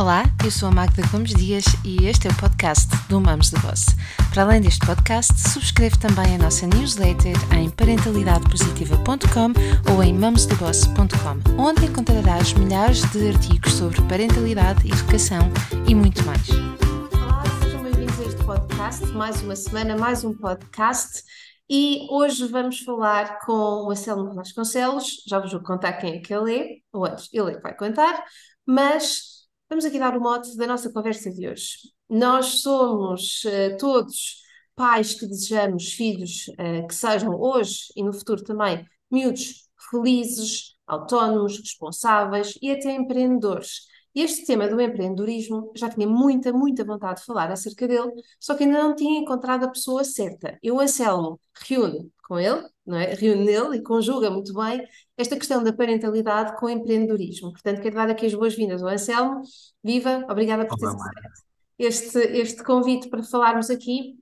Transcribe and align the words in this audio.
Olá, 0.00 0.24
eu 0.42 0.50
sou 0.50 0.70
a 0.70 0.72
Magda 0.72 1.02
Gomes 1.12 1.34
Dias 1.34 1.62
e 1.84 2.06
este 2.06 2.26
é 2.26 2.30
o 2.30 2.36
podcast 2.36 2.88
do 3.10 3.20
Mamos 3.20 3.50
de 3.50 3.60
Boss. 3.60 3.84
Para 4.32 4.44
além 4.44 4.62
deste 4.62 4.80
podcast, 4.86 5.38
subscreve 5.38 5.98
também 5.98 6.36
a 6.36 6.38
nossa 6.38 6.66
newsletter 6.66 7.36
em 7.54 7.68
parentalidadepositiva.com 7.68 9.92
ou 9.92 10.02
em 10.02 10.14
mamosdeboss.com, 10.14 11.62
onde 11.62 11.84
encontrarás 11.84 12.54
milhares 12.54 13.02
de 13.10 13.28
artigos 13.28 13.74
sobre 13.74 14.00
parentalidade, 14.08 14.90
educação 14.90 15.40
e 15.86 15.94
muito 15.94 16.24
mais. 16.24 16.48
Olá, 16.48 17.44
sejam 17.62 17.82
bem-vindos 17.82 18.18
a 18.20 18.22
este 18.22 18.42
podcast. 18.42 19.06
Mais 19.08 19.42
uma 19.42 19.54
semana, 19.54 19.98
mais 19.98 20.24
um 20.24 20.32
podcast. 20.32 21.22
E 21.68 22.06
hoje 22.10 22.48
vamos 22.48 22.80
falar 22.80 23.38
com 23.40 23.84
o 23.84 23.90
Anselmo 23.90 24.34
Vasconcelos. 24.34 25.22
Já 25.28 25.38
vos 25.38 25.52
vou 25.52 25.60
contar 25.60 25.92
quem 25.92 26.14
é 26.14 26.20
que 26.20 26.32
ele 26.32 26.58
é, 26.58 26.66
ou 26.90 27.04
antes, 27.04 27.28
ele 27.34 27.50
é 27.50 27.56
que 27.56 27.62
vai 27.62 27.76
contar, 27.76 28.24
mas 28.66 29.29
Vamos 29.70 29.84
aqui 29.84 30.00
dar 30.00 30.16
o 30.16 30.20
mote 30.20 30.56
da 30.56 30.66
nossa 30.66 30.92
conversa 30.92 31.30
de 31.30 31.48
hoje. 31.48 31.76
Nós 32.08 32.60
somos 32.60 33.44
uh, 33.44 33.76
todos 33.78 34.42
pais 34.74 35.14
que 35.14 35.24
desejamos 35.28 35.92
filhos 35.92 36.48
uh, 36.48 36.88
que 36.88 36.92
sejam 36.94 37.40
hoje 37.40 37.84
e 37.94 38.02
no 38.02 38.12
futuro 38.12 38.42
também 38.42 38.84
miúdos 39.08 39.68
felizes, 39.88 40.74
autónomos, 40.84 41.56
responsáveis 41.56 42.58
e 42.60 42.72
até 42.72 42.92
empreendedores. 42.96 43.82
Este 44.14 44.44
tema 44.44 44.68
do 44.68 44.80
empreendedorismo 44.80 45.72
já 45.76 45.88
tinha 45.88 46.06
muita, 46.06 46.52
muita 46.52 46.84
vontade 46.84 47.20
de 47.20 47.26
falar 47.26 47.50
acerca 47.50 47.86
dele, 47.86 48.10
só 48.38 48.54
que 48.54 48.64
ainda 48.64 48.82
não 48.82 48.94
tinha 48.94 49.20
encontrado 49.20 49.64
a 49.64 49.68
pessoa 49.68 50.02
certa. 50.04 50.58
Eu, 50.62 50.80
Anselmo, 50.80 51.40
reúno 51.66 52.10
com 52.26 52.38
ele, 52.38 52.64
não 52.86 52.96
é? 52.96 53.14
reúne 53.14 53.44
nele 53.44 53.78
e 53.78 53.82
conjuga 53.82 54.30
muito 54.30 54.54
bem 54.54 54.86
esta 55.16 55.36
questão 55.36 55.62
da 55.62 55.72
parentalidade 55.72 56.56
com 56.58 56.66
o 56.66 56.70
empreendedorismo. 56.70 57.52
Portanto, 57.52 57.80
quero 57.80 57.96
dar 57.96 58.10
aqui 58.10 58.26
as 58.26 58.34
boas-vindas 58.34 58.82
ao 58.82 58.88
Anselmo. 58.88 59.42
Viva, 59.82 60.24
obrigada 60.28 60.66
por 60.66 60.76
ter 60.76 60.86
aceito 60.86 61.50
este, 61.80 62.18
este 62.18 62.62
convite 62.62 63.08
para 63.08 63.22
falarmos 63.22 63.70
aqui 63.70 64.18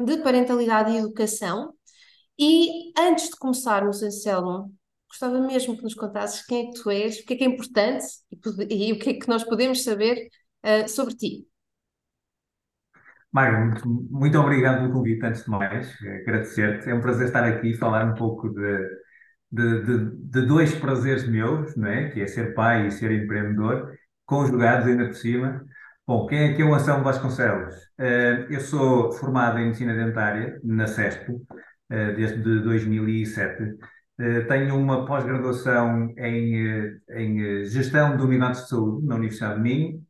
de 0.00 0.16
parentalidade 0.18 0.92
e 0.92 0.96
educação. 0.96 1.74
E 2.38 2.92
antes 2.98 3.28
de 3.30 3.36
começarmos, 3.36 4.02
Anselmo, 4.02 4.74
gostava 5.16 5.40
mesmo 5.40 5.76
que 5.76 5.82
nos 5.82 5.94
contasses 5.94 6.44
quem 6.44 6.68
é 6.68 6.72
que 6.72 6.82
tu 6.82 6.90
és, 6.90 7.18
o 7.18 7.24
que 7.24 7.34
é 7.34 7.36
que 7.38 7.44
é 7.44 7.46
importante 7.46 8.04
e, 8.68 8.88
e 8.88 8.92
o 8.92 8.98
que 8.98 9.10
é 9.10 9.14
que 9.14 9.28
nós 9.28 9.42
podemos 9.42 9.82
saber 9.82 10.28
uh, 10.64 10.88
sobre 10.88 11.14
ti. 11.14 11.46
Magda, 13.32 13.58
muito, 13.58 13.88
muito 14.10 14.38
obrigado 14.38 14.80
pelo 14.80 14.92
convite, 14.92 15.24
antes 15.24 15.44
de 15.44 15.50
mais, 15.50 15.94
agradecer-te. 16.22 16.88
É 16.88 16.94
um 16.94 17.00
prazer 17.00 17.26
estar 17.26 17.44
aqui 17.44 17.70
e 17.70 17.76
falar 17.76 18.04
um 18.04 18.14
pouco 18.14 18.48
de, 18.50 18.88
de, 19.50 19.82
de, 19.82 20.10
de, 20.16 20.46
dois 20.46 20.74
prazeres 20.74 21.26
meus, 21.26 21.76
não 21.76 21.88
é? 21.88 22.10
que 22.10 22.20
é 22.20 22.26
ser 22.26 22.54
pai 22.54 22.86
e 22.86 22.90
ser 22.90 23.10
empreendedor, 23.10 23.92
conjugados 24.24 24.86
ainda 24.86 25.06
por 25.06 25.14
cima. 25.14 25.64
Bom, 26.06 26.26
quem 26.26 26.38
é 26.38 26.54
que 26.54 26.62
é 26.62 26.64
o 26.64 26.72
Anselmo 26.72 27.04
Vasconcelos? 27.04 27.74
Uh, 27.98 28.50
eu 28.50 28.60
sou 28.60 29.12
formado 29.12 29.58
em 29.58 29.66
Medicina 29.66 29.94
Dentária 29.94 30.58
na 30.62 30.86
CESP, 30.86 31.32
uh, 31.32 31.42
desde 31.90 32.60
2007. 32.60 33.76
Eh, 34.18 34.42
tenho 34.42 34.76
uma 34.78 35.04
pós-graduação 35.04 36.14
em, 36.16 36.68
eh, 36.68 36.98
em 37.10 37.62
eh, 37.62 37.64
Gestão 37.66 38.16
de 38.16 38.22
Unidades 38.22 38.62
de 38.62 38.68
Saúde 38.70 39.06
na 39.06 39.14
Universidade 39.16 39.56
de 39.56 39.62
Minho. 39.62 40.06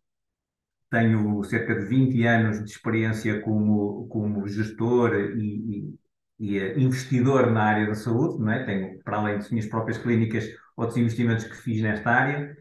Tenho 0.91 1.43
cerca 1.45 1.75
de 1.75 1.85
20 1.87 2.25
anos 2.25 2.65
de 2.65 2.71
experiência 2.71 3.41
como, 3.43 4.07
como 4.09 4.47
gestor 4.47 5.15
e, 5.15 5.97
e, 6.39 6.59
e 6.59 6.83
investidor 6.83 7.51
na 7.51 7.65
área 7.65 7.87
da 7.87 7.95
saúde. 7.95 8.41
Não 8.43 8.53
é? 8.53 8.65
Tenho, 8.65 9.03
para 9.03 9.19
além 9.19 9.37
das 9.39 9.51
minhas 9.51 9.67
próprias 9.67 9.99
clínicas, 9.99 10.45
outros 10.77 10.97
investimentos 10.99 11.45
que 11.45 11.57
fiz 11.57 11.83
nesta 11.83 12.11
área. 12.11 12.57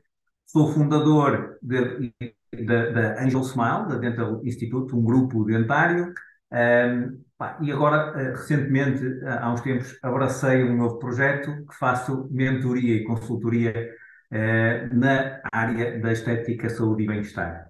Sou 0.46 0.74
fundador 0.74 1.60
da 1.62 3.24
Angel 3.24 3.42
Smile, 3.42 3.88
da 3.90 3.98
Dental 3.98 4.42
Institute, 4.46 4.96
um 4.96 5.04
grupo 5.04 5.44
dentário. 5.46 6.14
Um, 6.52 7.25
Pá, 7.25 7.25
e 7.62 7.72
agora, 7.72 8.14
eh, 8.22 8.32
recentemente, 8.32 9.04
eh, 9.24 9.38
há 9.40 9.52
uns 9.52 9.62
tempos, 9.62 9.98
abracei 10.02 10.64
um 10.64 10.78
novo 10.78 11.00
projeto 11.00 11.66
que 11.68 11.76
faço 11.76 12.30
mentoria 12.32 12.96
e 12.96 13.04
consultoria 13.04 13.94
eh, 14.32 14.88
na 14.94 15.42
área 15.52 16.00
da 16.00 16.12
estética, 16.14 16.70
saúde 16.70 17.04
e 17.04 17.08
bem-estar. 17.08 17.70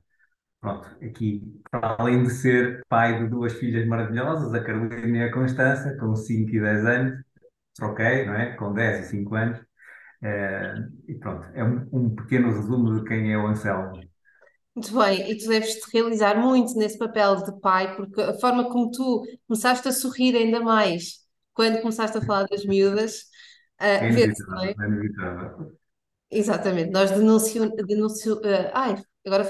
Pronto, 0.61 0.87
aqui, 1.03 1.43
para 1.71 1.95
além 1.99 2.23
de 2.23 2.31
ser 2.31 2.83
pai 2.89 3.19
de 3.19 3.29
duas 3.29 3.53
filhas 3.53 3.87
maravilhosas, 3.87 4.53
a 4.53 4.63
Carolina 4.63 5.17
e 5.19 5.23
a 5.23 5.31
Constança, 5.33 5.95
com 5.97 6.15
5 6.15 6.51
e 6.55 6.59
10 6.61 6.85
anos, 6.85 7.23
troquei, 7.75 8.25
não 8.25 8.35
é? 8.35 8.53
Com 8.55 8.73
10 8.73 9.07
e 9.07 9.09
5 9.09 9.35
anos. 9.35 9.59
e 11.07 11.15
pronto, 11.15 11.47
é 11.53 11.63
um, 11.63 11.87
um 11.91 12.15
pequeno 12.15 12.47
resumo 12.53 12.99
de 12.99 13.07
quem 13.07 13.31
é 13.33 13.37
o 13.37 13.47
Anselmo. 13.47 13.93
Muito 14.75 14.93
bem, 14.93 15.31
e 15.31 15.37
tu 15.37 15.47
deves 15.47 15.75
te 15.75 15.91
realizar 15.93 16.37
muito 16.37 16.75
nesse 16.75 16.97
papel 16.97 17.37
de 17.37 17.59
pai, 17.61 17.95
porque 17.95 18.21
a 18.21 18.33
forma 18.33 18.69
como 18.69 18.91
tu 18.91 19.23
começaste 19.47 19.87
a 19.87 19.91
sorrir 19.93 20.35
ainda 20.35 20.59
mais 20.59 21.25
quando 21.53 21.81
começaste 21.81 22.17
a 22.17 22.21
falar 22.21 22.45
das 22.45 22.65
miúdas, 22.65 23.21
uh, 23.79 23.85
é 23.85 24.09
inevitável, 24.09 24.59
é? 24.59 24.69
é 24.71 24.87
inevitável. 24.87 25.71
Exatamente, 26.29 26.91
nós 26.91 27.09
denunciamos, 27.11 27.73
denuncio, 27.87 28.35
uh, 28.35 28.71
ai, 28.73 29.01
agora 29.25 29.45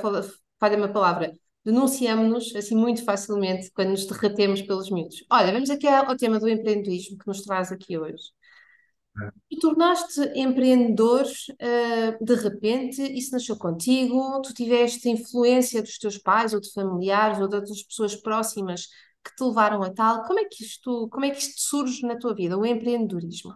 falha-me 0.60 0.84
a 0.84 0.90
palavra, 0.90 1.34
denunciamos-nos 1.64 2.56
assim 2.56 2.76
muito 2.76 3.04
facilmente 3.04 3.72
quando 3.72 3.90
nos 3.90 4.06
derretemos 4.06 4.62
pelos 4.62 4.92
miúdos. 4.92 5.26
Olha, 5.32 5.52
vamos 5.52 5.72
aqui 5.72 5.88
ao 5.88 6.16
tema 6.16 6.40
do 6.40 6.48
empreendedorismo 6.48 7.18
que 7.18 7.26
nos 7.26 7.42
traz 7.42 7.72
aqui 7.72 7.98
hoje. 7.98 8.26
Tu 9.50 9.60
tornaste 9.60 10.22
empreendedor 10.36 11.24
uh, 11.24 12.26
de 12.26 12.36
repente, 12.36 13.02
isso 13.02 13.32
nasceu 13.32 13.56
contigo? 13.58 14.42
Tu 14.42 14.54
tiveste 14.54 15.10
influência 15.10 15.82
dos 15.82 15.98
teus 15.98 16.18
pais 16.18 16.54
ou 16.54 16.60
de 16.60 16.72
familiares 16.74 17.40
ou 17.40 17.48
de 17.48 17.56
outras 17.56 17.82
pessoas 17.84 18.16
próximas 18.16 18.88
que 19.24 19.36
te 19.36 19.44
levaram 19.44 19.82
a 19.82 19.92
tal? 19.92 20.24
Como 20.24 20.40
é 20.40 20.46
que 20.46 20.64
isto, 20.64 21.08
como 21.10 21.26
é 21.26 21.30
que 21.30 21.38
isto 21.40 21.62
surge 21.62 22.06
na 22.06 22.18
tua 22.18 22.36
vida, 22.36 22.58
o 22.58 22.66
empreendedorismo? 22.66 23.54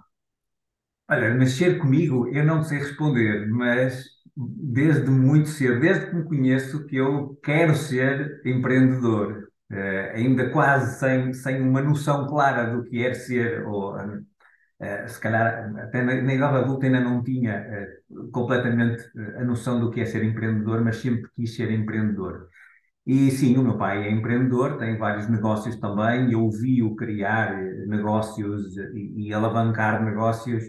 Olha, 1.10 1.34
nascer 1.34 1.80
comigo 1.80 2.28
eu 2.30 2.46
não 2.46 2.64
sei 2.64 2.78
responder, 2.78 3.48
mas 3.50 4.06
desde 4.36 5.10
muito 5.10 5.50
cedo, 5.50 5.80
desde 5.80 6.08
que 6.08 6.16
me 6.16 6.24
conheço, 6.24 6.86
que 6.86 6.96
eu 6.96 7.38
quero 7.44 7.76
ser 7.76 8.42
empreendedor. 8.46 9.50
Uh, 9.72 10.16
ainda 10.16 10.50
quase 10.52 10.98
sem, 11.00 11.34
sem 11.34 11.62
uma 11.62 11.82
noção 11.82 12.26
clara 12.28 12.76
do 12.76 12.84
que 12.86 13.06
é 13.06 13.14
ser, 13.14 13.68
ou 13.68 13.96
Uh, 14.82 15.10
se 15.10 15.20
calhar 15.20 15.76
até 15.78 16.02
na, 16.02 16.34
idade 16.34 16.56
adulta 16.56 16.86
ainda 16.86 17.02
não 17.02 17.22
tinha 17.22 17.66
uh, 18.10 18.32
completamente 18.32 19.04
uh, 19.14 19.40
a 19.40 19.44
noção 19.44 19.78
do 19.78 19.92
que 19.92 20.00
é 20.00 20.06
ser 20.06 20.24
empreendedor, 20.24 20.82
mas 20.82 20.98
sempre 20.98 21.30
quis 21.36 21.54
ser 21.54 21.70
empreendedor. 21.70 22.48
E 23.06 23.32
sim, 23.32 23.58
o 23.58 23.64
meu 23.64 23.78
pai 23.78 24.08
é 24.08 24.12
empreendedor, 24.12 24.78
tem 24.78 24.98
vários 24.98 25.30
negócios 25.30 25.76
também, 25.78 26.32
eu 26.32 26.50
vi-o 26.52 26.96
criar 26.96 27.56
negócios 27.88 28.78
e, 28.78 29.28
e, 29.30 29.34
alavancar 29.34 30.04
negócios 30.06 30.64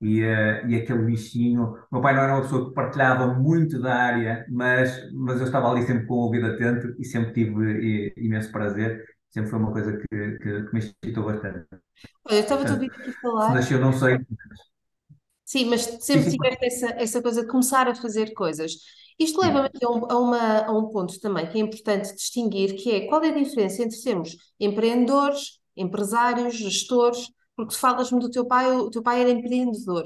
e, 0.00 0.20
e 0.20 0.76
aquele 0.76 1.04
bichinho. 1.04 1.64
O 1.90 1.94
meu 1.94 2.02
pai 2.02 2.14
não 2.14 2.22
era 2.22 2.34
uma 2.34 2.42
pessoa 2.42 2.68
que 2.68 2.74
partilhava 2.74 3.34
muito 3.34 3.80
da 3.80 3.94
área, 3.94 4.46
mas, 4.50 5.12
mas 5.14 5.38
eu 5.40 5.46
estava 5.46 5.70
ali 5.70 5.82
sempre 5.86 6.06
com 6.06 6.14
o 6.14 6.18
ouvido 6.24 6.46
atento 6.46 6.94
e 6.98 7.04
sempre 7.04 7.32
tive 7.32 8.14
imenso 8.16 8.50
prazer 8.52 9.04
sempre 9.30 9.50
foi 9.50 9.58
uma 9.58 9.72
coisa 9.72 9.96
que, 9.96 10.06
que, 10.08 10.38
que 10.38 10.72
me 10.72 10.78
excitou 10.78 11.24
bastante. 11.24 11.66
Olha, 12.24 12.36
eu 12.36 12.40
estava 12.40 12.68
a 12.68 12.72
ouvir 12.72 12.90
aqui 12.90 13.12
falar. 13.20 13.48
Se 13.48 13.54
nasceu, 13.54 13.80
não 13.80 13.92
sei. 13.92 14.18
Sim, 15.44 15.66
mas 15.66 15.82
sempre 16.00 16.30
tiveste 16.30 16.64
essa, 16.66 16.86
essa 17.00 17.22
coisa 17.22 17.42
de 17.42 17.48
começar 17.48 17.88
a 17.88 17.94
fazer 17.94 18.32
coisas. 18.34 18.72
Isto 19.18 19.40
leva-me 19.40 19.70
a, 19.82 19.90
um, 19.90 20.10
a, 20.10 20.18
uma, 20.18 20.58
a 20.66 20.72
um 20.72 20.88
ponto 20.88 21.18
também 21.20 21.48
que 21.48 21.58
é 21.58 21.60
importante 21.60 22.14
distinguir, 22.14 22.74
que 22.76 22.90
é 22.90 23.06
qual 23.06 23.22
é 23.22 23.28
a 23.28 23.34
diferença 23.34 23.82
entre 23.82 23.96
sermos 23.96 24.36
empreendedores, 24.58 25.60
empresários, 25.76 26.56
gestores, 26.56 27.28
porque 27.54 27.74
falas-me 27.74 28.20
do 28.20 28.30
teu 28.30 28.46
pai, 28.46 28.70
o 28.76 28.90
teu 28.90 29.02
pai 29.02 29.20
era 29.20 29.30
empreendedor. 29.30 30.04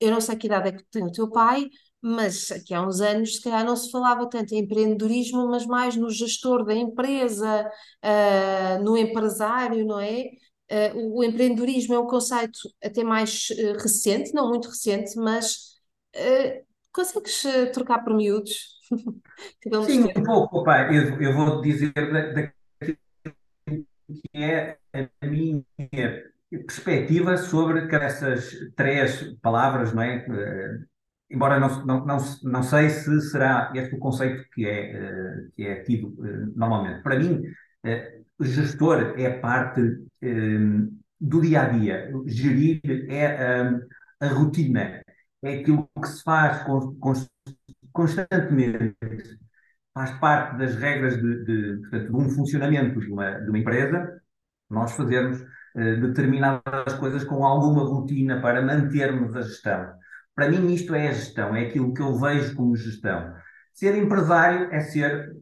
Eu 0.00 0.10
não 0.10 0.20
sei 0.20 0.36
que 0.36 0.46
idade 0.46 0.70
é 0.70 0.72
que 0.72 0.84
tem 0.90 1.04
o 1.04 1.12
teu 1.12 1.30
pai, 1.30 1.68
mas 2.02 2.50
aqui 2.50 2.72
há 2.72 2.86
uns 2.86 3.00
anos, 3.00 3.36
se 3.36 3.42
calhar, 3.42 3.64
não 3.64 3.76
se 3.76 3.90
falava 3.90 4.28
tanto 4.28 4.54
em 4.54 4.60
empreendedorismo, 4.60 5.46
mas 5.48 5.66
mais 5.66 5.96
no 5.96 6.10
gestor 6.10 6.64
da 6.64 6.74
empresa, 6.74 7.70
uh, 8.04 8.82
no 8.82 8.96
empresário, 8.96 9.84
não 9.84 10.00
é? 10.00 10.30
Uh, 10.70 11.18
o 11.18 11.24
empreendedorismo 11.24 11.94
é 11.94 11.98
um 11.98 12.06
conceito 12.06 12.58
até 12.82 13.04
mais 13.04 13.48
uh, 13.50 13.82
recente, 13.82 14.32
não 14.32 14.48
muito 14.48 14.68
recente, 14.68 15.16
mas 15.16 15.70
consegues 16.92 17.44
trocar 17.72 18.02
por 18.02 18.14
miúdos? 18.14 18.78
Sim, 19.86 20.04
um 20.16 20.22
pouco, 20.24 20.64
pai. 20.64 20.96
Eu, 20.96 21.20
eu 21.20 21.32
vou 21.32 21.60
dizer 21.60 21.92
daquilo 21.92 22.98
que 23.64 24.28
é 24.34 24.76
a 24.92 25.26
minha 25.26 25.64
perspectiva 26.50 27.36
sobre 27.36 27.94
essas 27.94 28.52
três 28.74 29.36
palavras, 29.40 29.92
não 29.92 30.02
é? 30.02 30.26
Embora 31.30 31.60
não, 31.60 31.86
não, 31.86 32.04
não, 32.04 32.18
não 32.42 32.62
sei 32.62 32.90
se 32.90 33.20
será 33.30 33.72
este 33.74 33.94
o 33.94 33.98
conceito 33.98 34.44
que 34.52 34.66
é, 34.66 34.92
eh, 34.96 35.48
que 35.54 35.62
é 35.64 35.82
tido 35.84 36.14
eh, 36.26 36.46
normalmente. 36.56 37.02
Para 37.02 37.18
mim, 37.18 37.42
eh, 37.84 38.20
gestor 38.40 39.14
é 39.18 39.30
parte 39.38 39.80
do 41.20 41.40
dia 41.40 41.62
a 41.62 41.68
dia. 41.68 42.10
Gerir 42.26 42.80
é 43.08 43.26
a 44.20 44.28
rotina, 44.28 45.02
é 45.42 45.60
aquilo 45.60 45.88
que 46.00 46.08
se 46.08 46.22
faz 46.22 46.64
constantemente. 47.92 48.96
faz 49.94 50.10
parte 50.18 50.58
das 50.58 50.76
regras 50.76 51.16
de, 51.20 51.44
de, 51.44 51.80
portanto, 51.80 52.06
de 52.10 52.16
um 52.16 52.30
funcionamento 52.30 53.00
de 53.00 53.12
uma, 53.12 53.30
de 53.40 53.48
uma 53.48 53.58
empresa, 53.58 54.20
nós 54.70 54.92
fazermos 54.92 55.44
determinadas 55.74 56.94
coisas 56.98 57.24
com 57.24 57.44
alguma 57.44 57.84
rotina 57.84 58.40
para 58.40 58.62
mantermos 58.62 59.36
a 59.36 59.42
gestão. 59.42 59.99
Para 60.40 60.48
mim, 60.48 60.72
isto 60.72 60.94
é 60.94 61.08
a 61.08 61.12
gestão, 61.12 61.54
é 61.54 61.66
aquilo 61.66 61.92
que 61.92 62.00
eu 62.00 62.18
vejo 62.18 62.56
como 62.56 62.74
gestão. 62.74 63.34
Ser 63.74 63.94
empresário 63.94 64.72
é 64.72 64.80
ser 64.80 65.36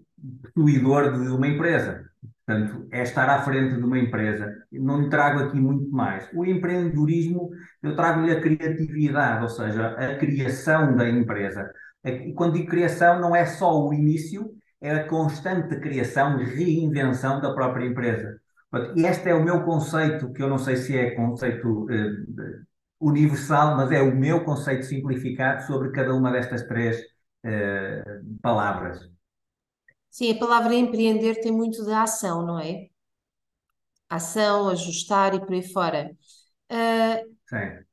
possuidor 0.53 1.13
de 1.13 1.29
uma 1.29 1.47
empresa. 1.47 2.05
Portanto, 2.45 2.89
é 2.91 3.03
estar 3.05 3.29
à 3.31 3.41
frente 3.43 3.77
de 3.77 3.85
uma 3.85 3.97
empresa. 3.97 4.53
Não 4.73 5.01
lhe 5.01 5.09
trago 5.09 5.39
aqui 5.39 5.61
muito 5.61 5.89
mais. 5.89 6.29
O 6.35 6.45
empreendedorismo, 6.45 7.49
eu 7.81 7.95
trago-lhe 7.95 8.33
a 8.33 8.41
criatividade, 8.41 9.45
ou 9.45 9.49
seja, 9.49 9.91
a 9.91 10.17
criação 10.17 10.97
da 10.97 11.09
empresa. 11.09 11.71
E 12.05 12.33
quando 12.33 12.55
digo 12.55 12.67
criação, 12.67 13.21
não 13.21 13.37
é 13.37 13.47
só 13.47 13.81
o 13.81 13.95
início, 13.95 14.51
é 14.81 14.97
a 14.97 15.07
constante 15.07 15.79
criação, 15.79 16.39
reinvenção 16.39 17.41
da 17.41 17.55
própria 17.55 17.87
empresa. 17.87 18.41
E 18.97 19.07
este 19.07 19.29
é 19.29 19.35
o 19.35 19.45
meu 19.45 19.63
conceito, 19.63 20.33
que 20.33 20.43
eu 20.43 20.49
não 20.49 20.59
sei 20.59 20.75
se 20.75 20.99
é 20.99 21.13
conceito 21.13 21.87
eh, 21.89 22.68
universal, 23.01 23.77
mas 23.77 23.93
é 23.93 24.03
o 24.03 24.15
meu 24.15 24.45
conceito 24.45 24.85
simplificado 24.85 25.67
sobre 25.67 25.93
cada 25.93 26.15
uma 26.15 26.33
destas 26.33 26.63
três 26.67 27.01
eh, 27.45 28.03
palavras. 28.43 28.99
Sim, 30.11 30.33
a 30.33 30.39
palavra 30.39 30.75
empreender 30.75 31.41
tem 31.41 31.53
muito 31.53 31.85
de 31.85 31.93
ação, 31.93 32.45
não 32.45 32.59
é? 32.59 32.89
Ação, 34.09 34.69
ajustar 34.69 35.35
e 35.35 35.41
por 35.41 35.53
aí 35.53 35.63
fora. 35.63 36.11
Uh, 36.71 37.37
Sim. 37.49 37.85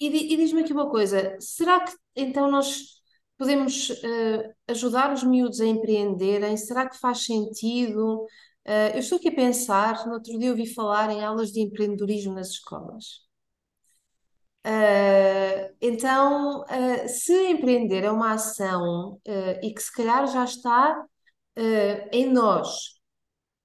E, 0.00 0.34
e 0.34 0.36
diz-me 0.36 0.62
aqui 0.62 0.72
uma 0.72 0.90
coisa: 0.90 1.36
será 1.40 1.80
que 1.84 1.96
então 2.16 2.50
nós 2.50 3.00
podemos 3.38 3.90
uh, 3.90 4.54
ajudar 4.68 5.12
os 5.12 5.24
miúdos 5.24 5.60
a 5.60 5.66
empreenderem? 5.66 6.56
Será 6.56 6.88
que 6.88 6.98
faz 6.98 7.24
sentido? 7.24 8.24
Uh, 8.66 8.92
eu 8.94 8.98
estou 8.98 9.18
aqui 9.18 9.28
a 9.28 9.34
pensar, 9.34 10.06
no 10.06 10.14
outro 10.14 10.38
dia 10.38 10.50
ouvi 10.50 10.66
falar 10.66 11.10
em 11.10 11.24
aulas 11.24 11.52
de 11.52 11.60
empreendedorismo 11.60 12.34
nas 12.34 12.48
escolas. 12.48 13.24
Uh, 14.66 15.74
então, 15.80 16.62
uh, 16.62 17.08
se 17.08 17.50
empreender 17.50 18.04
é 18.04 18.10
uma 18.10 18.32
ação 18.32 19.20
e 19.62 19.72
que 19.74 19.82
se 19.82 19.92
calhar 19.92 20.26
já 20.26 20.44
está 20.44 21.04
em 22.12 22.32
nós, 22.32 22.94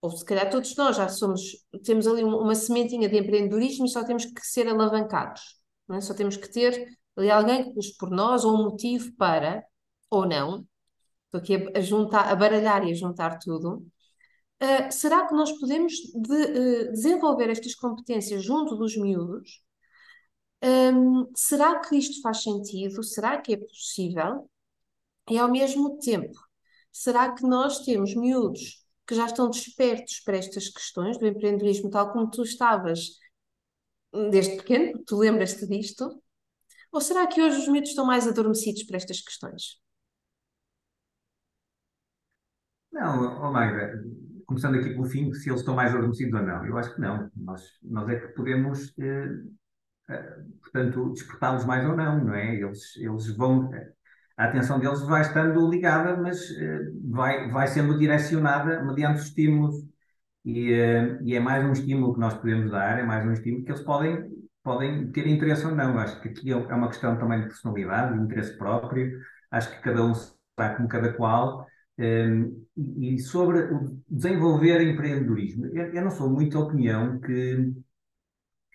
ou 0.01 0.11
se 0.11 0.23
calhar 0.25 0.49
todos 0.49 0.75
nós 0.75 0.95
já 0.97 1.09
somos, 1.09 1.41
temos 1.83 2.07
ali 2.07 2.23
uma 2.23 2.55
sementinha 2.55 3.09
de 3.09 3.17
empreendedorismo 3.17 3.85
e 3.85 3.89
só 3.89 4.03
temos 4.03 4.25
que 4.25 4.45
ser 4.45 4.67
alavancados, 4.67 5.41
é? 5.91 6.01
Só 6.01 6.13
temos 6.13 6.37
que 6.37 6.49
ter 6.51 6.87
ali 7.17 7.29
alguém 7.29 7.63
que 7.65 7.73
puxe 7.73 7.95
por 7.97 8.09
nós 8.09 8.45
ou 8.45 8.53
um 8.53 8.63
motivo 8.65 9.11
para, 9.15 9.63
ou 10.09 10.25
não, 10.27 10.65
estou 11.25 11.39
aqui 11.39 11.55
a, 11.75 11.81
juntar, 11.81 12.31
a 12.31 12.35
baralhar 12.35 12.87
e 12.87 12.91
a 12.91 12.95
juntar 12.95 13.39
tudo. 13.39 13.85
Uh, 14.61 14.91
será 14.91 15.27
que 15.27 15.33
nós 15.33 15.51
podemos 15.59 15.93
de, 15.93 16.33
uh, 16.33 16.91
desenvolver 16.91 17.49
estas 17.49 17.75
competências 17.75 18.43
junto 18.43 18.75
dos 18.75 18.97
miúdos? 18.97 19.61
Um, 20.61 21.31
será 21.35 21.79
que 21.79 21.95
isto 21.95 22.21
faz 22.21 22.43
sentido? 22.43 23.01
Será 23.03 23.39
que 23.39 23.53
é 23.53 23.57
possível? 23.57 24.49
E 25.29 25.37
ao 25.37 25.49
mesmo 25.49 25.97
tempo, 25.99 26.37
será 26.91 27.33
que 27.33 27.43
nós 27.43 27.79
temos 27.85 28.15
miúdos 28.15 28.85
que 29.07 29.15
já 29.15 29.25
estão 29.25 29.49
despertos 29.49 30.19
para 30.21 30.37
estas 30.37 30.69
questões 30.69 31.17
do 31.17 31.25
empreendedorismo, 31.25 31.89
tal 31.89 32.11
como 32.11 32.29
tu 32.29 32.43
estavas 32.43 33.17
desde 34.31 34.57
pequeno, 34.57 35.03
tu 35.05 35.17
lembras-te 35.17 35.65
disto? 35.67 36.21
Ou 36.91 37.01
será 37.01 37.27
que 37.27 37.41
hoje 37.41 37.59
os 37.59 37.67
miúdos 37.67 37.89
estão 37.89 38.05
mais 38.05 38.27
adormecidos 38.27 38.83
para 38.83 38.97
estas 38.97 39.21
questões? 39.21 39.79
Não, 42.91 43.47
oh 43.47 43.51
Magda, 43.51 44.03
começando 44.45 44.75
aqui 44.75 44.89
pelo 44.89 45.05
fim, 45.05 45.31
se 45.31 45.49
eles 45.49 45.61
estão 45.61 45.75
mais 45.75 45.93
adormecidos 45.93 46.33
ou 46.33 46.45
não. 46.45 46.65
Eu 46.65 46.77
acho 46.77 46.93
que 46.95 47.01
não. 47.01 47.29
Nós, 47.35 47.63
nós 47.83 48.09
é 48.09 48.19
que 48.19 48.33
podemos, 48.33 48.91
eh, 48.99 49.27
portanto, 50.61 51.11
despertá-los 51.13 51.65
mais 51.65 51.87
ou 51.87 51.95
não, 51.95 52.23
não 52.25 52.35
é? 52.35 52.55
Eles, 52.55 52.95
eles 52.97 53.35
vão. 53.35 53.69
A 54.37 54.45
atenção 54.45 54.79
deles 54.79 55.01
vai 55.01 55.21
estando 55.21 55.69
ligada, 55.69 56.15
mas 56.17 56.49
eh, 56.51 56.91
vai, 57.09 57.49
vai 57.51 57.67
sendo 57.67 57.97
direcionada 57.97 58.83
mediante 58.83 59.19
os 59.19 59.25
estímulos. 59.27 59.75
E, 60.45 60.71
eh, 60.73 61.19
e 61.23 61.35
é 61.35 61.39
mais 61.39 61.65
um 61.65 61.73
estímulo 61.73 62.13
que 62.13 62.19
nós 62.19 62.33
podemos 62.35 62.71
dar, 62.71 62.99
é 62.99 63.03
mais 63.03 63.25
um 63.25 63.33
estímulo 63.33 63.65
que 63.65 63.71
eles 63.71 63.81
podem, 63.81 64.29
podem 64.63 65.11
ter 65.11 65.27
interesse 65.27 65.65
ou 65.65 65.75
não. 65.75 65.97
Acho 65.99 66.21
que 66.21 66.29
aqui 66.29 66.51
é 66.51 66.55
uma 66.55 66.87
questão 66.87 67.17
também 67.17 67.41
de 67.41 67.47
personalidade, 67.47 68.17
de 68.17 68.23
interesse 68.23 68.57
próprio. 68.57 69.19
Acho 69.51 69.71
que 69.71 69.81
cada 69.81 70.03
um 70.05 70.11
está 70.11 70.75
como 70.75 70.87
cada 70.87 71.13
qual 71.13 71.67
um, 71.99 72.65
e 72.97 73.19
sobre 73.19 73.59
o 73.73 74.01
desenvolver 74.07 74.81
empreendedorismo, 74.81 75.65
eu, 75.65 76.01
não 76.01 76.11
sou 76.11 76.29
muito 76.29 76.57
da 76.57 76.63
opinião 76.63 77.19
que, 77.19 77.73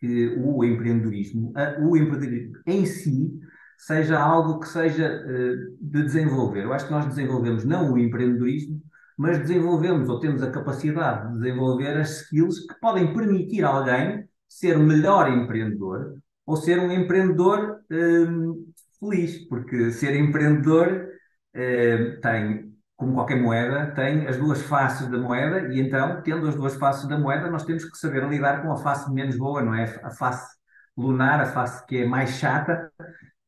que 0.04 0.34
o 0.36 0.62
empreendedorismo, 0.62 1.52
o 1.80 1.96
empreendedorismo 1.96 2.58
em 2.66 2.84
si, 2.84 3.40
seja 3.78 4.18
algo 4.18 4.60
que 4.60 4.68
seja 4.68 5.24
uh, 5.24 5.76
de 5.80 6.02
desenvolver. 6.02 6.64
Eu 6.64 6.72
acho 6.74 6.86
que 6.86 6.92
nós 6.92 7.06
desenvolvemos 7.06 7.64
não 7.64 7.92
o 7.92 7.98
empreendedorismo, 7.98 8.82
mas 9.16 9.38
desenvolvemos 9.38 10.08
ou 10.08 10.20
temos 10.20 10.42
a 10.42 10.50
capacidade 10.50 11.32
de 11.32 11.38
desenvolver 11.40 11.96
as 11.96 12.22
skills 12.22 12.66
que 12.66 12.78
podem 12.80 13.14
permitir 13.14 13.64
a 13.64 13.68
alguém 13.68 14.28
ser 14.46 14.78
melhor 14.78 15.30
empreendedor 15.30 16.14
ou 16.46 16.56
ser 16.56 16.78
um 16.78 16.92
empreendedor 16.92 17.80
um, 17.90 18.66
feliz, 19.00 19.48
porque 19.48 19.90
ser 19.92 20.14
empreendedor 20.14 21.08
uh, 21.56 22.20
tem 22.20 22.73
como 22.96 23.14
qualquer 23.14 23.40
moeda, 23.40 23.92
tem 23.94 24.26
as 24.26 24.36
duas 24.36 24.62
faces 24.62 25.08
da 25.08 25.18
moeda, 25.18 25.72
e 25.72 25.80
então, 25.80 26.22
tendo 26.22 26.48
as 26.48 26.54
duas 26.54 26.76
faces 26.76 27.08
da 27.08 27.18
moeda, 27.18 27.50
nós 27.50 27.64
temos 27.64 27.84
que 27.84 27.98
saber 27.98 28.26
lidar 28.28 28.62
com 28.62 28.72
a 28.72 28.76
face 28.76 29.12
menos 29.12 29.36
boa, 29.36 29.62
não 29.62 29.74
é? 29.74 29.84
A 30.02 30.10
face 30.10 30.56
lunar, 30.96 31.40
a 31.40 31.46
face 31.46 31.84
que 31.86 31.98
é 32.02 32.06
mais 32.06 32.30
chata, 32.30 32.90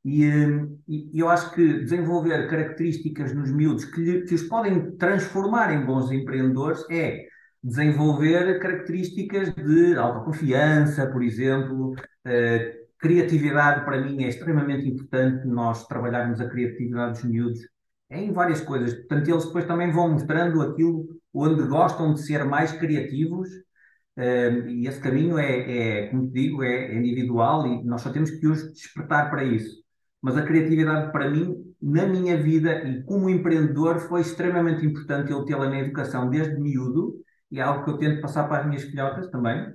e, 0.04 0.24
e 0.88 1.18
eu 1.18 1.28
acho 1.28 1.52
que 1.52 1.80
desenvolver 1.80 2.48
características 2.48 3.34
nos 3.34 3.50
miúdos 3.50 3.84
que, 3.84 4.00
lhe, 4.00 4.22
que 4.22 4.34
os 4.34 4.44
podem 4.44 4.96
transformar 4.96 5.72
em 5.72 5.84
bons 5.84 6.12
empreendedores 6.12 6.84
é 6.88 7.26
desenvolver 7.62 8.60
características 8.60 9.52
de 9.54 9.96
autoconfiança, 9.96 11.06
por 11.08 11.24
exemplo. 11.24 11.92
Uh, 12.24 12.86
criatividade, 12.98 13.84
para 13.84 14.00
mim, 14.00 14.24
é 14.24 14.28
extremamente 14.28 14.88
importante 14.88 15.46
nós 15.46 15.86
trabalharmos 15.86 16.40
a 16.40 16.48
criatividade 16.48 17.12
dos 17.14 17.24
miúdos 17.24 17.60
em 18.10 18.32
várias 18.32 18.60
coisas. 18.60 18.94
Portanto, 18.94 19.28
eles 19.28 19.44
depois 19.44 19.66
também 19.66 19.90
vão 19.90 20.12
mostrando 20.12 20.62
aquilo 20.62 21.06
onde 21.32 21.66
gostam 21.66 22.14
de 22.14 22.22
ser 22.22 22.44
mais 22.44 22.72
criativos, 22.72 23.48
uh, 24.16 24.68
e 24.68 24.86
esse 24.86 25.00
caminho 25.00 25.38
é, 25.38 26.04
é, 26.04 26.06
como 26.08 26.26
te 26.28 26.32
digo, 26.32 26.62
é, 26.62 26.92
é 26.92 26.94
individual 26.96 27.66
e 27.66 27.84
nós 27.84 28.00
só 28.00 28.10
temos 28.10 28.30
que 28.30 28.46
os 28.46 28.72
despertar 28.72 29.30
para 29.30 29.44
isso. 29.44 29.84
Mas 30.22 30.36
a 30.36 30.42
criatividade, 30.42 31.12
para 31.12 31.30
mim, 31.30 31.54
na 31.80 32.06
minha 32.06 32.40
vida 32.40 32.82
e 32.88 33.02
como 33.04 33.28
empreendedor, 33.28 34.00
foi 34.00 34.22
extremamente 34.22 34.84
importante 34.84 35.30
eu 35.30 35.44
tê-la 35.44 35.68
na 35.68 35.80
educação 35.80 36.30
desde 36.30 36.58
miúdo 36.58 37.20
e 37.50 37.60
é 37.60 37.62
algo 37.62 37.84
que 37.84 37.90
eu 37.90 37.98
tento 37.98 38.20
passar 38.20 38.48
para 38.48 38.60
as 38.60 38.66
minhas 38.66 38.82
filhotas 38.84 39.30
também. 39.30 39.72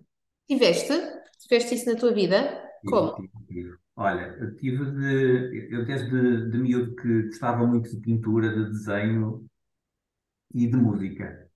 Tiveste? 0.47 0.93
Tiveste 1.39 1.75
isso 1.75 1.89
na 1.89 1.95
tua 1.95 2.13
vida? 2.13 2.61
Como? 2.85 3.15
Tive, 3.15 3.29
tive. 3.47 3.80
Olha, 3.95 4.35
eu 4.39 4.53
tive 4.57 4.83
de. 4.91 5.67
Eu 5.73 5.85
desde 5.85 6.49
de 6.49 6.57
miúdo 6.57 6.93
que 6.95 7.23
gostava 7.27 7.65
muito 7.65 7.89
de 7.89 7.97
pintura, 8.01 8.49
de 8.53 8.65
desenho 8.69 9.47
e 10.53 10.67
de 10.67 10.77
música. 10.77 11.49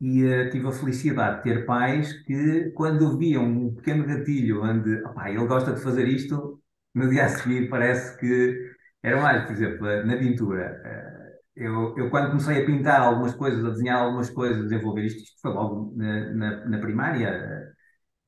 E 0.00 0.24
uh, 0.24 0.50
tive 0.50 0.68
a 0.68 0.72
felicidade 0.72 1.38
de 1.38 1.42
ter 1.44 1.64
pais 1.66 2.12
que, 2.24 2.70
quando 2.72 3.16
viam 3.18 3.44
um 3.44 3.74
pequeno 3.74 4.04
gatilho 4.06 4.62
onde 4.62 5.02
opá, 5.04 5.30
ele 5.30 5.46
gosta 5.46 5.72
de 5.72 5.80
fazer 5.80 6.06
isto, 6.08 6.60
no 6.94 7.08
dia 7.08 7.24
a 7.24 7.28
seguir 7.30 7.68
parece 7.70 8.18
que 8.18 8.74
era 9.02 9.20
mais, 9.22 9.44
por 9.44 9.52
exemplo, 9.52 9.86
na 10.06 10.16
pintura. 10.18 10.82
Uh, 10.84 11.36
eu, 11.56 11.94
eu, 11.96 12.10
quando 12.10 12.28
comecei 12.30 12.62
a 12.62 12.66
pintar 12.66 13.00
algumas 13.00 13.34
coisas, 13.34 13.64
a 13.64 13.70
desenhar 13.70 14.02
algumas 14.02 14.28
coisas, 14.30 14.60
a 14.60 14.64
desenvolver 14.64 15.04
isto, 15.06 15.22
isto 15.22 15.40
foi 15.40 15.52
logo 15.52 15.94
na, 15.96 16.30
na, 16.34 16.66
na 16.68 16.78
primária, 16.78 17.74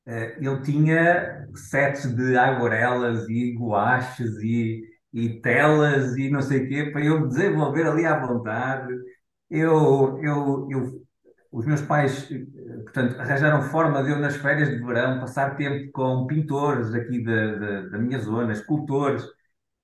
eh, 0.07 0.37
ele 0.39 0.61
tinha 0.63 1.47
sets 1.55 2.13
de 2.15 2.37
aguarelas 2.37 3.27
e 3.29 3.55
guaches 3.57 4.37
e, 4.43 4.81
e 5.13 5.41
telas 5.41 6.15
e 6.17 6.29
não 6.29 6.41
sei 6.41 6.65
o 6.65 6.69
quê 6.69 6.85
para 6.91 7.03
eu 7.03 7.27
desenvolver 7.27 7.87
ali 7.87 8.05
à 8.05 8.19
vontade. 8.19 8.93
Eu, 9.49 10.19
eu, 10.23 10.67
eu, 10.71 11.05
os 11.51 11.65
meus 11.65 11.81
pais, 11.81 12.29
eh, 12.31 12.45
portanto, 12.83 13.19
arranjaram 13.19 13.61
forma 13.63 14.03
de 14.03 14.11
eu, 14.11 14.19
nas 14.19 14.35
férias 14.37 14.69
de 14.69 14.77
verão, 14.83 15.19
passar 15.19 15.55
tempo 15.57 15.91
com 15.91 16.27
pintores 16.27 16.93
aqui 16.93 17.23
da, 17.23 17.55
da, 17.55 17.81
da 17.89 17.97
minha 17.97 18.19
zona, 18.19 18.53
escultores. 18.53 19.23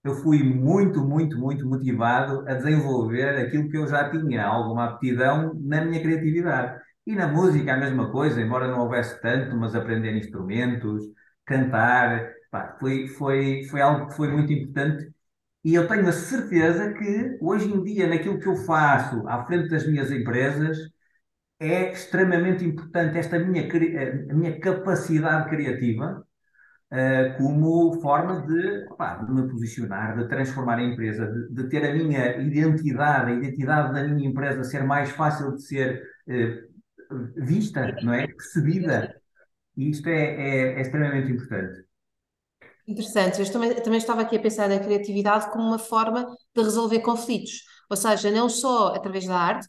Eu 0.04 0.16
fui 0.16 0.44
muito, 0.44 1.02
muito, 1.04 1.38
muito 1.40 1.68
motivado 1.68 2.48
a 2.48 2.54
desenvolver 2.54 3.30
aquilo 3.42 3.70
que 3.70 3.78
eu 3.78 3.88
já 3.88 4.10
tinha, 4.10 4.46
alguma 4.46 4.86
aptidão 4.86 5.54
na 5.64 5.84
minha 5.84 6.02
criatividade. 6.02 6.80
E 7.06 7.16
na 7.16 7.28
música 7.28 7.74
a 7.74 7.78
mesma 7.78 8.12
coisa, 8.12 8.42
embora 8.42 8.68
não 8.68 8.80
houvesse 8.82 9.22
tanto, 9.22 9.56
mas 9.56 9.76
aprender 9.76 10.16
instrumentos, 10.16 11.04
cantar, 11.46 12.34
pá, 12.52 12.76
foi, 12.80 13.08
foi, 13.08 13.64
foi 13.70 13.82
algo 13.82 14.08
que 14.08 14.16
foi 14.16 14.30
muito 14.30 14.52
importante. 14.52 15.14
E 15.64 15.76
eu 15.76 15.88
tenho 15.88 16.08
a 16.08 16.12
certeza 16.12 16.94
que 16.94 17.38
hoje 17.42 17.72
em 17.74 17.84
dia, 17.84 18.08
naquilo 18.08 18.40
que 18.40 18.48
eu 18.48 18.56
faço 18.58 19.28
à 19.28 19.46
frente 19.46 19.70
das 19.70 19.88
minhas 19.88 20.12
empresas, 20.12 20.78
é 21.60 21.92
extremamente 21.92 22.66
importante 22.66 23.18
esta 23.18 23.40
minha, 23.40 23.64
a 24.32 24.34
minha 24.34 24.60
capacidade 24.60 25.50
criativa 25.50 26.26
uh, 26.92 27.38
como 27.38 28.00
forma 28.02 28.42
de, 28.46 28.86
de, 29.26 29.34
me 29.34 29.50
posicionar, 29.50 30.18
de 30.18 30.28
transformar 30.28 30.78
a 30.80 30.84
empresa, 30.84 31.26
de, 31.28 31.54
de, 31.54 31.70
ter 31.70 31.90
a 31.90 31.94
minha 31.94 32.38
identidade, 32.38 33.32
a 33.32 33.36
identidade 33.36 33.94
da 33.94 34.04
minha 34.08 34.30
empresa 34.30 34.64
ser 34.64 34.84
mais 34.84 35.10
fácil 35.12 35.56
de 35.56 35.62
ser 35.64 36.04
uh, 36.28 36.75
vista, 37.36 37.96
não 38.02 38.14
é? 38.14 38.28
Percebida. 38.28 39.22
E 39.78 39.90
isto 39.90 40.08
é, 40.08 40.14
é, 40.14 40.74
é 40.74 40.82
extremamente 40.82 41.32
importante. 41.32 41.86
Interessante. 42.88 43.42
Eu 43.42 43.52
também, 43.52 43.76
também 43.76 43.98
estava 43.98 44.22
aqui 44.22 44.38
a 44.38 44.42
pensar 44.42 44.70
na 44.70 44.80
criatividade 44.80 45.50
como 45.52 45.66
uma 45.66 45.80
forma 45.80 46.26
de 46.56 46.62
resolver 46.62 47.00
conflitos. 47.00 47.64
Ou 47.90 47.98
seja, 47.98 48.32
não 48.32 48.48
só 48.48 48.94
através 48.96 49.26
da 49.26 49.38
arte. 49.38 49.68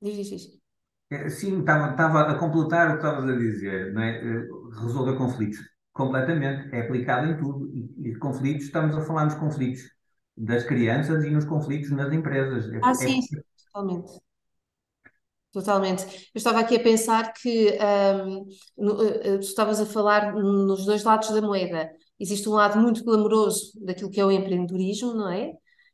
Diz, 0.00 0.16
diz, 0.16 0.28
diz. 0.28 0.62
É, 1.10 1.28
sim, 1.28 1.60
estava, 1.60 1.90
estava 1.90 2.20
a 2.22 2.38
completar 2.38 2.88
o 2.88 2.90
que 2.92 3.06
estavas 3.06 3.28
a 3.28 3.36
dizer, 3.36 3.92
não 3.92 4.02
é? 4.02 4.16
Eh, 4.16 4.48
resolver 4.82 5.16
conflitos. 5.16 5.58
Completamente. 5.92 6.74
É 6.74 6.80
aplicado 6.80 7.28
em 7.28 7.36
tudo. 7.36 7.70
E, 7.74 8.08
e 8.08 8.16
conflitos, 8.16 8.66
estamos 8.66 8.96
a 8.96 9.02
falar 9.02 9.26
nos 9.26 9.34
conflitos 9.34 9.82
das 10.36 10.64
crianças 10.64 11.24
e 11.24 11.30
nos 11.30 11.44
conflitos 11.44 11.90
nas 11.90 12.12
empresas. 12.12 12.72
É, 12.72 12.80
ah, 12.82 12.90
é 12.90 12.94
sim, 12.94 13.20
é... 13.20 13.42
totalmente. 13.66 14.12
Totalmente. 15.52 16.04
Eu 16.34 16.38
estava 16.38 16.60
aqui 16.60 16.76
a 16.76 16.82
pensar 16.82 17.32
que 17.34 17.76
um, 18.26 18.46
no, 18.76 18.94
uh, 18.94 19.38
tu 19.38 19.44
estavas 19.44 19.80
a 19.80 19.86
falar 19.86 20.34
nos 20.34 20.86
dois 20.86 21.04
lados 21.04 21.28
da 21.28 21.42
moeda. 21.42 21.90
Existe 22.18 22.48
um 22.48 22.54
lado 22.54 22.78
muito 22.78 23.04
glamouroso 23.04 23.72
daquilo 23.84 24.10
que 24.10 24.18
é 24.20 24.24
o 24.24 24.30
empreendedorismo, 24.30 25.12
não 25.12 25.30
é? 25.30 25.52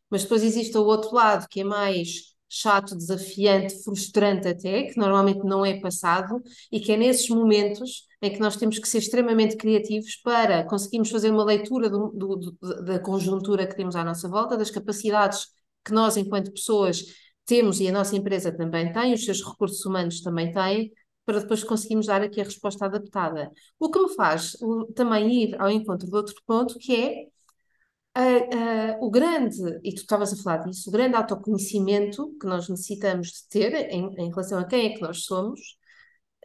Mas 0.09 0.23
depois 0.23 0.45
existe 0.45 0.77
o 0.79 0.85
outro 0.85 1.13
lado 1.15 1.49
que 1.49 1.61
é 1.61 1.65
mais 1.65 2.37
chato, 2.49 2.97
desafiante, 2.97 3.83
frustrante 3.83 4.49
até, 4.49 4.85
que 4.85 4.97
normalmente 4.97 5.45
não 5.45 5.67
é 5.67 5.79
passado, 5.81 6.41
e 6.73 6.81
que 6.81 6.93
é 6.93 6.97
nesses 6.97 7.29
momentos 7.29 8.07
em 8.23 8.33
que 8.33 8.41
nós 8.41 8.57
temos 8.57 8.79
que 8.79 8.89
ser 8.89 8.99
extremamente 8.99 9.57
criativos 9.57 10.17
para 10.17 10.65
conseguirmos 10.65 11.11
fazer 11.11 11.31
uma 11.31 11.45
leitura 11.45 11.91
do, 11.91 12.09
do, 12.11 12.37
do, 12.37 12.85
da 12.85 12.99
conjuntura 13.01 13.67
que 13.67 13.77
temos 13.77 13.97
à 13.97 14.05
nossa 14.05 14.29
volta, 14.29 14.57
das 14.57 14.71
capacidades 14.71 15.49
que 15.85 15.93
nós, 15.93 16.17
enquanto 16.17 16.53
pessoas, 16.53 17.05
temos 17.49 17.81
e 17.81 17.89
a 17.89 17.93
nossa 17.93 18.15
empresa 18.15 18.53
também 18.53 18.93
tem, 18.93 19.15
os 19.15 19.25
seus 19.25 19.43
recursos 19.43 19.85
humanos 19.87 20.21
também 20.21 20.53
têm, 20.53 20.93
para 21.25 21.41
depois 21.41 21.65
conseguirmos 21.65 22.07
dar 22.07 22.23
aqui 22.23 22.41
a 22.41 22.45
resposta 22.45 22.85
adaptada. 22.85 23.51
O 23.79 23.91
que 23.91 24.01
me 24.01 24.15
faz 24.15 24.57
também 24.95 25.45
ir 25.45 25.61
ao 25.61 25.71
encontro 25.71 26.09
de 26.09 26.15
outro 26.15 26.35
ponto, 26.47 26.79
que 26.79 26.95
é 26.95 27.27
o 29.01 29.11
grande, 29.11 29.59
e 29.83 29.95
tu 29.95 30.03
estavas 30.03 30.33
a 30.33 30.43
falar 30.43 30.65
disso, 30.65 30.89
o 30.89 30.93
grande 30.93 31.17
autoconhecimento 31.17 32.35
que 32.41 32.47
nós 32.47 32.69
necessitamos 32.69 33.29
de 33.29 33.49
ter 33.49 33.75
em, 33.91 34.07
em 34.19 34.29
relação 34.29 34.59
a 34.59 34.65
quem 34.65 34.87
é 34.87 34.95
que 34.95 35.01
nós 35.01 35.25
somos, 35.25 35.61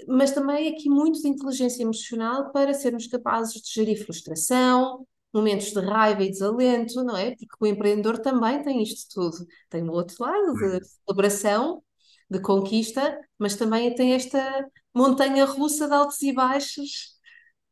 mas 0.08 0.32
também 0.32 0.70
aqui 0.70 0.90
muito 0.90 1.22
de 1.22 1.28
inteligência 1.28 1.84
emocional 1.84 2.52
para 2.52 2.74
sermos 2.74 3.08
capazes 3.08 3.62
de 3.62 3.74
gerir 3.74 4.06
frustração, 4.06 5.06
momentos 5.34 5.72
de 5.72 5.80
raiva 5.82 6.24
e 6.24 6.30
desalento, 6.30 7.04
não 7.04 7.18
é? 7.18 7.32
Porque 7.36 7.56
o 7.62 7.68
empreendedor 7.68 8.20
também 8.20 8.62
tem 8.64 8.82
isto 8.84 9.14
tudo. 9.14 9.46
Tem 9.70 9.84
o 9.88 9.92
outro 9.92 10.16
lado 10.20 10.54
de 10.54 10.86
celebração, 11.06 11.84
de 12.30 12.40
conquista, 12.42 13.20
mas 13.38 13.56
também 13.56 13.94
tem 13.96 14.14
esta 14.14 14.66
montanha 14.96 15.46
russa 15.46 15.88
de 15.88 15.94
altos 15.94 16.22
e 16.22 16.34
baixos 16.34 17.14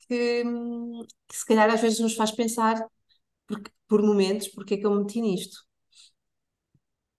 que, 0.08 0.44
que 1.28 1.36
se 1.38 1.46
calhar 1.46 1.70
às 1.74 1.82
vezes 1.82 2.00
nos 2.00 2.16
faz 2.16 2.32
pensar 2.32 2.84
por, 3.48 3.62
por 3.88 4.02
momentos 4.04 4.48
porque 4.50 4.76
é 4.76 4.78
que 4.78 4.86
eu 4.86 4.92
me 4.92 5.02
meti 5.02 5.22
nisto. 5.22 5.60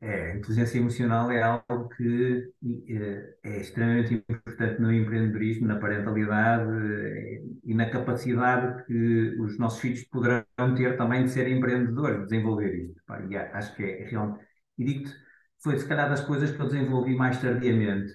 É, 0.03 0.33
a 0.33 0.37
inteligência 0.37 0.79
emocional 0.79 1.31
é 1.31 1.41
algo 1.43 1.89
que 1.91 2.53
é, 2.89 3.37
é 3.45 3.61
extremamente 3.61 4.15
importante 4.15 4.81
no 4.81 4.93
empreendedorismo, 4.93 5.69
na 5.69 5.79
parentalidade 5.79 6.69
é, 6.73 7.43
e 7.63 7.73
na 7.73 7.89
capacidade 7.89 8.85
que 8.85 9.37
os 9.39 9.57
nossos 9.59 9.81
filhos 9.81 10.03
poderão 10.07 10.45
ter 10.75 10.97
também 10.97 11.25
de 11.25 11.31
ser 11.31 11.47
empreendedores, 11.47 12.19
de 12.19 12.25
desenvolver 12.25 12.75
isto. 12.75 13.01
E 13.31 13.37
acho 13.37 13.77
que 13.77 13.85
é, 13.85 14.03
é 14.03 14.09
realmente. 14.09 14.45
E 14.77 14.85
digo-te, 14.85 15.15
foi 15.63 15.79
se 15.79 15.87
calhar 15.87 16.11
das 16.11 16.23
coisas 16.23 16.51
que 16.51 16.61
eu 16.61 16.67
desenvolvi 16.67 17.15
mais 17.15 17.41
tardiamente, 17.41 18.13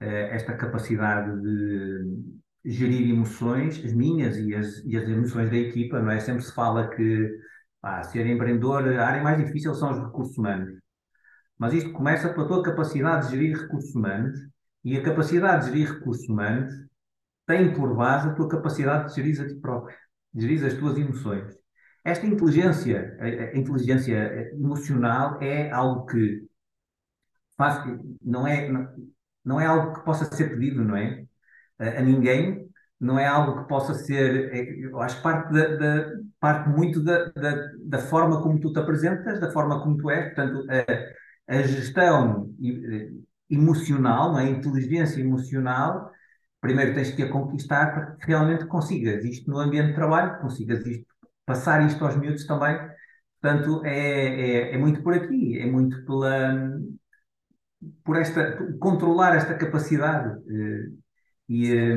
é, 0.00 0.34
esta 0.36 0.56
capacidade 0.56 1.42
de 1.42 2.38
gerir 2.64 3.10
emoções, 3.10 3.84
as 3.84 3.92
minhas 3.92 4.36
e 4.36 4.54
as, 4.54 4.84
e 4.84 4.96
as 4.96 5.08
emoções 5.08 5.50
da 5.50 5.56
equipa, 5.56 6.00
não 6.00 6.10
é? 6.12 6.20
Sempre 6.20 6.42
se 6.42 6.54
fala 6.54 6.88
que 6.88 7.36
Pá, 7.80 8.02
ser 8.02 8.26
empreendedor, 8.26 8.86
a 8.88 9.06
área 9.06 9.22
mais 9.22 9.38
difícil 9.44 9.74
são 9.74 9.92
os 9.92 9.98
recursos 9.98 10.36
humanos. 10.36 10.78
Mas 11.58 11.72
isto 11.74 11.92
começa 11.92 12.32
pela 12.32 12.46
tua 12.46 12.62
capacidade 12.62 13.26
de 13.26 13.32
gerir 13.32 13.56
recursos 13.56 13.94
humanos 13.94 14.38
e 14.84 14.96
a 14.96 15.02
capacidade 15.02 15.66
de 15.66 15.72
gerir 15.72 15.94
recursos 15.94 16.28
humanos 16.28 16.72
tem 17.46 17.72
por 17.74 17.96
base 17.96 18.28
a 18.28 18.34
tua 18.34 18.48
capacidade 18.48 19.08
de 19.08 19.14
gerir 19.14 19.40
a 19.40 19.48
ti 19.48 19.54
próprio, 19.56 19.96
de 20.32 20.42
gerir 20.42 20.64
as 20.66 20.74
tuas 20.74 20.96
emoções. 20.98 21.56
Esta 22.04 22.26
inteligência, 22.26 23.16
a, 23.20 23.56
inteligência 23.56 24.50
emocional 24.52 25.40
é 25.42 25.70
algo 25.70 26.06
que 26.06 26.46
faz, 27.56 27.84
não 28.22 28.46
é, 28.46 28.68
não, 29.44 29.60
é 29.60 29.66
algo 29.66 29.94
que 29.94 30.04
possa 30.04 30.24
ser 30.24 30.50
pedido, 30.50 30.84
não 30.84 30.96
é? 30.96 31.26
A 31.78 32.02
ninguém, 32.02 32.67
não 33.00 33.18
é 33.18 33.26
algo 33.26 33.62
que 33.62 33.68
possa 33.68 33.94
ser, 33.94 34.52
é, 34.52 34.84
eu 34.84 35.00
acho 35.00 35.16
que 35.18 35.22
parte, 35.22 35.52
da, 35.52 35.76
da, 35.76 36.10
parte 36.40 36.68
muito 36.68 37.02
da, 37.02 37.26
da, 37.30 37.70
da, 37.84 37.98
forma 37.98 38.42
como 38.42 38.58
tu 38.58 38.72
te 38.72 38.80
apresentas, 38.80 39.40
da 39.40 39.50
forma 39.52 39.80
como 39.82 39.96
tu 39.96 40.10
és, 40.10 40.34
portanto, 40.34 40.66
a, 41.48 41.54
a 41.56 41.62
gestão 41.62 42.52
eh, 42.62 43.10
emocional, 43.48 44.36
a 44.36 44.44
inteligência 44.44 45.20
emocional, 45.20 46.10
primeiro 46.60 46.94
tens 46.94 47.12
que 47.12 47.22
a 47.22 47.30
conquistar 47.30 47.94
para 47.94 48.16
que 48.16 48.26
realmente 48.26 48.66
consigas 48.66 49.24
isto 49.24 49.50
no 49.50 49.58
ambiente 49.58 49.88
de 49.88 49.94
trabalho, 49.94 50.40
consigas 50.40 50.84
isto, 50.86 51.06
passar 51.46 51.86
isto 51.86 52.04
aos 52.04 52.16
miúdos 52.16 52.46
também, 52.46 52.76
portanto, 53.40 53.84
é, 53.84 54.72
é, 54.72 54.74
é 54.74 54.78
muito 54.78 55.02
por 55.02 55.14
aqui, 55.14 55.58
é 55.58 55.66
muito 55.66 56.04
pela, 56.04 56.78
por 58.04 58.16
esta, 58.16 58.56
controlar 58.80 59.36
esta 59.36 59.54
capacidade, 59.54 60.36
eh, 60.48 60.90
e 61.48 61.72
eh, 61.72 61.96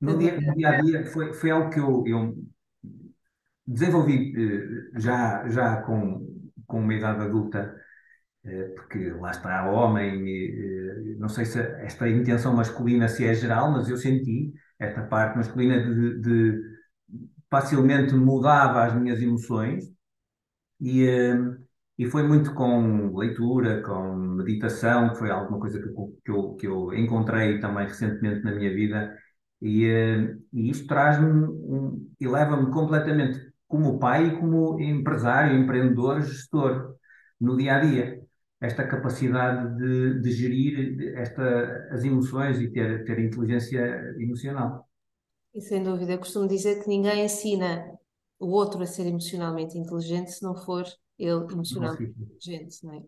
no 0.00 0.18
dia, 0.18 0.40
no 0.40 0.54
dia 0.54 0.68
a 0.70 0.80
dia 0.80 1.06
foi, 1.06 1.32
foi 1.34 1.50
algo 1.50 1.70
que 1.70 1.80
eu, 1.80 2.04
eu 2.06 2.34
desenvolvi 3.66 4.32
eh, 4.36 5.00
já, 5.00 5.48
já 5.48 5.82
com, 5.82 6.26
com 6.66 6.80
uma 6.80 6.94
idade 6.94 7.22
adulta, 7.22 7.74
eh, 8.44 8.68
porque 8.76 9.10
lá 9.12 9.30
está 9.30 9.70
homem, 9.70 10.24
eh, 10.28 11.16
não 11.18 11.28
sei 11.28 11.44
se 11.46 11.60
esta 11.60 12.08
intenção 12.08 12.54
masculina 12.54 13.08
se 13.08 13.26
é 13.26 13.34
geral, 13.34 13.72
mas 13.72 13.88
eu 13.88 13.96
senti 13.96 14.52
esta 14.78 15.02
parte 15.04 15.36
masculina 15.38 15.80
de, 15.82 16.20
de 16.20 16.62
facilmente 17.50 18.14
mudava 18.14 18.84
as 18.86 18.94
minhas 18.94 19.20
emoções 19.22 19.84
e, 20.80 21.06
e 21.98 22.06
foi 22.06 22.22
muito 22.22 22.54
com 22.54 23.16
leitura, 23.16 23.82
com 23.82 24.14
meditação, 24.16 25.10
que 25.10 25.18
foi 25.18 25.30
alguma 25.30 25.58
coisa 25.60 25.80
que, 25.80 25.88
que, 26.24 26.30
eu, 26.30 26.54
que 26.56 26.66
eu 26.66 26.92
encontrei 26.94 27.60
também 27.60 27.86
recentemente 27.86 28.42
na 28.44 28.52
minha 28.52 28.72
vida 28.74 29.16
e, 29.60 29.86
uh, 29.86 30.42
e 30.52 30.70
isto 30.70 30.86
traz-me 30.86 31.28
um, 31.28 32.10
e 32.20 32.26
leva-me 32.26 32.70
completamente 32.70 33.52
como 33.66 33.98
pai 33.98 34.28
e 34.28 34.38
como 34.38 34.80
empresário, 34.80 35.58
empreendedor, 35.58 36.20
gestor 36.20 36.94
no 37.40 37.56
dia 37.56 37.76
a 37.76 37.80
dia. 37.80 38.22
Esta 38.60 38.86
capacidade 38.86 39.76
de, 39.76 40.20
de 40.20 40.30
gerir 40.30 41.16
esta, 41.16 41.88
as 41.90 42.04
emoções 42.04 42.60
e 42.60 42.70
ter, 42.70 43.04
ter 43.04 43.18
inteligência 43.18 44.14
emocional. 44.18 44.88
E 45.54 45.60
sem 45.60 45.82
dúvida, 45.82 46.12
eu 46.12 46.18
costumo 46.18 46.48
dizer 46.48 46.82
que 46.82 46.88
ninguém 46.88 47.24
ensina 47.24 47.84
o 48.38 48.48
outro 48.48 48.82
a 48.82 48.86
ser 48.86 49.06
emocionalmente 49.06 49.76
inteligente 49.78 50.32
se 50.32 50.42
não 50.42 50.54
for 50.54 50.84
ele 51.18 51.52
emocionalmente 51.52 52.14
inteligente, 52.18 52.84
não 52.84 52.94
é? 52.94 53.02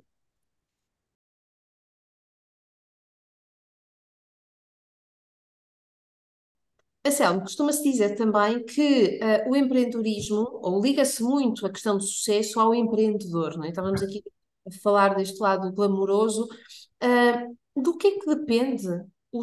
Anselmo, 7.07 7.41
costuma-se 7.43 7.83
dizer 7.83 8.17
também 8.17 8.65
que 8.65 9.21
uh, 9.23 9.51
o 9.51 9.57
empreendedorismo, 9.57 10.49
ou 10.63 10.83
liga-se 10.83 11.23
muito 11.23 11.65
a 11.67 11.71
questão 11.71 11.97
do 11.97 12.03
sucesso 12.03 12.59
ao 12.59 12.75
empreendedor, 12.75 13.57
não 13.57 13.65
é? 13.65 13.69
Estávamos 13.69 14.03
aqui 14.03 14.23
a 14.67 14.71
falar 14.83 15.15
deste 15.15 15.41
lado 15.41 15.73
glamouroso. 15.73 16.49
Uh, 17.03 17.57
do 17.81 17.97
que 17.97 18.09
é 18.09 18.19
que 18.19 18.27
depende 18.27 18.89
o, 19.31 19.43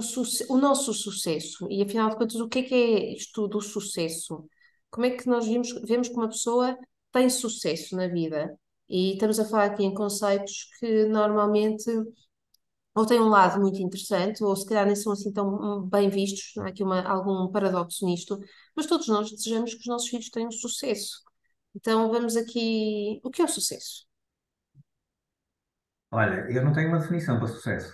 o, 0.50 0.58
nosso 0.58 0.94
sucesso? 0.94 1.68
E 1.70 1.82
afinal 1.82 2.10
de 2.10 2.18
contas, 2.18 2.36
o 2.36 2.50
que 2.50 2.60
é 2.60 2.64
que 2.64 2.76
é 2.76 3.14
isto 3.14 3.48
do 3.48 3.62
sucesso? 3.62 4.46
Como 4.90 5.06
é 5.06 5.12
que 5.12 5.28
nós 5.28 5.48
vemos, 5.48 5.72
vemos 5.86 6.10
que 6.10 6.16
uma 6.16 6.30
pessoa 6.30 6.78
tem 7.12 7.30
sucesso 7.30 7.96
na 7.96 8.08
vida? 8.08 8.58
E 8.90 9.14
estamos 9.14 9.40
a 9.40 9.46
falar 9.46 9.66
aqui 9.66 9.84
em 9.84 9.94
conceitos 9.94 10.68
que 10.80 11.06
normalmente 11.06 11.86
ou 12.96 13.06
têm 13.06 13.20
um 13.22 13.30
lado 13.30 13.60
muito 13.62 13.82
interessante, 13.82 14.44
ou 14.44 14.56
se 14.56 14.66
calhar 14.68 14.86
nem 14.86 14.96
são 14.96 15.12
assim 15.14 15.32
tão 15.34 15.82
bem 15.88 16.10
vistos, 16.10 16.58
há 16.58 16.68
aqui 16.68 16.84
uma, 16.84 17.02
algum 17.04 17.52
paradoxo 17.52 18.06
nisto, 18.06 18.40
mas 18.76 18.86
todos 18.88 19.08
nós 19.08 19.32
desejamos 19.32 19.74
que 19.74 19.80
os 19.82 19.88
nossos 19.88 20.10
filhos 20.10 20.30
tenham 20.30 20.52
sucesso. 20.52 21.22
Então 21.76 22.10
vamos 22.12 22.36
aqui. 22.38 23.20
O 23.24 23.32
que 23.32 23.42
é 23.42 23.46
o 23.46 23.48
sucesso? 23.48 24.06
Olha, 26.12 26.46
eu 26.50 26.64
não 26.64 26.74
tenho 26.74 26.90
uma 26.90 27.00
definição 27.00 27.38
para 27.40 27.48
sucesso. 27.48 27.92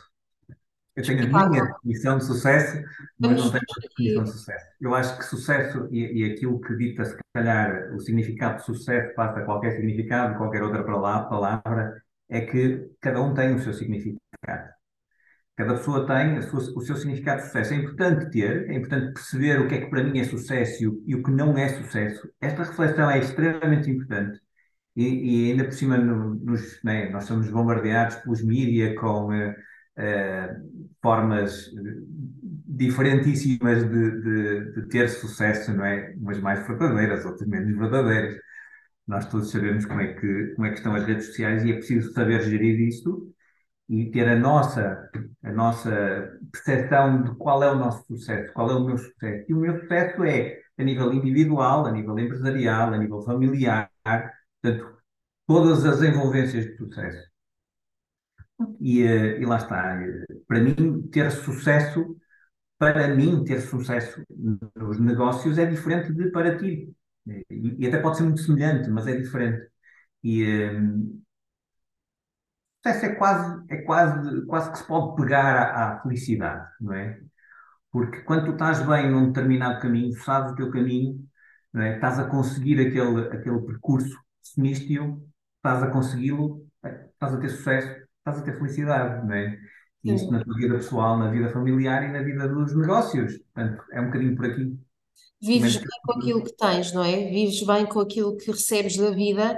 Eu 0.96 1.06
tenho 1.06 1.24
a 1.24 1.28
minha 1.28 1.62
definição 1.64 2.18
de 2.18 2.26
sucesso, 2.26 2.78
mas 3.20 3.38
Vamos 3.38 3.40
não 3.40 3.52
tenho 3.52 3.64
uma 3.70 3.82
definição 3.90 4.24
de 4.24 4.32
sucesso. 4.32 4.66
Eu 4.82 4.96
acho 4.96 5.18
que 5.18 5.24
sucesso 5.26 5.88
e, 5.92 6.22
e 6.24 6.34
aquilo 6.34 6.60
que 6.62 6.76
dita, 6.76 7.06
se 7.06 7.18
calhar, 7.34 7.94
o 7.96 8.00
significado 8.00 8.58
de 8.58 8.66
sucesso 8.66 9.14
passa 9.16 9.40
a 9.40 9.46
qualquer 9.46 9.74
significado, 9.76 10.38
qualquer 10.38 10.64
outra 10.64 10.84
pala- 10.86 11.30
palavra, 11.30 12.04
é 12.30 12.42
que 12.42 12.92
cada 13.02 13.22
um 13.22 13.34
tem 13.34 13.56
o 13.56 13.60
seu 13.60 13.74
significado. 13.74 14.20
Cada 15.60 15.76
pessoa 15.76 16.08
tem 16.08 16.42
sua- 16.44 16.62
o 16.78 16.82
seu 16.82 16.98
significado 16.98 17.42
de 17.42 17.48
sucesso. 17.48 17.76
É 17.76 17.78
importante 17.78 18.32
ter, 18.32 18.70
é 18.72 18.76
importante 18.76 19.14
perceber 19.14 19.62
o 19.62 19.70
que 19.70 19.76
é 19.76 19.82
que 19.82 19.88
para 19.92 20.04
mim 20.06 20.20
é 20.20 20.26
sucesso 20.26 20.84
e 21.08 21.16
o, 21.16 21.24
que 21.24 21.32
não 21.32 21.58
é 21.58 21.70
sucesso. 21.70 22.30
Esta 22.42 22.64
reflexão 22.64 23.12
é 23.12 23.20
extremamente 23.20 23.92
importante. 23.92 24.42
E, 24.96 25.48
e 25.48 25.52
ainda 25.52 25.66
por 25.66 25.74
cima, 25.74 25.98
no- 25.98 26.36
nos, 26.36 26.84
né, 26.84 27.10
nós 27.10 27.26
somos 27.26 27.50
bombardeados 27.52 28.18
pelos 28.18 28.44
mídia 28.44 28.96
com 28.96 29.34
eh, 29.34 29.56
eh, 29.98 30.58
formas 31.02 31.68
eh, 31.70 32.02
diferentíssimas 32.68 33.84
de, 33.90 34.22
de, 34.22 34.72
de 34.74 34.88
ter 34.90 35.10
sucesso, 35.10 35.74
não 35.74 35.86
é? 35.86 36.14
Umas 36.18 36.40
mais 36.40 36.66
verdadeiras, 36.68 37.26
outras 37.26 37.48
menos 37.48 37.76
verdadeiras. 37.78 38.36
Nós 39.08 39.28
todos 39.30 39.52
sabemos 39.52 39.86
como 39.86 40.02
é 40.02 40.14
que, 40.14 40.54
como 40.56 40.68
é 40.68 40.72
que 40.72 40.78
estão 40.78 40.96
as 40.96 41.06
redes 41.06 41.28
sociais 41.28 41.64
e 41.66 41.72
é 41.72 41.76
preciso 41.76 42.14
saber 42.14 42.42
gerir 42.44 42.80
isso 42.82 43.34
e 43.90 44.12
ter 44.12 44.28
a 44.30 44.36
nossa, 44.40 45.10
a 45.44 45.52
nossa 45.52 45.92
percepção 46.52 47.24
de 47.24 47.36
qual 47.38 47.64
é 47.64 47.72
o 47.72 47.76
nosso 47.76 48.06
sucesso, 48.08 48.54
qual 48.54 48.70
é 48.72 48.76
o 48.76 48.86
meu 48.86 48.98
sucesso. 48.98 49.46
E 49.50 49.54
o 49.54 49.58
meu 49.60 49.80
sucesso 49.82 50.24
é 50.24 50.62
a 50.78 50.84
nível 50.84 51.14
individual, 51.14 51.86
a 51.88 51.92
nível 51.92 52.18
empresarial, 52.20 52.94
a 52.94 52.98
nível 52.98 53.22
familiar, 53.24 53.92
portanto, 54.62 54.98
todas 55.48 55.86
as 55.86 56.02
envolvências 56.04 56.66
de 56.66 56.78
sucesso. 56.78 57.30
E, 58.80 59.02
eh, 59.04 59.40
e 59.42 59.46
lá 59.46 59.58
está. 59.58 60.02
eh, 60.04 60.26
Para 60.48 60.60
mim, 60.62 61.02
ter 61.10 61.32
sucesso, 61.32 62.18
para 62.80 63.08
mim, 63.16 63.44
ter 63.46 63.62
sucesso 63.62 64.24
nos 64.76 65.00
negócios 65.00 65.58
é 65.58 65.66
diferente 65.66 66.14
de 66.14 66.32
para 66.32 66.58
ti. 66.58 66.94
E, 67.28 67.78
e 67.80 67.88
até 67.88 68.00
pode 68.00 68.18
ser 68.18 68.24
muito 68.24 68.42
semelhante, 68.42 68.90
mas 68.90 69.08
é 69.08 69.18
diferente. 69.18 69.70
E, 70.24 70.44
eh, 70.44 70.72
sucesso 72.84 73.06
é 73.06 73.16
quase, 73.16 73.64
é 73.70 73.78
quase, 73.78 74.46
quase 74.46 74.72
que 74.72 74.78
se 74.78 74.88
pode 74.88 75.16
pegar 75.16 75.56
à, 75.56 75.94
à 75.94 76.02
felicidade, 76.02 76.68
não 76.80 76.94
é? 76.94 77.20
Porque 77.92 78.22
quando 78.22 78.46
tu 78.46 78.52
estás 78.52 78.86
bem 78.86 79.10
num 79.10 79.28
determinado 79.28 79.82
caminho, 79.82 80.16
sabes 80.18 80.52
o 80.52 80.56
teu 80.56 80.72
caminho, 80.72 81.20
não 81.74 81.82
é? 81.82 81.96
Estás 81.96 82.20
a 82.20 82.26
conseguir 82.26 82.80
aquele, 82.80 83.28
aquele 83.28 83.60
percurso, 83.62 84.16
definiste-o, 84.44 85.22
estás 85.58 85.84
a 85.84 85.88
consegui-lo, 85.88 86.66
estás 86.84 87.34
a 87.34 87.38
ter 87.38 87.50
sucesso, 87.50 87.88
estás 88.20 88.40
a 88.40 88.44
ter 88.44 88.58
felicidade, 88.58 89.26
não 89.28 89.34
é? 89.34 89.60
E 90.04 90.14
isto 90.14 90.28
Sim. 90.28 90.32
na 90.32 90.44
tua 90.44 90.56
vida 90.56 90.76
pessoal, 90.76 91.18
na 91.18 91.30
vida 91.30 91.50
familiar 91.50 92.04
e 92.04 92.12
na 92.12 92.24
vida 92.24 92.48
dos 92.48 92.76
negócios. 92.76 93.38
Portanto, 93.54 93.84
é 93.92 94.00
um 94.00 94.06
bocadinho 94.06 94.36
por 94.36 94.46
aqui. 94.46 94.80
Vives 95.42 95.78
bem 95.78 96.02
com 96.04 96.14
aquilo 96.14 96.44
que 96.44 96.56
tens, 96.56 96.94
não 96.94 97.04
é? 97.04 97.30
Vives 97.30 97.66
bem 97.66 97.86
com 97.86 98.00
aquilo 98.00 98.38
que 98.38 98.52
recebes 98.52 98.96
da 98.98 99.12
vida 99.12 99.58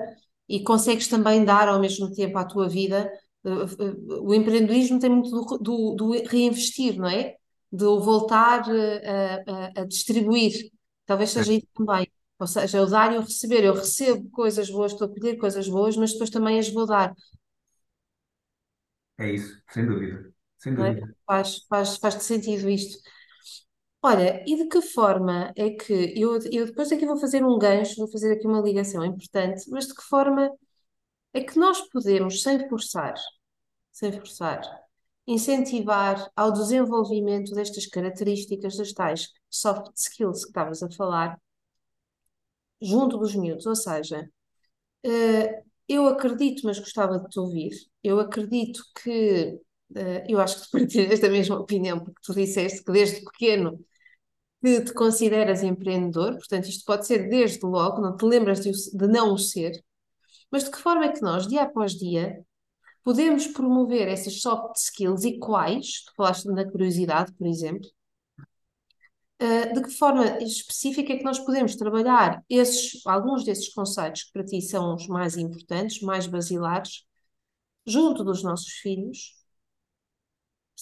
e 0.58 0.64
consegues 0.64 1.08
também 1.08 1.44
dar 1.46 1.68
ao 1.68 1.80
mesmo 1.80 2.12
tempo 2.14 2.38
à 2.38 2.46
tua 2.46 2.68
vida. 2.70 3.12
Eh, 3.46 3.50
eh, 3.50 3.94
O 4.22 4.34
empreendedorismo 4.34 5.00
tem 5.00 5.10
muito 5.10 5.32
do, 5.32 5.58
do- 5.60 5.96
do 5.96 6.12
reinvestir, 6.28 6.98
não 6.98 7.08
é? 7.10 7.36
Do 7.72 8.00
voltar 8.02 8.64
eh, 8.70 9.44
a, 9.48 9.80
a- 9.80 9.82
a 9.82 9.86
distribuir. 9.86 10.54
Talvez 11.06 11.32
seja 11.32 11.54
isso 11.54 11.68
também. 11.76 12.08
Ou 12.40 12.48
seja, 12.48 12.82
o 12.82 12.86
dar 12.88 13.14
e 13.14 13.18
o 13.18 13.22
receber. 13.22 13.64
Eu 13.64 13.74
recebo 13.76 14.30
coisas 14.32 14.70
boas, 14.70 14.92
estou 14.94 15.08
a 15.08 15.12
colher 15.14 15.38
coisas 15.38 15.68
boas, 15.70 15.96
mas 15.98 16.12
depois 16.14 16.30
também 16.30 16.60
as 16.60 16.70
vou 16.70 16.86
dar, 16.88 17.14
É 19.18 19.32
isso, 19.32 19.62
sem 19.70 19.86
dúvida. 19.86 20.34
Sem 20.58 20.76
é? 20.78 20.96
dúvida. 20.96 21.16
Faz, 21.26 21.66
faz, 21.70 21.98
faz 21.98 22.16
sentido 22.24 22.70
isto. 22.70 22.98
Olha, 24.04 24.44
e 24.48 24.56
de 24.56 24.68
que 24.68 24.82
forma 24.82 25.54
é 25.56 25.70
que 25.72 25.94
eu, 26.20 26.40
eu 26.52 26.66
depois 26.66 26.92
aqui 26.92 27.06
vou 27.06 27.18
fazer 27.18 27.44
um 27.46 27.58
gancho, 27.60 27.96
vou 27.98 28.08
fazer 28.12 28.34
aqui 28.34 28.48
uma 28.48 28.60
ligação 28.62 29.06
importante, 29.06 29.70
mas 29.70 29.88
de 29.88 29.94
que 29.96 30.02
forma 30.04 30.50
é 31.34 31.42
que 31.44 31.58
nós 31.60 31.82
podemos, 31.90 32.42
sem 32.44 32.68
forçar, 32.70 33.16
sem 33.92 34.12
forçar, 34.14 34.62
incentivar 35.28 36.32
ao 36.36 36.52
desenvolvimento 36.54 37.54
destas 37.54 37.88
características, 37.88 38.78
das 38.78 38.94
tais 38.94 39.30
soft 39.50 39.92
skills 39.98 40.44
que 40.46 40.50
estavas 40.52 40.84
a 40.84 40.92
falar, 40.92 41.38
junto 42.82 43.18
dos 43.18 43.36
miúdos? 43.36 43.66
Ou 43.66 43.76
seja, 43.76 44.30
eh, 45.06 45.64
eu 45.88 46.08
acredito, 46.08 46.64
mas 46.66 46.80
gostava 46.80 47.20
de 47.20 47.30
te 47.30 47.40
ouvir, 47.40 47.72
eu 48.04 48.20
acredito 48.20 48.84
que, 49.04 49.60
eh, 49.96 50.26
eu 50.30 50.40
acho 50.42 50.64
que 50.66 50.72
partilhas 50.80 51.20
da 51.20 51.30
mesma 51.30 51.58
opinião, 51.60 52.00
porque 52.04 52.22
tu 52.24 52.34
disseste 52.34 52.84
que 52.84 52.92
desde 52.92 53.24
pequeno 53.26 53.80
que 54.62 54.82
te 54.82 54.94
consideras 54.94 55.64
empreendedor, 55.64 56.36
portanto, 56.36 56.70
isto 56.70 56.86
pode 56.86 57.08
ser 57.08 57.30
desde 57.30 57.66
logo, 57.66 58.02
não 58.02 58.16
te 58.16 58.26
lembras 58.26 58.62
de, 58.62 58.72
de 58.72 59.08
não 59.08 59.34
o 59.34 59.38
ser, 59.38 59.84
mas 60.52 60.64
de 60.66 60.72
que 60.72 60.78
forma 60.78 61.06
é 61.06 61.10
que 61.12 61.22
nós, 61.22 61.48
dia 61.48 61.64
após 61.64 61.94
dia, 61.94 62.46
podemos 63.04 63.48
promover 63.48 64.08
essas 64.08 64.42
soft 64.42 64.78
skills 64.78 65.24
e 65.26 65.40
quais, 65.40 66.06
tu 66.06 66.14
falaste 66.16 66.46
na 66.48 66.70
curiosidade, 66.70 67.34
por 67.34 67.48
exemplo, 67.48 67.90
eh, 69.40 69.74
de 69.74 69.82
que 69.82 69.90
forma 69.90 70.38
específica 70.44 71.14
é 71.14 71.18
que 71.18 71.24
nós 71.24 71.40
podemos 71.40 71.76
trabalhar 71.76 72.44
esses, 72.48 73.04
alguns 73.08 73.44
desses 73.44 73.74
conceitos 73.74 74.26
que 74.26 74.34
para 74.34 74.46
ti 74.46 74.62
são 74.62 74.94
os 74.96 75.08
mais 75.08 75.36
importantes, 75.36 76.00
mais 76.02 76.28
basilares, 76.28 77.04
junto 77.86 78.24
dos 78.24 78.44
nossos 78.44 78.74
filhos, 78.74 79.34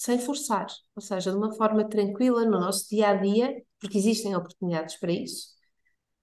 sem 0.02 0.18
forçar, 0.18 0.66
ou 0.96 1.02
seja, 1.02 1.30
de 1.30 1.36
uma 1.36 1.52
forma 1.52 1.88
tranquila 1.88 2.44
no 2.44 2.60
nosso 2.60 2.88
dia 2.88 3.08
a 3.10 3.14
dia, 3.14 3.54
porque 3.80 3.98
existem 3.98 4.34
oportunidades 4.36 4.96
para 4.98 5.12
isso 5.12 5.58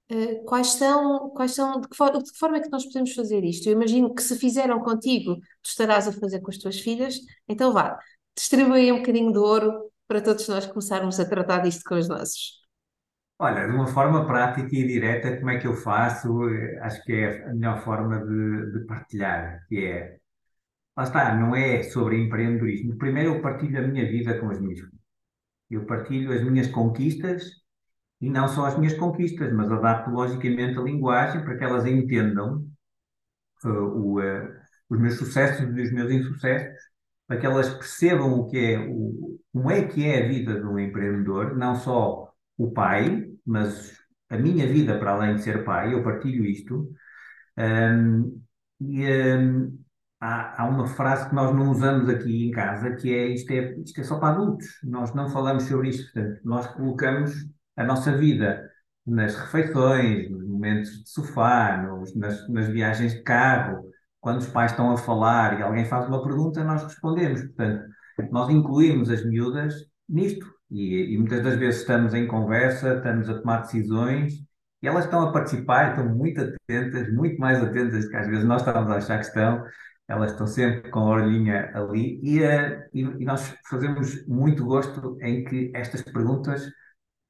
Eh, 0.10 0.36
Quais 0.46 0.68
são, 0.74 1.30
quais 1.32 1.54
são, 1.56 1.82
de 1.82 1.88
que 1.90 1.96
de 2.24 2.32
que 2.32 2.38
forma 2.40 2.58
é 2.58 2.62
que 2.62 2.70
nós 2.72 2.86
podemos 2.86 3.14
fazer 3.14 3.44
isto? 3.44 3.68
Eu 3.68 3.74
imagino 3.74 4.14
que 4.16 4.22
se 4.24 4.38
fizeram 4.38 4.80
contigo, 4.82 5.36
tu 5.62 5.70
estarás 5.70 6.08
a 6.08 6.14
fazer 6.14 6.40
com 6.42 6.50
as 6.52 6.58
tuas 6.58 6.80
filhas, 6.80 7.20
então 7.48 7.74
vá, 7.74 7.98
distribui 8.36 8.92
um 8.92 8.98
bocadinho 9.00 9.32
de 9.34 9.40
ouro 9.40 9.92
para 10.08 10.22
todos 10.22 10.48
nós 10.48 10.66
começarmos 10.68 11.20
a 11.20 11.26
tratar 11.30 11.60
disto 11.60 11.84
com 11.88 11.96
os 11.96 12.08
nossos. 12.08 12.58
Olha, 13.40 13.68
de 13.68 13.74
uma 13.74 13.88
forma 13.88 14.26
prática 14.26 14.68
e 14.76 14.88
direta, 14.88 15.38
como 15.38 15.52
é 15.52 15.60
que 15.60 15.68
eu 15.68 15.76
faço? 15.76 16.50
Eh, 16.50 16.80
Acho 16.82 17.04
que 17.04 17.14
é 17.14 17.44
a 17.50 17.54
melhor 17.54 17.84
forma 17.84 18.20
de, 18.26 18.72
de 18.80 18.86
partilhar, 18.88 19.64
que 19.70 19.78
é, 19.86 20.18
lá 20.98 21.04
está, 21.04 21.36
não 21.36 21.56
é 21.56 21.84
sobre 21.84 22.18
empreendedorismo. 22.18 22.98
Primeiro 22.98 23.36
eu 23.36 23.42
partilho 23.42 23.80
a 23.80 23.88
minha 23.88 24.06
vida 24.10 24.40
com 24.40 24.50
as 24.50 24.60
minhas 24.60 24.80
filhas. 24.80 24.94
Eu 25.70 25.86
partilho 25.86 26.34
as 26.34 26.44
minhas 26.44 26.68
conquistas 26.70 27.44
e 28.22 28.30
não 28.30 28.48
só 28.48 28.66
as 28.66 28.78
minhas 28.78 28.96
conquistas, 28.96 29.54
mas 29.54 29.72
adapto 29.72 30.10
logicamente 30.12 30.78
a 30.80 30.82
linguagem 30.82 31.44
para 31.44 31.58
que 31.58 31.64
elas 31.64 31.86
entendam 31.86 32.68
eh, 33.64 33.70
o, 33.70 34.22
eh, 34.22 34.62
os 34.90 35.00
meus 35.00 35.16
sucessos 35.18 35.78
e 35.78 35.82
os 35.82 35.92
meus 35.94 36.12
insucessos, 36.12 36.78
para 37.28 37.38
que 37.40 37.46
elas 37.46 37.70
percebam 37.70 38.34
o 38.40 38.50
que 38.50 38.58
é, 38.58 38.80
o, 38.80 39.40
como 39.54 39.72
é 39.72 39.88
que 39.88 40.06
é 40.06 40.24
a 40.26 40.28
vida 40.28 40.60
de 40.60 40.66
um 40.66 40.80
empreendedor, 40.80 41.56
não 41.56 41.76
só 41.76 42.32
o 42.58 42.72
pai, 42.72 43.30
mas 43.46 43.98
a 44.30 44.38
minha 44.38 44.68
vida 44.68 44.98
para 45.00 45.12
além 45.12 45.36
de 45.36 45.44
ser 45.44 45.64
pai, 45.64 45.94
eu 45.94 46.04
partilho 46.04 46.46
isto. 46.46 46.92
Um, 47.58 48.42
e 48.80 49.06
um, 49.06 49.80
há, 50.20 50.62
há 50.64 50.66
uma 50.68 50.88
frase 50.88 51.30
que 51.30 51.36
nós 51.36 51.54
não 51.56 51.72
usamos 51.72 52.10
aqui 52.10 52.48
em 52.48 52.52
casa, 52.52 52.92
que 52.96 53.14
é 53.14 53.28
isto, 53.28 53.52
é 53.52 53.74
isto 53.80 54.00
é 54.02 54.04
só 54.04 54.20
para 54.20 54.34
adultos. 54.36 54.68
Nós 54.84 55.14
não 55.14 55.30
falamos 55.30 55.64
sobre 55.64 55.90
isto. 55.90 56.12
Portanto, 56.14 56.42
nós 56.44 56.68
colocamos 56.68 57.34
a 57.76 57.84
nossa 57.84 58.16
vida 58.18 58.70
nas 59.06 59.36
refeições, 59.36 60.30
nos 60.30 60.46
momentos 60.48 61.04
de 61.04 61.10
sofá, 61.10 61.78
nos- 61.78 62.16
nas, 62.16 62.48
nas 62.50 62.68
viagens 62.68 63.14
de 63.14 63.22
carro, 63.24 63.90
quando 64.20 64.40
os 64.40 64.48
pais 64.48 64.72
estão 64.72 64.92
a 64.92 64.98
falar 64.98 65.60
e 65.60 65.64
alguém 65.64 65.86
faz 65.86 66.08
uma 66.08 66.22
pergunta, 66.24 66.64
nós 66.64 66.84
respondemos. 66.84 67.42
Portanto, 67.44 67.86
nós 68.32 68.50
incluímos 68.50 69.10
as 69.10 69.24
miúdas 69.26 69.74
nisto. 70.10 70.46
E, 70.70 71.14
e 71.14 71.18
muitas 71.18 71.42
das 71.44 71.56
vezes 71.56 71.82
estamos 71.82 72.14
em 72.14 72.28
conversa, 72.28 72.96
estamos 72.96 73.30
a 73.30 73.40
tomar 73.40 73.62
decisões 73.62 74.34
e 74.82 74.88
elas 74.88 75.06
estão 75.06 75.22
a 75.22 75.32
participar, 75.32 75.92
estão 75.92 76.14
muito 76.14 76.42
atentas, 76.42 77.12
muito 77.14 77.40
mais 77.40 77.64
atentas 77.64 78.04
do 78.04 78.10
que 78.10 78.16
às 78.18 78.28
vezes 78.28 78.44
nós 78.46 78.62
estamos 78.62 78.92
a 78.92 78.98
achar 78.98 79.18
que 79.20 79.26
estão. 79.26 79.64
Elas 80.08 80.32
estão 80.32 80.48
sempre 80.48 80.90
com 80.90 81.00
a 81.02 81.10
orelhinha 81.10 81.72
ali 81.76 82.20
e, 82.24 82.44
eh, 82.44 82.90
e, 82.94 83.02
e 83.02 83.26
nós 83.26 83.56
fazemos 83.70 84.26
muito 84.28 84.66
gosto 84.66 85.18
em 85.22 85.44
que 85.44 85.72
estas 85.76 86.02
perguntas 86.02 86.70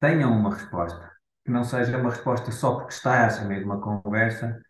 tenham 0.00 0.32
uma 0.32 0.54
resposta, 0.54 1.10
que 1.44 1.50
não 1.50 1.64
seja 1.64 1.98
uma 1.98 2.10
resposta 2.10 2.52
só 2.52 2.76
porque 2.76 2.94
estás 2.94 3.40
de 3.40 3.64
uma 3.64 3.80
conversa, 3.80 4.60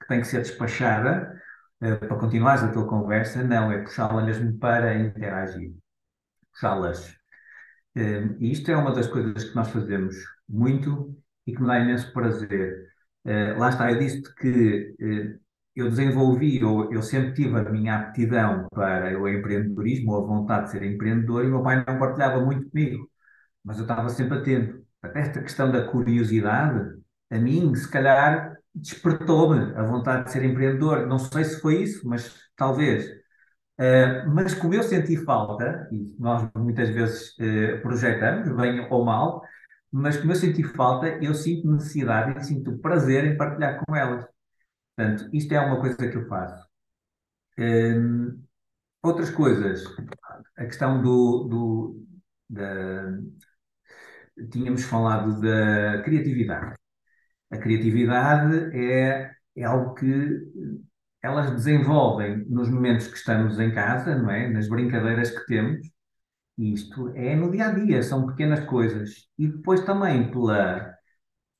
que 0.00 0.08
tem 0.08 0.20
que 0.20 0.26
ser 0.26 0.42
despachada, 0.42 1.32
eh, 1.80 1.96
para 1.96 2.16
continuares 2.18 2.62
a 2.64 2.72
tua 2.72 2.86
conversa, 2.88 3.42
não, 3.44 3.70
é 3.72 3.78
puxá-la 3.82 4.22
mesmo 4.24 4.58
para 4.58 4.96
interagir, 4.98 5.74
puxá-las. 6.52 7.16
Eh, 7.96 8.36
e 8.40 8.52
isto 8.52 8.70
é 8.70 8.76
uma 8.76 8.92
das 8.94 9.06
coisas 9.06 9.44
que 9.44 9.54
nós 9.56 9.68
fazemos 9.70 10.16
muito 10.48 11.16
e 11.46 11.54
que 11.54 11.60
me 11.60 11.66
dá 11.68 11.78
imenso 11.80 12.12
prazer. 12.12 12.90
Uh, 13.24 13.58
lá 13.58 13.68
está, 13.68 13.90
eu 13.90 13.98
disse 13.98 14.22
que 14.34 14.96
eu 15.74 15.88
desenvolvi, 15.88 16.62
ou 16.64 16.92
eu 16.92 17.02
sempre 17.02 17.34
tive 17.34 17.58
a 17.58 17.62
minha 17.64 17.96
aptidão 17.96 18.68
para 18.74 19.18
o 19.18 19.28
empreendedorismo, 19.28 20.12
ou 20.12 20.24
a 20.24 20.26
vontade 20.26 20.66
de 20.66 20.72
ser 20.72 20.82
empreendedor, 20.84 21.44
e 21.44 21.48
o 21.48 21.50
meu 21.50 21.62
pai 21.62 21.84
não 21.86 21.98
partilhava 21.98 22.40
muito 22.44 22.68
comigo, 22.70 23.08
mas 23.64 23.78
eu 23.78 23.84
estava 23.84 24.08
sempre 24.08 24.38
atento. 24.38 24.84
Esta 25.14 25.40
questão 25.42 25.70
da 25.72 25.86
curiosidade, 25.88 27.00
a 27.30 27.38
mim, 27.38 27.74
se 27.74 27.90
calhar, 27.90 28.56
despertou-me 28.74 29.74
a 29.76 29.82
vontade 29.82 30.24
de 30.24 30.32
ser 30.32 30.44
empreendedor. 30.44 31.06
Não 31.06 31.18
sei 31.18 31.44
se 31.44 31.60
foi 31.60 31.82
isso, 31.82 32.06
mas 32.08 32.34
talvez. 32.56 33.06
Uh, 33.80 34.28
mas 34.34 34.54
como 34.54 34.74
eu 34.74 34.82
senti 34.82 35.16
falta, 35.16 35.88
e 35.90 36.14
nós 36.18 36.48
muitas 36.56 36.88
vezes 36.90 37.30
uh, 37.38 37.82
projetamos, 37.82 38.54
bem 38.56 38.86
ou 38.90 39.04
mal, 39.04 39.42
mas 39.90 40.16
como 40.16 40.32
eu 40.32 40.36
senti 40.36 40.62
falta, 40.62 41.08
eu 41.22 41.34
sinto 41.34 41.70
necessidade 41.70 42.38
e 42.40 42.44
sinto 42.44 42.78
prazer 42.78 43.24
em 43.26 43.36
partilhar 43.36 43.82
com 43.84 43.96
elas. 43.96 44.24
Portanto, 44.96 45.28
isto 45.32 45.52
é 45.54 45.60
uma 45.60 45.80
coisa 45.80 45.96
que 45.96 46.16
eu 46.16 46.26
faço. 46.28 46.66
Um, 47.58 48.42
outras 49.02 49.30
coisas, 49.30 49.84
a 50.56 50.64
questão 50.64 51.02
do, 51.02 51.44
do 51.44 52.06
da, 52.50 53.18
tínhamos 54.50 54.84
falado 54.84 55.40
da 55.40 56.02
criatividade. 56.02 56.76
A 57.50 57.58
criatividade 57.58 58.76
é, 58.76 59.32
é 59.56 59.64
algo 59.64 59.94
que 59.94 60.06
elas 61.22 61.50
desenvolvem 61.52 62.44
nos 62.48 62.68
momentos 62.68 63.06
que 63.08 63.16
estamos 63.16 63.58
em 63.60 63.72
casa, 63.72 64.16
não 64.16 64.30
é? 64.30 64.48
Nas 64.48 64.68
brincadeiras 64.68 65.30
que 65.30 65.46
temos. 65.46 65.86
Isto 66.58 67.10
é 67.16 67.36
no 67.36 67.50
dia 67.50 67.66
a 67.68 67.72
dia, 67.72 68.02
são 68.02 68.26
pequenas 68.26 68.64
coisas. 68.66 69.28
E 69.38 69.48
depois 69.48 69.82
também 69.84 70.30
pela 70.30 70.91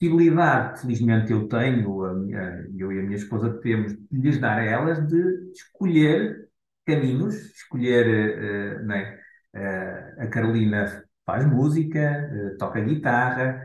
possibilidade, 0.03 0.81
felizmente 0.81 1.31
eu 1.31 1.47
tenho, 1.47 2.05
a 2.05 2.15
minha, 2.15 2.67
eu 2.77 2.93
e 2.93 2.99
a 2.99 3.03
minha 3.03 3.17
esposa 3.17 3.51
temos, 3.61 3.93
de 3.93 4.21
lhes 4.21 4.39
dar 4.39 4.59
a 4.59 4.65
elas 4.65 5.07
de 5.07 5.53
escolher 5.53 6.49
caminhos, 6.85 7.35
escolher, 7.55 8.81
uh, 8.85 8.93
é? 8.93 9.21
uh, 9.55 10.23
a 10.23 10.27
Carolina 10.27 11.05
faz 11.25 11.47
música, 11.47 12.29
uh, 12.33 12.59
toca 12.59 12.81
guitarra, 12.81 13.65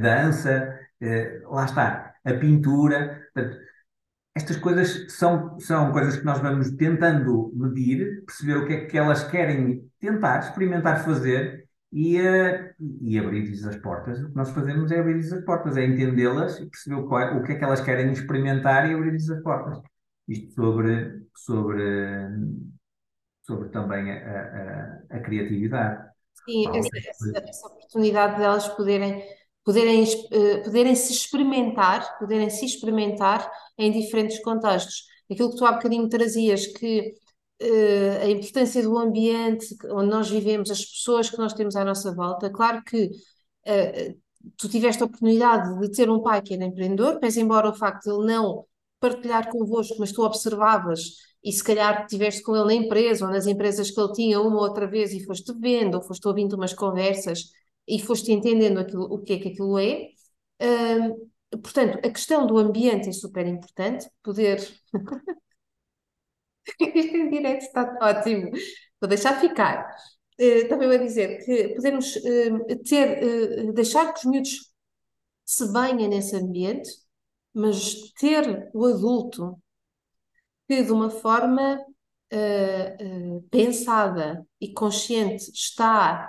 dança, 0.00 0.78
lá 1.50 1.64
está, 1.64 2.14
a 2.24 2.34
pintura. 2.34 3.28
Portanto, 3.34 3.58
estas 4.34 4.56
coisas 4.58 5.12
são, 5.12 5.58
são 5.58 5.90
coisas 5.90 6.16
que 6.16 6.24
nós 6.24 6.38
vamos 6.38 6.70
tentando 6.76 7.52
medir, 7.52 8.24
perceber 8.24 8.58
o 8.58 8.66
que 8.66 8.72
é 8.72 8.86
que 8.86 8.96
elas 8.96 9.24
querem 9.24 9.90
tentar, 9.98 10.38
experimentar 10.38 11.04
fazer 11.04 11.65
e, 11.96 12.20
uh, 12.20 12.74
e 13.00 13.18
abrir-lhes 13.18 13.64
as 13.64 13.76
portas. 13.76 14.20
O 14.20 14.28
que 14.28 14.36
nós 14.36 14.50
fazemos 14.50 14.92
é 14.92 15.00
abrir-lhes 15.00 15.32
as 15.32 15.42
portas, 15.46 15.78
é 15.78 15.86
entendê-las 15.86 16.60
e 16.60 16.66
perceber 16.66 16.96
o, 16.96 17.08
qual, 17.08 17.38
o 17.38 17.42
que 17.42 17.52
é 17.52 17.54
que 17.54 17.64
elas 17.64 17.80
querem 17.80 18.12
experimentar 18.12 18.90
e 18.90 18.94
abrir-lhes 18.94 19.30
as 19.30 19.42
portas. 19.42 19.80
Isto 20.28 20.52
sobre, 20.52 21.22
sobre, 21.34 21.82
sobre 23.46 23.70
também 23.70 24.12
a, 24.12 25.06
a, 25.10 25.16
a 25.16 25.20
criatividade. 25.20 26.10
Sim, 26.44 26.68
essa, 26.76 26.98
essa, 26.98 27.38
essa, 27.38 27.66
oportunidade 27.66 28.36
delas 28.40 28.68
poderem, 28.68 29.24
poderem, 29.64 30.04
uh, 30.04 30.64
poderem 30.64 30.94
se 30.94 31.14
experimentar, 31.14 32.18
poderem 32.18 32.50
se 32.50 32.66
experimentar 32.66 33.50
em 33.78 33.90
diferentes 33.90 34.38
contextos. 34.42 35.06
Aquilo 35.32 35.50
que 35.50 35.56
tu 35.56 35.64
há 35.64 35.72
bocadinho 35.72 36.10
trazias, 36.10 36.66
que 36.66 37.14
uh, 37.62 38.22
a 38.22 38.28
importância 38.28 38.82
do 38.82 38.96
ambiente 38.98 39.66
onde 39.90 40.10
nós 40.10 40.30
vivemos, 40.30 40.70
as 40.70 40.84
pessoas 40.84 41.30
que 41.30 41.38
nós 41.38 41.52
temos 41.52 41.76
à 41.76 41.84
nossa 41.84 42.14
volta. 42.14 42.50
Claro 42.50 42.82
que 42.84 43.06
uh, 43.06 44.20
tu 44.56 44.68
tiveste 44.68 45.02
a 45.02 45.06
oportunidade 45.06 45.78
de 45.80 45.90
ter 45.90 46.10
um 46.10 46.22
pai 46.22 46.42
que 46.42 46.54
era 46.54 46.64
empreendedor, 46.64 47.18
pese 47.18 47.40
embora 47.40 47.70
o 47.70 47.74
facto 47.74 48.04
de 48.04 48.10
ele 48.10 48.26
não 48.32 48.64
partilhar 49.00 49.50
convosco, 49.50 49.96
mas 49.98 50.12
tu 50.12 50.22
observavas 50.22 51.00
e 51.44 51.52
se 51.52 51.62
calhar 51.62 52.02
estiveste 52.02 52.42
com 52.42 52.56
ele 52.56 52.64
na 52.64 52.74
empresa 52.74 53.26
ou 53.26 53.30
nas 53.30 53.46
empresas 53.46 53.90
que 53.90 54.00
ele 54.00 54.12
tinha 54.12 54.40
uma 54.40 54.56
ou 54.56 54.62
outra 54.62 54.86
vez 54.86 55.12
e 55.12 55.24
foste 55.24 55.52
vendo 55.60 55.96
ou 55.96 56.02
foste 56.02 56.26
ouvindo 56.26 56.56
umas 56.56 56.74
conversas 56.74 57.50
e 57.86 58.00
foste 58.00 58.32
entendendo 58.32 58.78
aquilo, 58.78 59.04
o 59.04 59.22
que 59.22 59.34
é 59.34 59.38
que 59.38 59.48
aquilo 59.48 59.78
é. 59.78 60.08
Portanto, 61.50 61.98
a 62.04 62.10
questão 62.10 62.46
do 62.46 62.58
ambiente 62.58 63.08
é 63.08 63.12
super 63.12 63.46
importante, 63.46 64.08
poder 64.22 64.60
Isto 66.94 67.16
em 67.16 67.30
direto 67.30 67.62
está 67.62 67.98
ótimo. 68.00 68.50
Vou 69.00 69.08
deixar 69.08 69.40
ficar. 69.40 69.86
Uh, 70.40 70.68
também 70.68 70.88
vou 70.88 70.98
dizer 70.98 71.44
que 71.44 71.74
podemos 71.74 72.14
uh, 72.16 72.84
ter, 72.84 73.68
uh, 73.68 73.72
deixar 73.72 74.12
que 74.12 74.20
os 74.20 74.24
miúdos 74.26 74.72
se 75.44 75.72
banhem 75.72 76.08
nesse 76.08 76.36
ambiente, 76.36 76.90
mas 77.54 78.12
ter 78.14 78.70
o 78.74 78.84
adulto 78.86 79.58
que 80.68 80.82
de 80.82 80.92
uma 80.92 81.10
forma 81.10 81.78
pensada 83.50 84.44
e 84.60 84.72
consciente 84.72 85.50
está 85.52 86.28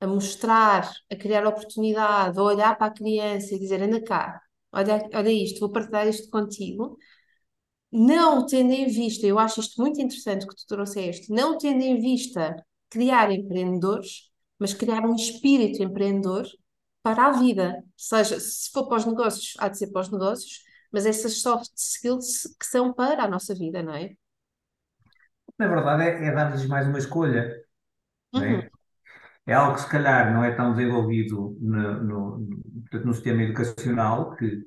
a 0.00 0.06
mostrar, 0.06 0.90
a 1.10 1.16
criar 1.16 1.46
oportunidade, 1.46 2.38
a 2.38 2.42
olhar 2.42 2.76
para 2.78 2.86
a 2.88 2.94
criança 2.94 3.54
e 3.54 3.58
dizer, 3.58 3.82
anda 3.82 4.02
cá, 4.02 4.40
olha, 4.72 5.06
olha 5.14 5.30
isto, 5.30 5.60
vou 5.60 5.70
partilhar 5.70 6.08
isto 6.08 6.30
contigo, 6.30 6.98
não 7.94 8.44
tendo 8.44 8.72
em 8.72 8.88
vista, 8.88 9.24
eu 9.24 9.38
acho 9.38 9.60
isto 9.60 9.80
muito 9.80 10.00
interessante 10.00 10.48
que 10.48 10.56
tu 10.56 10.66
trouxeste, 10.66 11.32
não 11.32 11.56
tendo 11.56 11.80
em 11.80 12.00
vista 12.00 12.56
criar 12.90 13.30
empreendedores, 13.30 14.32
mas 14.58 14.74
criar 14.74 15.06
um 15.06 15.14
espírito 15.14 15.80
empreendedor 15.80 16.44
para 17.04 17.26
a 17.26 17.32
vida. 17.32 17.84
Seja, 17.96 18.40
se 18.40 18.72
for 18.72 18.88
para 18.88 18.96
os 18.98 19.06
negócios, 19.06 19.54
há 19.58 19.68
de 19.68 19.78
ser 19.78 19.92
para 19.92 20.00
os 20.00 20.10
negócios, 20.10 20.64
mas 20.92 21.06
essas 21.06 21.40
soft 21.40 21.70
skills 21.76 22.56
que 22.58 22.66
são 22.66 22.92
para 22.92 23.22
a 23.22 23.28
nossa 23.28 23.54
vida, 23.54 23.80
não 23.80 23.94
é? 23.94 24.10
Na 25.56 25.68
verdade, 25.68 26.02
é, 26.02 26.26
é 26.26 26.34
dar-lhes 26.34 26.66
mais 26.66 26.88
uma 26.88 26.98
escolha. 26.98 27.64
É? 28.34 28.38
Uhum. 28.38 28.44
É? 28.44 28.70
é? 29.46 29.54
algo 29.54 29.76
que, 29.76 29.82
se 29.82 29.88
calhar, 29.88 30.34
não 30.34 30.42
é 30.42 30.52
tão 30.52 30.74
desenvolvido 30.74 31.56
no, 31.60 32.02
no, 32.02 32.38
no, 32.38 33.04
no 33.04 33.14
sistema 33.14 33.44
educacional, 33.44 34.34
que 34.34 34.64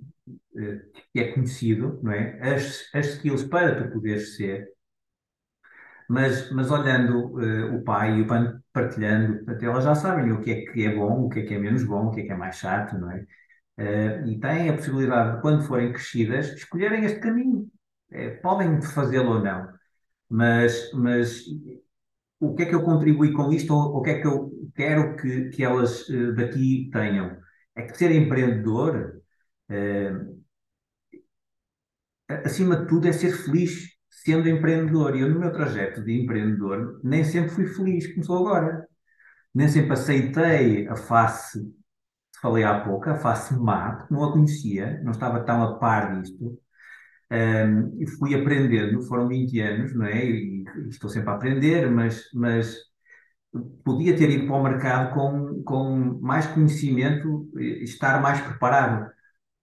que 1.14 1.20
é 1.20 1.32
conhecido, 1.34 2.00
não 2.04 2.12
é? 2.12 2.40
As, 2.56 2.90
as 2.94 3.08
skills 3.16 3.44
para 3.44 3.84
tu 3.84 3.94
poderes 3.94 4.36
ser, 4.36 4.68
mas, 6.08 6.50
mas 6.52 6.72
olhando 6.72 7.34
uh, 7.36 7.76
o 7.76 7.84
pai 7.84 8.18
e 8.18 8.22
o 8.22 8.28
pai 8.28 8.54
partilhando, 8.72 9.44
até 9.50 9.66
elas 9.66 9.84
já 9.84 9.96
sabem 9.96 10.32
o 10.32 10.42
que 10.42 10.52
é 10.52 10.66
que 10.72 10.86
é 10.86 10.96
bom, 10.96 11.26
o 11.26 11.30
que 11.30 11.40
é 11.42 11.44
que 11.46 11.54
é 11.54 11.60
menos 11.60 11.84
bom, 11.84 12.08
o 12.08 12.12
que 12.12 12.22
é 12.22 12.24
que 12.26 12.32
é 12.32 12.36
mais 12.36 12.56
chato, 12.58 12.98
não 12.98 13.12
é? 13.12 13.26
Uh, 13.78 14.28
e 14.28 14.40
têm 14.40 14.70
a 14.70 14.74
possibilidade 14.74 15.36
de, 15.36 15.42
quando 15.42 15.64
forem 15.68 15.92
crescidas, 15.94 16.48
escolherem 16.54 17.06
este 17.06 17.20
caminho. 17.20 17.70
É, 18.12 18.30
podem 18.38 18.82
fazê-lo 18.82 19.32
ou 19.36 19.44
não, 19.44 19.68
mas, 20.30 20.92
mas 20.94 21.44
o 22.40 22.56
que 22.56 22.64
é 22.64 22.66
que 22.68 22.76
eu 22.76 22.84
contribuí 22.84 23.34
com 23.34 23.52
isto 23.52 23.74
ou 23.74 23.98
o 23.98 24.02
que 24.02 24.12
é 24.12 24.22
que 24.22 24.28
eu 24.28 24.52
quero 24.76 25.16
que, 25.18 25.50
que 25.50 25.64
elas 25.64 26.06
daqui 26.36 26.90
tenham? 26.92 27.38
É 27.76 27.84
que 27.84 27.98
ser 27.98 28.12
empreendedor 28.12 29.22
acima 32.30 32.78
de 32.78 32.88
tudo, 32.88 33.08
é 33.08 33.12
ser 33.14 33.32
feliz 33.32 33.90
sendo 34.10 34.50
empreendedor. 34.50 35.16
E 35.16 35.22
eu, 35.22 35.30
no 35.30 35.40
meu 35.40 35.52
trajeto 35.52 36.04
de 36.04 36.22
empreendedor, 36.22 37.00
nem 37.04 37.24
sempre 37.24 37.50
fui 37.52 37.68
feliz, 37.68 38.08
como 38.14 38.26
sou 38.26 38.48
agora. 38.48 38.88
Nem 39.54 39.68
sempre 39.68 39.94
aceitei 39.94 40.88
a 40.88 40.96
face, 40.96 41.60
falei 42.42 42.64
há 42.64 42.82
pouco, 42.82 43.10
a 43.10 43.16
face 43.16 43.56
má, 43.56 43.94
porque 43.98 44.14
não 44.14 44.24
a 44.26 44.34
conhecia, 44.34 45.02
não 45.04 45.12
estava 45.12 45.44
tão 45.44 45.64
a 45.64 45.80
par 45.80 46.22
disto. 46.22 46.60
Um, 47.32 48.02
e 48.02 48.08
fui 48.08 48.36
aprendendo, 48.36 49.02
foram 49.04 49.28
20 49.28 49.60
anos, 49.60 49.96
não 49.96 50.06
é? 50.06 50.26
E, 50.26 50.64
e, 50.64 50.90
estou 50.90 51.10
sempre 51.10 51.30
a 51.30 51.34
aprender, 51.36 51.90
mas, 51.92 52.30
mas 52.34 52.78
podia 53.84 54.16
ter 54.16 54.30
ido 54.30 54.48
para 54.48 54.56
o 54.56 54.64
mercado 54.64 55.14
com, 55.14 55.64
com 55.64 56.20
mais 56.22 56.46
conhecimento, 56.48 57.50
estar 57.82 58.22
mais 58.22 58.40
preparado 58.42 59.10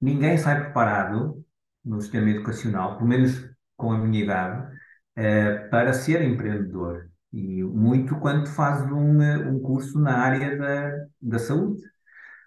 ninguém 0.00 0.36
sai 0.38 0.60
preparado 0.62 1.44
no 1.84 2.00
sistema 2.00 2.30
educacional, 2.30 2.96
pelo 2.96 3.08
menos 3.08 3.48
com 3.76 3.92
a 3.92 3.98
minha 3.98 4.22
idade, 4.22 4.74
uh, 5.18 5.70
para 5.70 5.92
ser 5.92 6.22
empreendedor. 6.22 7.10
E 7.32 7.62
muito 7.64 8.16
quando 8.20 8.46
fazes 8.46 8.90
um, 8.92 9.20
eh, 9.20 9.38
um 9.38 9.58
curso 9.58 9.98
na 9.98 10.18
área 10.18 10.56
da, 10.56 10.92
da 11.20 11.38
saúde. 11.38 11.82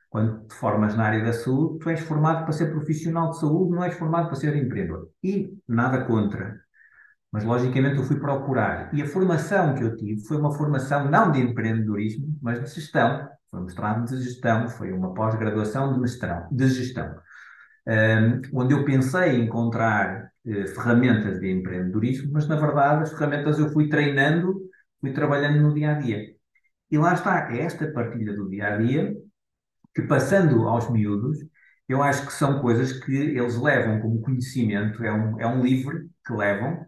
Quando 0.10 0.48
te 0.48 0.56
formas 0.56 0.96
na 0.96 1.04
área 1.06 1.24
da 1.24 1.34
saúde, 1.34 1.80
tu 1.80 1.90
és 1.90 2.00
formado 2.00 2.44
para 2.46 2.54
ser 2.54 2.72
profissional 2.72 3.32
de 3.32 3.40
saúde, 3.40 3.76
não 3.76 3.84
és 3.84 3.98
formado 3.98 4.28
para 4.28 4.36
ser 4.38 4.56
empreendedor. 4.56 5.10
E 5.22 5.54
nada 5.68 6.06
contra. 6.06 6.58
Mas, 7.32 7.44
logicamente, 7.44 7.98
eu 7.98 8.04
fui 8.06 8.18
procurar. 8.18 8.94
E 8.96 9.02
a 9.02 9.06
formação 9.08 9.76
que 9.76 9.84
eu 9.84 9.96
tive 9.98 10.22
foi 10.26 10.38
uma 10.38 10.54
formação 10.54 11.10
não 11.12 11.32
de 11.34 11.42
empreendedorismo, 11.42 12.38
mas 12.42 12.64
de 12.64 12.74
gestão. 12.74 13.28
Foi 13.52 13.60
um 13.60 13.64
mestrado 13.66 14.06
de 14.06 14.24
gestão, 14.24 14.70
foi 14.70 14.94
uma 14.94 15.14
pós-graduação 15.14 15.94
de 15.94 16.00
mestrado, 16.00 16.48
de 16.50 16.68
gestão 16.70 17.14
onde 18.54 18.74
eu 18.74 18.84
pensei 18.86 19.38
encontrar 19.38 20.32
uh, 20.46 20.68
ferramentas 20.70 21.40
de 21.40 21.52
empreendedorismo, 21.52 22.32
mas 22.34 22.48
na 22.48 22.56
verdade 22.56 23.04
as 23.04 23.12
ferramentas 23.12 23.60
eu 23.60 23.72
fui 23.72 23.88
treinando, 23.90 24.60
fui 25.00 25.14
trabalhando 25.14 25.62
no 25.62 25.74
dia 25.74 25.92
a 25.92 26.00
dia. 26.00 26.26
E 26.92 26.98
lá 26.98 27.14
está, 27.14 27.52
é 27.54 27.62
esta 27.62 27.92
partilha 27.92 28.34
do 28.36 28.50
dia 28.50 28.68
a 28.68 28.78
dia 28.78 29.14
que, 29.96 30.04
passando 30.04 30.68
aos 30.68 30.90
miúdos, 30.92 31.38
eu 31.88 32.04
acho 32.04 32.26
que 32.26 32.34
são 32.34 32.62
coisas 32.62 32.94
que 32.94 33.14
eles 33.16 33.58
levam 33.58 34.02
como 34.02 34.22
conhecimento, 34.22 35.04
é 35.04 35.12
um, 35.12 35.40
é 35.40 35.48
um 35.48 35.64
livro 35.64 36.10
que 36.26 36.34
levam, 36.34 36.86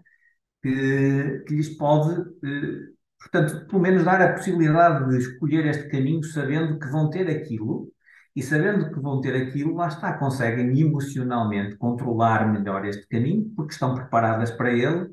que, 0.62 1.44
que 1.48 1.56
lhes 1.56 1.70
pode, 1.78 2.22
eh, 2.44 2.92
portanto, 3.20 3.68
pelo 3.68 3.82
menos 3.82 4.04
dar 4.04 4.22
a 4.22 4.34
possibilidade 4.34 5.10
de 5.10 5.18
escolher 5.20 5.66
este 5.68 5.90
caminho 5.90 6.24
sabendo 6.24 6.80
que 6.80 6.88
vão 6.88 7.10
ter 7.10 7.30
aquilo, 7.30 7.92
e 8.36 8.44
sabendo 8.44 8.92
que 8.92 9.00
vão 9.00 9.22
ter 9.22 9.36
aquilo, 9.36 9.76
lá 9.76 9.88
está, 9.88 10.14
conseguem 10.14 10.80
emocionalmente 10.80 11.78
controlar 11.78 12.52
melhor 12.52 12.86
este 12.86 13.08
caminho, 13.08 13.52
porque 13.56 13.74
estão 13.74 13.94
preparadas 13.96 14.52
para 14.52 14.72
ele 14.72 15.10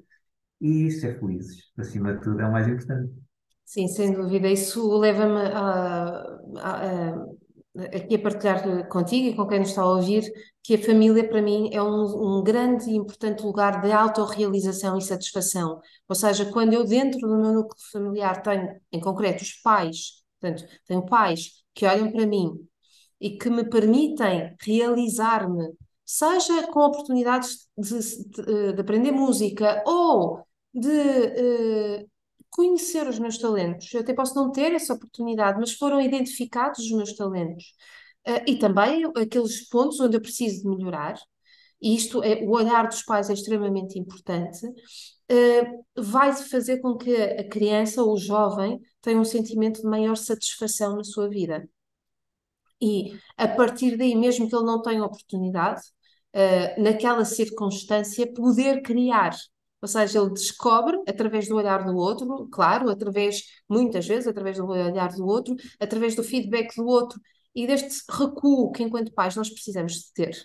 e 0.60 0.90
ser 0.90 1.18
felizes, 1.18 1.70
acima 1.76 2.14
de 2.14 2.22
tudo, 2.22 2.40
é 2.40 2.46
o 2.46 2.52
mais 2.52 2.68
importante. 2.68 3.12
Sim, 3.64 3.88
sem 3.88 4.12
dúvida. 4.12 4.48
Isso 4.48 4.96
leva-me 4.98 5.40
a, 5.52 6.24
a, 6.58 7.10
a 7.10 7.26
aqui 7.94 8.14
a 8.14 8.18
partilhar 8.18 8.88
contigo 8.88 9.28
e 9.28 9.36
com 9.36 9.46
quem 9.46 9.60
nos 9.60 9.68
está 9.68 9.82
a 9.82 9.90
ouvir 9.90 10.24
que 10.62 10.74
a 10.74 10.78
família 10.82 11.28
para 11.28 11.42
mim 11.42 11.70
é 11.72 11.82
um, 11.82 12.38
um 12.38 12.42
grande 12.42 12.90
e 12.90 12.96
importante 12.96 13.42
lugar 13.42 13.80
de 13.82 13.92
autorrealização 13.92 14.96
e 14.96 15.02
satisfação. 15.02 15.80
Ou 16.08 16.14
seja, 16.14 16.46
quando 16.46 16.72
eu 16.72 16.84
dentro 16.84 17.20
do 17.20 17.28
meu 17.28 17.52
núcleo 17.52 17.76
familiar 17.92 18.42
tenho, 18.42 18.80
em 18.90 19.00
concreto, 19.00 19.42
os 19.42 19.52
pais, 19.54 20.22
portanto, 20.40 20.64
tenho 20.86 21.04
pais 21.06 21.64
que 21.74 21.86
olham 21.86 22.10
para 22.10 22.26
mim 22.26 22.66
e 23.20 23.36
que 23.38 23.48
me 23.48 23.68
permitem 23.68 24.54
realizar-me, 24.60 25.72
seja 26.04 26.66
com 26.68 26.80
oportunidades 26.80 27.68
de, 27.76 27.98
de, 27.98 28.72
de 28.74 28.80
aprender 28.80 29.10
música 29.10 29.82
ou 29.86 30.44
de 30.72 30.88
uh, 30.88 32.10
conhecer 32.50 33.08
os 33.08 33.18
meus 33.18 33.38
talentos. 33.38 33.92
Eu 33.92 34.00
até 34.00 34.14
posso 34.14 34.34
não 34.34 34.52
ter 34.52 34.72
essa 34.72 34.94
oportunidade, 34.94 35.58
mas 35.58 35.72
foram 35.72 36.00
identificados 36.00 36.80
os 36.80 36.92
meus 36.92 37.14
talentos. 37.14 37.64
Uh, 38.26 38.42
e 38.46 38.58
também 38.58 39.04
aqueles 39.16 39.68
pontos 39.68 39.98
onde 40.00 40.16
eu 40.16 40.20
preciso 40.20 40.62
de 40.62 40.68
melhorar, 40.68 41.14
e 41.80 41.94
isto 41.94 42.22
é 42.22 42.42
o 42.44 42.50
olhar 42.50 42.88
dos 42.88 43.02
pais 43.02 43.30
é 43.30 43.32
extremamente 43.32 43.98
importante, 43.98 44.66
uh, 44.66 46.02
vai 46.02 46.32
fazer 46.34 46.80
com 46.80 46.96
que 46.96 47.14
a 47.14 47.48
criança 47.48 48.02
ou 48.02 48.14
o 48.14 48.18
jovem 48.18 48.80
tenha 49.00 49.18
um 49.18 49.24
sentimento 49.24 49.80
de 49.80 49.88
maior 49.88 50.16
satisfação 50.16 50.96
na 50.96 51.04
sua 51.04 51.28
vida. 51.28 51.68
E 52.80 53.18
a 53.36 53.48
partir 53.48 53.96
daí, 53.96 54.14
mesmo 54.14 54.48
que 54.48 54.54
ele 54.54 54.64
não 54.64 54.82
tenha 54.82 55.04
oportunidade, 55.04 55.82
uh, 56.34 56.82
naquela 56.82 57.24
circunstância, 57.24 58.32
poder 58.32 58.82
criar 58.82 59.34
ou 59.80 59.88
seja, 59.88 60.18
ele 60.18 60.30
descobre 60.30 61.00
através 61.08 61.48
do 61.48 61.54
olhar 61.56 61.84
do 61.84 61.94
outro, 61.96 62.48
claro, 62.50 62.90
através, 62.90 63.42
muitas 63.68 64.06
vezes, 64.06 64.26
através 64.26 64.56
do 64.56 64.66
olhar 64.66 65.12
do 65.12 65.24
outro, 65.26 65.54
através 65.78 66.16
do 66.16 66.24
feedback 66.24 66.74
do 66.74 66.86
outro 66.86 67.20
e 67.54 67.66
deste 67.66 68.02
recuo 68.10 68.72
que, 68.72 68.82
enquanto 68.82 69.12
pais, 69.12 69.36
nós 69.36 69.48
precisamos 69.48 69.92
de 69.94 70.12
ter. 70.12 70.36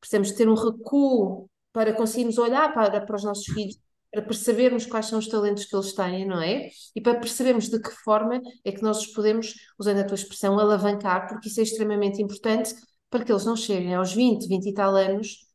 Precisamos 0.00 0.28
de 0.28 0.36
ter 0.36 0.48
um 0.48 0.54
recuo 0.54 1.48
para 1.72 1.92
conseguirmos 1.94 2.38
olhar 2.38 2.72
para, 2.74 3.00
para 3.00 3.16
os 3.16 3.24
nossos 3.24 3.46
filhos, 3.46 3.78
para 4.12 4.22
percebermos 4.22 4.86
quais 4.86 5.06
são 5.06 5.18
os 5.18 5.26
talentos 5.26 5.64
que 5.64 5.74
eles 5.74 5.92
têm, 5.94 6.26
não 6.26 6.40
é? 6.40 6.68
E 6.94 7.00
para 7.00 7.18
percebermos 7.18 7.68
de 7.68 7.80
que 7.80 7.90
forma 7.90 8.40
é 8.64 8.72
que 8.72 8.82
nós 8.82 8.98
os 8.98 9.06
podemos, 9.08 9.54
usando 9.78 10.00
a 10.00 10.04
tua 10.04 10.14
expressão, 10.14 10.58
alavancar, 10.58 11.28
porque 11.28 11.48
isso 11.48 11.60
é 11.60 11.62
extremamente 11.62 12.22
importante 12.22 12.74
para 13.10 13.24
que 13.24 13.32
eles 13.32 13.44
não 13.44 13.56
cheguem 13.56 13.94
aos 13.94 14.12
20, 14.12 14.46
20 14.46 14.66
e 14.66 14.74
tal 14.74 14.94
anos 14.94 15.46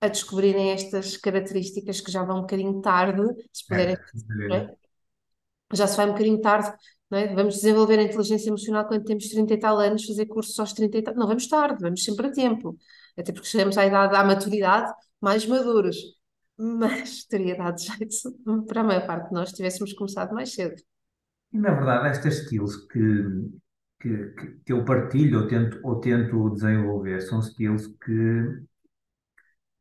a 0.00 0.08
descobrirem 0.08 0.70
estas 0.70 1.16
características 1.16 2.00
que 2.00 2.10
já 2.10 2.22
vão 2.24 2.38
um 2.38 2.40
bocadinho 2.42 2.80
tarde, 2.80 3.22
se 3.52 3.66
puderem, 3.66 3.96
é, 4.50 4.56
é? 4.56 4.74
já 5.72 5.86
se 5.86 5.96
vai 5.96 6.06
um 6.06 6.12
bocadinho 6.12 6.40
tarde, 6.40 6.72
é? 7.12 7.34
Vamos 7.34 7.54
desenvolver 7.56 7.98
a 7.98 8.02
inteligência 8.02 8.48
emocional 8.48 8.86
quando 8.86 9.04
temos 9.04 9.28
30 9.28 9.54
e 9.54 9.58
tal 9.58 9.78
anos, 9.78 10.04
fazer 10.04 10.26
cursos 10.26 10.58
aos 10.58 10.72
30 10.72 10.98
e 10.98 11.02
tal. 11.02 11.14
Não 11.14 11.26
vamos 11.26 11.46
tarde, 11.46 11.80
vamos 11.80 12.02
sempre 12.02 12.26
a 12.26 12.32
tempo. 12.32 12.76
Até 13.16 13.32
porque 13.32 13.46
chegamos 13.48 13.78
à 13.78 13.86
idade, 13.86 14.16
à 14.16 14.24
maturidade, 14.24 14.92
mais 15.20 15.46
maduros. 15.46 15.96
Mas 16.58 17.24
teria 17.24 17.56
dado 17.56 17.78
jeito 17.80 18.64
para 18.66 18.80
a 18.80 18.84
maior 18.84 19.06
parte 19.06 19.28
de 19.28 19.34
nós 19.34 19.52
tivéssemos 19.52 19.92
começado 19.92 20.34
mais 20.34 20.54
cedo. 20.54 20.76
E, 21.52 21.58
na 21.58 21.72
verdade, 21.72 22.08
estas 22.08 22.42
skills 22.42 22.76
que, 22.88 23.24
que, 24.00 24.32
que 24.64 24.72
eu 24.72 24.84
partilho 24.84 25.40
ou 25.40 25.46
tento, 25.48 25.80
ou 25.82 26.00
tento 26.00 26.50
desenvolver 26.50 27.20
são 27.20 27.40
skills 27.40 27.86
que 28.04 28.64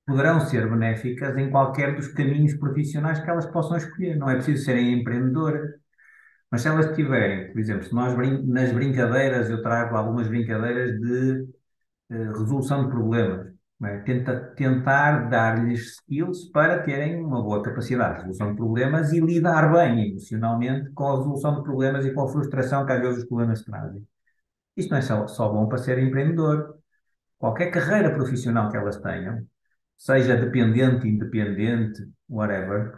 poderão 0.05 0.39
ser 0.41 0.69
benéficas 0.69 1.37
em 1.37 1.49
qualquer 1.49 1.95
dos 1.95 2.07
caminhos 2.09 2.53
profissionais 2.55 3.19
que 3.19 3.29
elas 3.29 3.45
possam 3.47 3.77
escolher. 3.77 4.17
Não 4.17 4.29
é 4.29 4.35
preciso 4.35 4.65
serem 4.65 4.99
empreendedoras, 4.99 5.69
mas 6.51 6.61
se 6.61 6.67
elas 6.67 6.95
tiverem, 6.95 7.51
por 7.51 7.59
exemplo, 7.59 7.83
se 7.83 7.93
nós 7.93 8.15
brin 8.15 8.45
nas 8.45 8.71
brincadeiras, 8.71 9.49
eu 9.49 9.61
trago 9.61 9.95
algumas 9.95 10.27
brincadeiras 10.27 10.91
de 10.99 11.41
uh, 12.11 12.39
resolução 12.39 12.85
de 12.85 12.91
problemas. 12.91 13.52
É? 13.85 13.99
Tenta, 13.99 14.39
tentar 14.55 15.29
dar-lhes 15.29 15.97
skills 15.97 16.45
para 16.51 16.83
terem 16.83 17.23
uma 17.23 17.41
boa 17.41 17.61
capacidade 17.61 18.11
de 18.11 18.17
resolução 18.19 18.51
de 18.51 18.57
problemas 18.57 19.11
e 19.11 19.19
lidar 19.19 19.71
bem 19.71 20.09
emocionalmente 20.11 20.91
com 20.91 21.07
a 21.07 21.17
resolução 21.17 21.55
de 21.55 21.63
problemas 21.63 22.05
e 22.05 22.13
com 22.13 22.21
a 22.21 22.27
frustração 22.27 22.85
que 22.85 22.91
às 22.93 23.01
vezes 23.01 23.17
os 23.19 23.25
problemas 23.25 23.63
trazem. 23.63 24.07
Isto 24.77 24.91
não 24.91 24.97
é 24.97 25.01
só, 25.01 25.27
só 25.27 25.49
bom 25.49 25.67
para 25.67 25.77
ser 25.77 25.99
empreendedor. 25.99 26.77
Qualquer 27.37 27.71
carreira 27.71 28.13
profissional 28.13 28.69
que 28.69 28.77
elas 28.77 28.97
tenham, 29.01 29.45
seja 29.97 30.37
dependente, 30.37 31.07
independente, 31.07 32.07
whatever, 32.29 32.93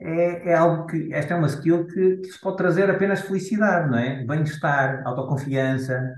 é, 0.00 0.50
é 0.50 0.54
algo 0.54 0.86
que, 0.86 1.12
esta 1.12 1.34
é 1.34 1.36
uma 1.36 1.48
skill 1.48 1.86
que, 1.86 2.18
que 2.18 2.28
se 2.28 2.40
pode 2.40 2.56
trazer 2.56 2.90
apenas 2.90 3.22
felicidade, 3.22 3.90
não 3.90 3.98
é? 3.98 4.24
Bem-estar, 4.24 5.02
autoconfiança. 5.06 6.14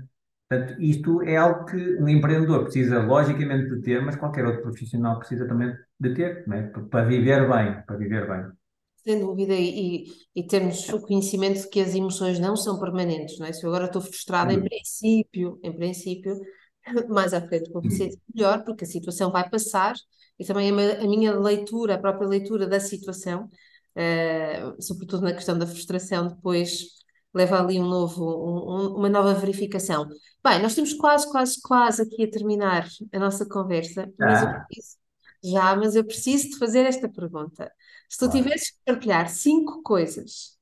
Portanto, 0.51 0.81
isto 0.81 1.21
é 1.21 1.37
algo 1.37 1.63
que 1.63 1.77
um 1.95 2.09
empreendedor 2.09 2.63
precisa 2.63 3.01
logicamente 3.01 3.69
de 3.69 3.81
ter, 3.81 4.03
mas 4.03 4.17
qualquer 4.17 4.45
outro 4.45 4.63
profissional 4.63 5.17
precisa 5.17 5.47
também 5.47 5.73
de 5.97 6.13
ter, 6.13 6.43
é? 6.51 6.63
Para 6.89 7.05
viver 7.05 7.49
bem, 7.49 7.81
para 7.85 7.95
viver 7.95 8.27
bem. 8.27 8.51
Sem 8.97 9.21
dúvida, 9.21 9.53
e, 9.53 10.07
e 10.35 10.43
temos 10.45 10.89
o 10.89 10.99
conhecimento 10.99 11.61
de 11.61 11.69
que 11.69 11.79
as 11.79 11.95
emoções 11.95 12.37
não 12.37 12.57
são 12.57 12.77
permanentes, 12.77 13.39
não 13.39 13.45
é? 13.45 13.53
Se 13.53 13.63
eu 13.65 13.69
agora 13.69 13.85
estou 13.85 14.01
frustrada, 14.01 14.51
em 14.51 14.61
princípio, 14.61 15.57
em 15.63 15.71
princípio, 15.71 16.37
mais 17.07 17.33
à 17.33 17.39
frente 17.39 17.71
vou 17.71 17.89
ser 17.89 18.09
melhor, 18.35 18.65
porque 18.65 18.83
a 18.83 18.87
situação 18.87 19.31
vai 19.31 19.49
passar 19.49 19.95
e 20.37 20.43
também 20.43 20.69
a, 20.69 20.99
a 20.99 21.07
minha 21.07 21.33
leitura, 21.33 21.95
a 21.95 21.97
própria 21.97 22.27
leitura 22.27 22.67
da 22.67 22.81
situação, 22.81 23.49
uh, 23.95 24.81
sobretudo 24.83 25.23
na 25.23 25.31
questão 25.31 25.57
da 25.57 25.65
frustração, 25.65 26.27
depois 26.27 27.00
leva 27.33 27.59
ali 27.59 27.79
um 27.79 27.87
novo, 27.87 28.23
um, 28.23 28.95
uma 28.97 29.09
nova 29.09 29.33
verificação. 29.33 30.07
Bem, 30.43 30.61
nós 30.61 30.75
temos 30.75 30.93
quase, 30.93 31.29
quase, 31.31 31.61
quase 31.61 32.01
aqui 32.01 32.23
a 32.23 32.29
terminar 32.29 32.87
a 33.11 33.19
nossa 33.19 33.47
conversa, 33.47 34.11
mas 34.19 34.43
eu 34.43 34.49
preciso, 34.49 34.97
já, 35.43 35.75
mas 35.75 35.95
eu 35.95 36.03
preciso 36.03 36.49
de 36.49 36.57
fazer 36.57 36.85
esta 36.85 37.09
pergunta. 37.09 37.71
Se 38.09 38.17
tu 38.17 38.29
tivesses 38.29 38.71
que 38.71 38.79
partilhar 38.85 39.29
cinco 39.29 39.81
coisas 39.81 40.57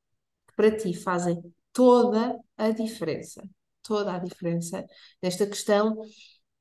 que 0.48 0.56
para 0.56 0.76
ti 0.76 0.94
fazem 0.94 1.42
toda 1.74 2.40
a 2.58 2.70
diferença, 2.72 3.42
toda 3.82 4.14
a 4.14 4.20
diferença 4.20 4.86
nesta 5.22 5.48
questão 5.48 5.98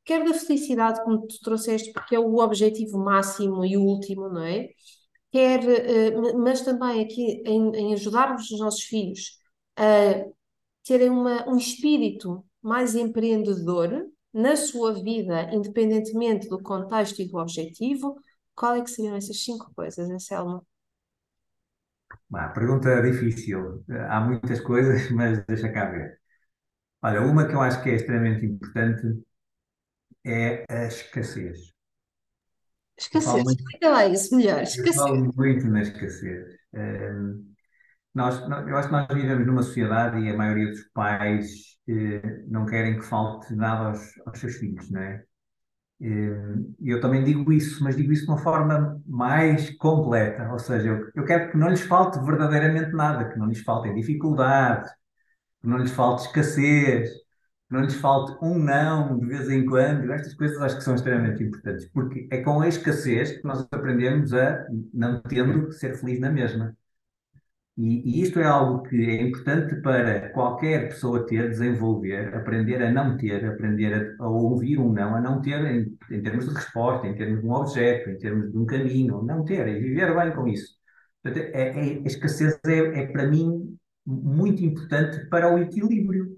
quer 0.08 0.24
da 0.24 0.32
felicidade, 0.32 1.04
como 1.04 1.26
tu 1.26 1.38
trouxeste, 1.42 1.92
porque 1.92 2.16
é 2.16 2.18
o 2.18 2.38
objetivo 2.38 2.98
máximo 2.98 3.62
e 3.62 3.76
último, 3.76 4.30
não 4.30 4.42
é? 4.42 4.68
Quer, 5.30 5.60
uh, 5.60 6.38
mas 6.38 6.62
também 6.62 7.04
aqui 7.04 7.42
em, 7.44 7.76
em 7.76 7.92
ajudarmos 7.92 8.50
os 8.50 8.58
nossos 8.58 8.84
filhos 8.84 9.37
a 9.78 10.26
terem 10.84 11.10
uma, 11.10 11.48
um 11.48 11.56
espírito 11.56 12.44
mais 12.62 12.94
empreendedor 12.94 14.06
na 14.32 14.56
sua 14.56 14.92
vida, 14.94 15.50
independentemente 15.54 16.48
do 16.48 16.62
contexto 16.62 17.20
e 17.20 17.28
do 17.28 17.38
objetivo, 17.38 18.16
qual 18.54 18.74
é 18.74 18.82
que 18.82 18.90
seriam 18.90 19.16
essas 19.16 19.42
cinco 19.42 19.72
coisas, 19.74 20.10
Anselmo? 20.10 20.66
A 22.34 22.48
pergunta 22.48 22.88
é 22.88 23.02
difícil. 23.02 23.84
Há 24.08 24.20
muitas 24.20 24.60
coisas, 24.60 25.10
mas 25.12 25.44
deixa 25.46 25.70
cá 25.70 25.86
ver. 25.86 26.18
Olha, 27.02 27.22
uma 27.22 27.46
que 27.46 27.54
eu 27.54 27.60
acho 27.60 27.82
que 27.82 27.90
é 27.90 27.94
extremamente 27.94 28.44
importante 28.44 29.22
é 30.24 30.64
a 30.68 30.86
escassez. 30.86 31.72
Escassez, 32.98 33.46
explica 33.46 33.88
lá 33.88 34.06
isso 34.06 34.36
melhor. 34.36 34.62
Eu 34.62 34.92
falo 34.92 35.32
muito 35.36 35.66
na 35.68 35.82
escassez. 35.82 36.58
Um, 36.74 37.54
nós, 38.14 38.40
eu 38.40 38.76
acho 38.76 38.88
que 38.88 38.92
nós 38.92 39.06
vivemos 39.12 39.46
numa 39.46 39.62
sociedade 39.62 40.18
e 40.20 40.30
a 40.30 40.36
maioria 40.36 40.68
dos 40.70 40.82
pais 40.92 41.48
eh, 41.88 42.44
não 42.48 42.66
querem 42.66 42.96
que 42.98 43.04
falte 43.04 43.54
nada 43.54 43.88
aos, 43.90 44.00
aos 44.26 44.38
seus 44.40 44.56
filhos, 44.56 44.90
não 44.90 45.00
é? 45.02 45.24
Hum, 46.00 46.74
e 46.80 46.90
eu 46.90 47.00
também 47.00 47.24
digo 47.24 47.52
isso, 47.52 47.82
mas 47.82 47.96
digo 47.96 48.12
isso 48.12 48.24
de 48.24 48.30
uma 48.30 48.38
forma 48.38 49.02
mais 49.06 49.70
completa, 49.78 50.48
ou 50.52 50.58
seja, 50.58 50.88
eu, 50.90 51.10
eu 51.16 51.24
quero 51.24 51.50
que 51.50 51.56
não 51.58 51.68
lhes 51.68 51.80
falte 51.82 52.20
verdadeiramente 52.24 52.92
nada, 52.92 53.28
que 53.28 53.38
não 53.38 53.46
lhes 53.48 53.62
faltem 53.62 53.94
dificuldades, 53.94 54.90
que 55.62 55.68
não 55.68 55.78
lhes 55.78 55.92
falte 55.92 56.26
escassez, 56.26 57.10
não 57.70 57.82
lhes 57.82 57.96
falte 57.96 58.38
um 58.42 58.58
não 58.58 59.18
de 59.20 59.26
vez 59.26 59.50
em 59.50 59.66
quando, 59.66 60.12
estas 60.12 60.34
coisas 60.34 60.58
acho 60.62 60.78
que 60.78 60.84
são 60.84 60.94
extremamente 60.96 61.42
importantes, 61.44 61.86
porque 61.92 62.28
é 62.32 62.42
com 62.42 62.60
a 62.62 62.68
escassez 62.68 63.38
que 63.38 63.44
nós 63.46 63.66
aprendemos 63.72 64.32
a, 64.34 64.66
não 64.94 65.22
tendo, 65.22 65.72
ser 65.72 65.96
feliz 65.96 66.20
na 66.20 66.30
mesma. 66.30 66.77
E, 67.78 68.18
e, 68.18 68.22
isto 68.22 68.40
é 68.40 68.44
algo 68.44 68.82
que 68.82 68.96
é 69.08 69.22
importante 69.22 69.76
para 69.82 70.30
qualquer 70.30 70.88
pessoa 70.88 71.24
ter, 71.24 71.48
desenvolver, 71.48 72.34
aprender 72.34 72.82
a 72.82 72.90
não 72.90 73.16
ter, 73.16 73.44
aprender 73.46 74.16
a, 74.18 74.24
a 74.24 74.28
ouvir 74.28 74.78
um 74.80 74.92
não, 74.92 75.14
a 75.14 75.20
não 75.20 75.40
ter 75.40 75.64
em, 75.64 75.96
em, 76.10 76.20
termos 76.20 76.48
de 76.48 76.54
resposta, 76.54 77.06
em 77.06 77.14
termos 77.14 77.40
de 77.40 77.46
um 77.46 77.52
objeto, 77.52 78.10
em 78.10 78.18
termos 78.18 78.50
de 78.50 78.58
um 78.58 78.66
caminho, 78.66 79.22
não 79.22 79.44
ter, 79.44 79.68
e 79.68 79.78
viver 79.80 80.12
bem 80.16 80.34
com 80.34 80.48
isso. 80.48 80.74
Portanto, 81.22 81.44
é, 81.54 81.68
é, 81.68 81.98
a 81.98 82.06
escassez 82.06 82.58
é, 82.66 82.78
é, 83.02 83.06
para 83.06 83.28
mim, 83.28 83.78
muito 84.04 84.64
importante 84.64 85.28
para 85.28 85.54
o 85.54 85.58
equilíbrio, 85.58 86.36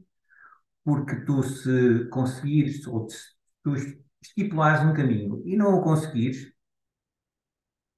porque 0.85 1.17
tu 1.25 1.43
se 1.43 2.07
conseguires, 2.11 2.87
ou 2.87 3.09
se 3.09 3.19
tu 3.65 3.75
estipulares 4.23 4.85
um 4.85 4.93
caminho 4.93 5.43
e 5.47 5.57
não 5.57 5.75
o 5.79 5.83
conseguires, 5.83 6.53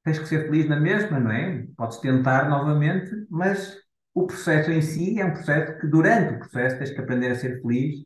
tens 0.05 0.19
que 0.19 0.27
ser 0.27 0.45
feliz 0.47 0.69
na 0.69 0.79
mesma, 0.79 1.21
não 1.21 1.31
é? 1.31 1.67
Podes 1.77 1.99
tentar 1.99 2.49
novamente, 2.49 3.11
mas 3.31 3.77
o 4.15 4.27
processo 4.27 4.71
em 4.71 4.83
si 4.83 5.21
é 5.21 5.25
um 5.25 5.33
processo 5.33 5.79
que, 5.79 5.87
durante 5.87 6.35
o 6.35 6.38
processo, 6.38 6.79
tens 6.79 6.91
que 6.91 7.01
aprender 7.01 7.31
a 7.33 7.37
ser 7.37 7.61
feliz. 7.62 8.05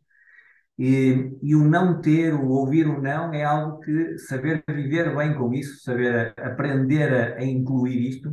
E, 0.78 1.30
e 1.42 1.56
o 1.56 1.64
não 1.64 2.00
ter, 2.02 2.34
o 2.34 2.48
ouvir 2.48 2.86
o 2.86 3.00
não, 3.00 3.32
é 3.32 3.42
algo 3.44 3.80
que 3.80 4.18
saber 4.18 4.62
viver 4.68 5.16
bem 5.16 5.34
com 5.34 5.52
isso, 5.54 5.82
saber 5.82 6.34
aprender 6.38 7.12
a, 7.12 7.38
a 7.38 7.44
incluir 7.44 8.10
isto 8.10 8.30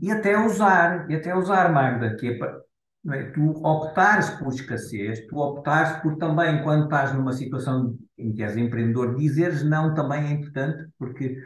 e 0.00 0.10
até 0.10 0.38
usar, 0.38 1.10
e 1.10 1.14
até 1.14 1.34
usar, 1.34 1.72
Magda, 1.72 2.16
que 2.16 2.28
é 2.28 2.38
é? 3.08 3.30
tu 3.32 3.52
optares 3.64 4.30
por 4.30 4.52
escassez, 4.52 5.26
tu 5.26 5.38
optares 5.38 6.02
por 6.02 6.16
também, 6.16 6.62
quando 6.62 6.84
estás 6.84 7.14
numa 7.14 7.32
situação 7.32 7.96
em 8.18 8.32
que 8.34 8.42
és 8.42 8.56
empreendedor, 8.56 9.14
dizeres 9.16 9.62
não 9.62 9.94
também 9.94 10.26
é 10.26 10.30
importante, 10.32 10.86
porque 10.98 11.36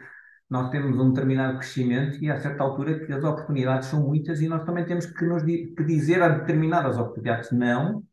nós 0.54 0.70
temos 0.70 0.96
um 1.00 1.10
determinado 1.10 1.58
crescimento 1.58 2.22
e 2.22 2.30
a 2.30 2.38
certa 2.38 2.62
altura 2.62 3.04
que 3.04 3.12
as 3.12 3.24
oportunidades 3.24 3.88
são 3.88 4.04
muitas 4.06 4.40
e 4.40 4.46
nós 4.46 4.64
também 4.64 4.86
temos 4.86 5.04
que 5.04 5.24
nos 5.24 5.42
que 5.42 5.84
dizer 5.84 6.22
a 6.22 6.28
determinadas 6.28 6.96
oportunidades 6.96 7.50
não. 7.50 8.04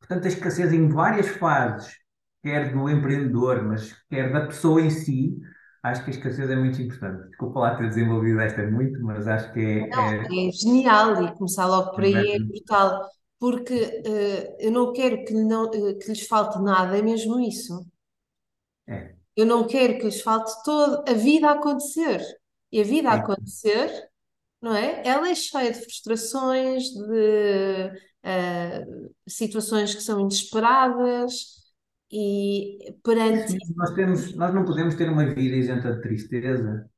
Portanto, 0.00 0.24
a 0.24 0.28
escassez 0.28 0.72
em 0.72 0.88
várias 0.88 1.28
fases, 1.28 1.94
quer 2.42 2.72
do 2.72 2.90
empreendedor, 2.90 3.62
mas 3.62 3.92
quer 4.10 4.32
da 4.32 4.44
pessoa 4.44 4.82
em 4.82 4.90
si, 4.90 5.38
acho 5.84 6.02
que 6.04 6.10
a 6.10 6.14
escassez 6.14 6.50
é 6.50 6.56
muito 6.56 6.82
importante. 6.82 7.28
Desculpa 7.28 7.60
lá 7.60 7.76
ter 7.76 7.88
desenvolvido 7.88 8.40
esta 8.40 8.68
muito, 8.68 9.00
mas 9.00 9.28
acho 9.28 9.52
que 9.52 9.60
é, 9.60 9.86
não, 9.86 10.02
é... 10.02 10.48
é 10.48 10.50
genial 10.50 11.24
e 11.24 11.32
começar 11.36 11.66
logo 11.66 11.92
por 11.92 12.02
aí 12.02 12.32
é 12.32 12.40
brutal, 12.40 13.08
porque 13.38 13.72
uh, 13.72 14.56
eu 14.58 14.72
não 14.72 14.92
quero 14.92 15.24
que, 15.24 15.32
não, 15.32 15.66
uh, 15.66 15.96
que 15.96 16.08
lhes 16.08 16.26
falte 16.26 16.60
nada, 16.60 16.98
é 16.98 17.02
mesmo 17.02 17.38
isso. 17.38 17.86
É. 18.88 19.14
Eu 19.36 19.46
não 19.46 19.66
quero 19.66 19.98
que 19.98 20.04
lhes 20.04 20.20
falte 20.20 20.52
toda 20.64 21.10
a 21.10 21.14
vida 21.14 21.48
a 21.48 21.52
acontecer. 21.52 22.20
E 22.70 22.80
a 22.80 22.84
vida 22.84 23.10
a 23.10 23.14
acontecer, 23.14 24.08
não 24.60 24.74
é? 24.74 25.06
Ela 25.06 25.28
é 25.28 25.34
cheia 25.34 25.72
de 25.72 25.80
frustrações, 25.80 26.84
de 26.84 27.90
uh, 28.24 29.14
situações 29.28 29.94
que 29.94 30.00
são 30.00 30.20
inesperadas 30.20 31.64
e 32.10 32.96
perante. 33.02 33.52
Sim, 33.52 33.58
nós, 33.76 33.90
temos, 33.94 34.34
nós 34.34 34.54
não 34.54 34.64
podemos 34.64 34.94
ter 34.94 35.08
uma 35.08 35.26
vida 35.26 35.56
isenta 35.56 35.92
de 35.94 36.00
tristeza, 36.00 36.88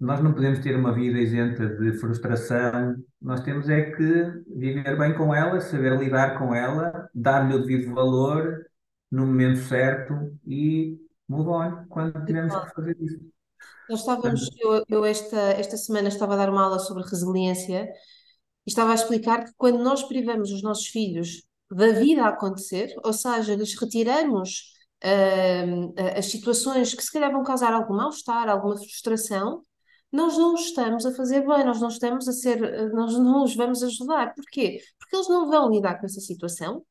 nós 0.00 0.20
não 0.22 0.32
podemos 0.32 0.58
ter 0.58 0.74
uma 0.74 0.92
vida 0.94 1.18
isenta 1.18 1.68
de 1.68 1.92
frustração, 1.98 2.96
nós 3.20 3.40
temos 3.40 3.68
é 3.68 3.92
que 3.92 4.42
viver 4.48 4.98
bem 4.98 5.14
com 5.14 5.34
ela, 5.34 5.60
saber 5.60 5.96
lidar 5.98 6.38
com 6.38 6.54
ela, 6.54 7.08
dar-lhe 7.14 7.54
o 7.54 7.60
devido 7.60 7.94
valor 7.94 8.66
no 9.10 9.26
momento 9.26 9.60
certo 9.60 10.14
e 10.46 10.98
move 11.28 11.48
on 11.48 11.86
quando 11.88 12.24
tivermos 12.24 12.54
que 12.54 12.74
fazer 12.74 12.96
isso. 13.00 13.32
Nós 13.88 14.00
estávamos, 14.00 14.48
eu, 14.58 14.84
eu 14.88 15.04
esta, 15.04 15.36
esta 15.36 15.76
semana 15.76 16.08
estava 16.08 16.34
a 16.34 16.36
dar 16.36 16.50
uma 16.50 16.64
aula 16.64 16.78
sobre 16.78 17.02
resiliência 17.02 17.84
e 18.66 18.70
estava 18.70 18.92
a 18.92 18.94
explicar 18.94 19.44
que 19.44 19.52
quando 19.56 19.82
nós 19.82 20.02
privamos 20.04 20.50
os 20.50 20.62
nossos 20.62 20.86
filhos 20.86 21.42
da 21.70 21.92
vida 21.92 22.22
a 22.24 22.28
acontecer, 22.28 22.94
ou 23.02 23.12
seja, 23.12 23.54
lhes 23.54 23.78
retiramos 23.78 24.72
uh, 25.04 25.94
as 26.16 26.26
situações 26.26 26.94
que 26.94 27.02
se 27.02 27.12
calhar 27.12 27.32
vão 27.32 27.42
causar 27.42 27.72
algum 27.72 27.94
mal-estar, 27.94 28.48
alguma 28.48 28.76
frustração, 28.76 29.64
nós 30.10 30.36
não 30.36 30.54
estamos 30.54 31.06
a 31.06 31.14
fazer 31.14 31.40
bem, 31.46 31.64
nós 31.64 31.80
não 31.80 31.88
estamos 31.88 32.28
a 32.28 32.32
ser, 32.32 32.92
nós 32.92 33.14
não 33.14 33.44
os 33.44 33.56
vamos 33.56 33.82
ajudar. 33.82 34.34
Porquê? 34.34 34.80
Porque 34.98 35.16
eles 35.16 35.28
não 35.28 35.48
vão 35.48 35.70
lidar 35.70 35.98
com 35.98 36.04
essa 36.04 36.20
situação 36.20 36.84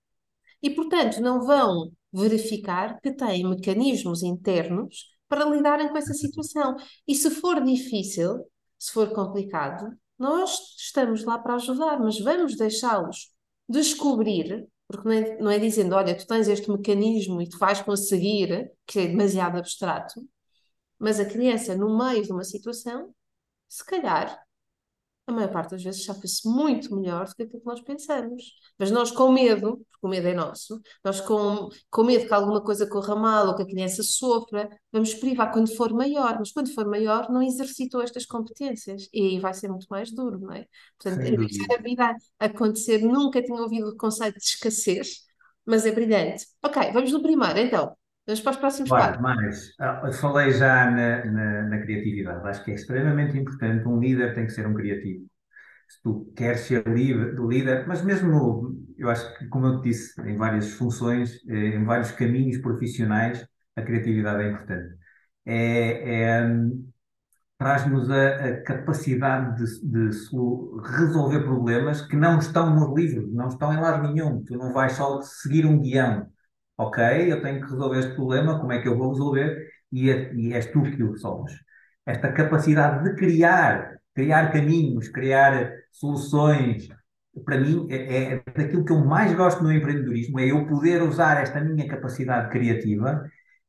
e, 0.62 0.70
portanto, 0.70 1.22
não 1.22 1.42
vão 1.42 1.92
verificar 2.14 3.00
que 3.00 3.12
têm 3.14 3.48
mecanismos 3.48 4.24
internos 4.24 5.10
para 5.28 5.46
lidarem 5.46 5.90
com 5.90 5.98
essa 5.98 6.14
situação. 6.14 6.76
E 7.08 7.16
se 7.16 7.30
for 7.32 7.64
difícil, 7.64 8.46
se 8.78 8.92
for 8.92 9.12
complicado, 9.14 9.92
nós 10.20 10.76
estamos 10.78 11.24
lá 11.24 11.40
para 11.40 11.56
ajudar, 11.56 12.00
mas 12.00 12.20
vamos 12.20 12.56
deixá-los 12.58 13.34
descobrir, 13.68 14.68
porque 14.88 15.08
não 15.08 15.16
é, 15.16 15.38
não 15.42 15.52
é 15.52 15.58
dizendo, 15.58 15.96
olha, 15.96 16.16
tu 16.16 16.28
tens 16.28 16.48
este 16.48 16.70
mecanismo 16.70 17.42
e 17.42 17.50
tu 17.50 17.58
vais 17.58 17.82
conseguir, 17.82 18.72
que 18.86 19.00
é 19.00 19.08
demasiado 19.08 19.58
abstrato, 19.58 20.22
mas 21.00 21.20
a 21.20 21.26
criança, 21.26 21.76
no 21.76 21.98
meio 21.98 22.24
de 22.24 22.32
uma 22.32 22.44
situação, 22.44 23.14
se 23.68 23.84
calhar 23.86 24.40
a 25.32 25.36
maior 25.36 25.52
parte 25.52 25.72
das 25.72 25.84
vezes 25.84 26.06
safa-se 26.06 26.48
muito 26.48 26.96
melhor 26.96 27.28
do 27.28 27.36
que 27.36 27.44
aquilo 27.44 27.60
que 27.60 27.66
nós 27.66 27.82
pensamos. 27.82 28.54
Mas 28.78 28.92
nós, 28.92 29.12
com 29.12 29.32
medo, 29.32 29.78
porque 29.90 30.08
o 30.08 30.10
medo 30.10 30.28
é 30.28 30.34
nosso, 30.34 30.80
nós 31.04 31.22
com, 31.22 31.70
com 31.90 32.04
medo 32.04 32.28
que 32.28 32.34
alguma 32.34 32.62
coisa 32.62 32.88
corra 32.88 33.16
mal 33.16 33.48
ou 33.48 33.56
que 33.56 33.64
a 33.64 33.66
criança 33.66 34.04
sofra, 34.04 34.70
vamos 34.92 35.14
privar 35.14 35.52
quando 35.52 35.76
for 35.76 35.94
maior, 35.94 36.38
mas 36.40 36.52
quando 36.52 36.74
for 36.74 36.86
maior 36.88 37.30
não 37.30 37.42
exercitou 37.42 38.02
estas 38.02 38.26
competências 38.26 39.08
e 39.14 39.22
aí 39.22 39.40
vai 39.40 39.54
ser 39.54 39.70
muito 39.70 39.88
mais 39.90 40.12
duro, 40.12 40.40
não 40.40 40.52
é? 40.54 40.66
Portanto, 40.98 41.22
a 41.74 41.82
vida 41.82 42.16
acontecer, 42.40 43.00
nunca 43.00 43.42
tinha 43.42 43.62
ouvido 43.62 43.90
o 43.90 43.98
conceito 43.98 44.38
de 44.38 44.44
escassez, 44.46 45.22
mas 45.66 45.86
é 45.86 45.92
brilhante. 45.92 46.46
Ok, 46.64 46.92
vamos 46.92 47.12
no 47.12 47.22
primeiro 47.22 47.60
então. 47.60 48.01
Vamos 48.26 48.42
para 48.42 48.52
os 48.52 48.58
próximos 48.58 48.90
Claro, 48.90 49.22
mas 49.22 49.74
ah, 49.80 50.12
falei 50.14 50.52
já 50.52 50.90
na, 50.92 51.26
na, 51.26 51.64
na 51.64 51.78
criatividade. 51.80 52.48
Acho 52.48 52.64
que 52.64 52.72
é 52.72 52.76
extremamente 52.76 53.38
importante. 53.38 53.88
Um 53.88 54.00
líder 54.00 54.34
tem 54.34 54.46
que 54.46 54.52
ser 54.52 54.68
um 54.68 54.74
criativo. 54.74 55.26
Se 55.90 56.02
tu 56.04 56.32
queres 56.36 56.62
ser 56.62 56.88
líder, 56.88 57.86
mas 57.88 58.02
mesmo, 58.04 58.78
eu 58.98 59.10
acho 59.10 59.38
que, 59.38 59.48
como 59.48 59.66
eu 59.66 59.82
te 59.82 59.90
disse, 59.90 60.22
em 60.22 60.38
várias 60.38 60.72
funções, 60.72 61.40
eh, 61.50 61.76
em 61.76 61.84
vários 61.84 62.12
caminhos 62.12 62.60
profissionais, 62.60 63.46
a 63.76 63.82
criatividade 63.82 64.44
é 64.44 64.52
importante. 64.52 64.96
É, 65.46 66.22
é, 66.22 66.50
traz-nos 67.58 68.10
a, 68.10 68.28
a, 68.46 68.64
capacidade 68.64 69.58
de, 69.58 69.92
de, 69.92 70.18
resolver 70.98 71.44
problemas 71.44 72.02
que 72.02 72.16
não 72.16 72.40
estão 72.40 72.74
nos 72.74 72.96
livros, 72.98 73.34
não 73.34 73.48
estão 73.48 73.74
em 73.74 73.80
lado 73.80 74.08
nenhum. 74.14 74.44
Tu 74.44 74.56
não 74.58 74.72
vais 74.72 74.94
só 74.94 75.22
seguir 75.22 75.66
um 75.66 75.80
guião 75.80 76.28
ok, 76.78 77.32
eu 77.32 77.42
tenho 77.42 77.62
que 77.62 77.72
resolver 77.72 78.00
este 78.00 78.16
problema, 78.16 78.60
como 78.60 78.72
é 78.74 78.82
que 78.82 78.88
eu 78.88 78.98
vou 78.98 79.12
resolver? 79.12 79.68
E, 79.92 80.10
é, 80.10 80.34
e 80.34 80.54
és 80.54 80.66
tu 80.68 80.82
que 80.84 81.04
o 81.04 81.12
resolves. 81.12 81.54
Esta 82.06 82.32
capacidade 82.34 83.04
de 83.04 83.16
criar, 83.16 83.98
criar 84.16 84.52
caminhos, 84.52 85.10
criar 85.10 85.72
soluções, 85.92 86.90
para 87.46 87.60
mim 87.60 87.88
é, 87.90 88.34
é 88.34 88.44
daquilo 88.56 88.84
que 88.86 88.92
eu 88.92 89.04
mais 89.06 89.34
gosto 89.34 89.64
no 89.64 89.72
empreendedorismo, 89.72 90.40
é 90.40 90.52
eu 90.52 90.68
poder 90.68 91.02
usar 91.04 91.42
esta 91.42 91.62
minha 91.62 91.88
capacidade 91.88 92.50
criativa, 92.50 93.24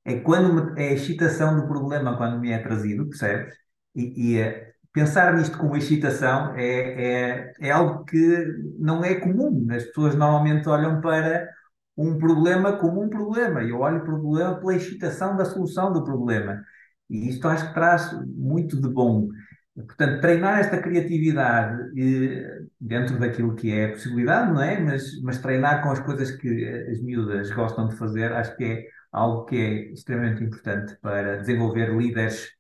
é 0.05 0.19
quando 0.21 0.75
me, 0.75 0.83
é 0.83 0.88
a 0.91 0.93
excitação 0.93 1.61
do 1.61 1.69
problema 1.69 2.17
quando 2.17 2.41
me 2.41 2.51
é 2.51 2.59
trazido, 2.59 3.09
percebes? 3.09 3.55
E, 3.95 4.35
e 4.35 4.38
é, 4.38 4.73
pensar 4.93 5.35
nisto 5.35 5.59
como 5.59 5.77
excitação 5.77 6.55
é, 6.57 7.51
é, 7.51 7.53
é 7.61 7.71
algo 7.71 8.05
que 8.05 8.47
não 8.79 9.05
é 9.05 9.15
comum. 9.17 9.67
As 9.71 9.85
pessoas 9.85 10.15
normalmente 10.15 10.69
olham 10.69 11.01
para 11.01 11.49
um 11.96 12.18
problema 12.18 12.76
como 12.78 13.02
um 13.02 13.09
problema. 13.09 13.62
Eu 13.62 13.81
olho 13.81 13.98
o 13.98 14.05
problema 14.05 14.59
pela 14.59 14.74
excitação 14.74 15.37
da 15.37 15.44
solução 15.44 15.92
do 15.92 16.05
problema. 16.05 16.62
E 17.09 17.28
isto 17.28 17.46
acho 17.48 17.68
que 17.68 17.74
traz 17.74 18.11
muito 18.26 18.81
de 18.81 18.88
bom. 18.88 19.28
Portanto, 19.74 20.20
treinar 20.20 20.61
esta 20.61 20.78
criatividade 20.81 21.83
eh, 21.98 22.61
dentro 22.81 23.18
daquilo 23.18 23.55
que 23.55 23.72
é 23.72 23.87
a 23.87 23.90
possibilidade, 23.92 24.52
não 24.52 24.62
é? 24.62 24.78
Mas, 24.81 25.20
mas 25.22 25.38
treinar 25.38 25.83
com 25.83 25.90
as 25.90 26.00
coisas 26.00 26.31
que 26.31 26.68
as 26.90 27.00
miúdas 27.02 27.51
gostam 27.51 27.88
de 27.88 27.97
fazer, 27.97 28.32
acho 28.32 28.55
que 28.57 28.64
é 28.64 28.84
algo 29.11 29.45
que 29.47 29.57
é 29.57 29.93
extremamente 29.93 30.43
importante 30.45 30.97
para 31.01 31.36
desenvolver 31.36 31.95
líderes 31.95 32.51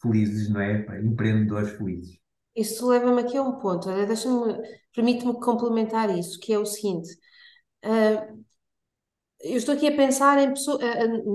felizes, 0.00 0.48
não 0.50 0.60
é? 0.60 0.82
Para 0.82 1.00
empreendedores 1.00 1.70
felizes. 1.76 2.18
Isso 2.54 2.86
leva-me 2.88 3.22
aqui 3.22 3.36
a 3.36 3.42
um 3.42 3.58
ponto. 3.58 3.88
Permite-me 4.94 5.40
complementar 5.40 6.10
isso, 6.10 6.38
que 6.38 6.52
é 6.52 6.58
o 6.58 6.66
seguinte. 6.66 7.08
Uh, 7.84 8.41
eu 9.42 9.56
estou 9.56 9.74
aqui 9.74 9.88
a 9.88 9.96
pensar 9.96 10.38
em 10.38 10.50
pessoa, 10.50 10.78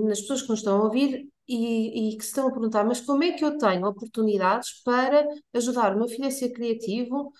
nas 0.06 0.22
pessoas 0.22 0.42
que 0.42 0.50
nos 0.50 0.60
estão 0.60 0.80
a 0.82 0.84
ouvir 0.86 1.28
e, 1.48 2.14
e, 2.14 2.18
que 2.18 2.24
se 2.24 2.30
estão 2.30 2.48
a 2.48 2.52
perguntar, 2.52 2.84
mas 2.86 3.02
como 3.02 3.24
é 3.24 3.32
que 3.34 3.44
eu 3.44 3.58
tenho 3.58 3.86
oportunidades 3.88 4.82
para 4.84 5.26
ajudar 5.54 5.96
o 5.96 6.00
meu 6.00 6.08
filho 6.08 6.28
a 6.28 6.32
ser 6.32 6.52
criativo, 6.52 7.32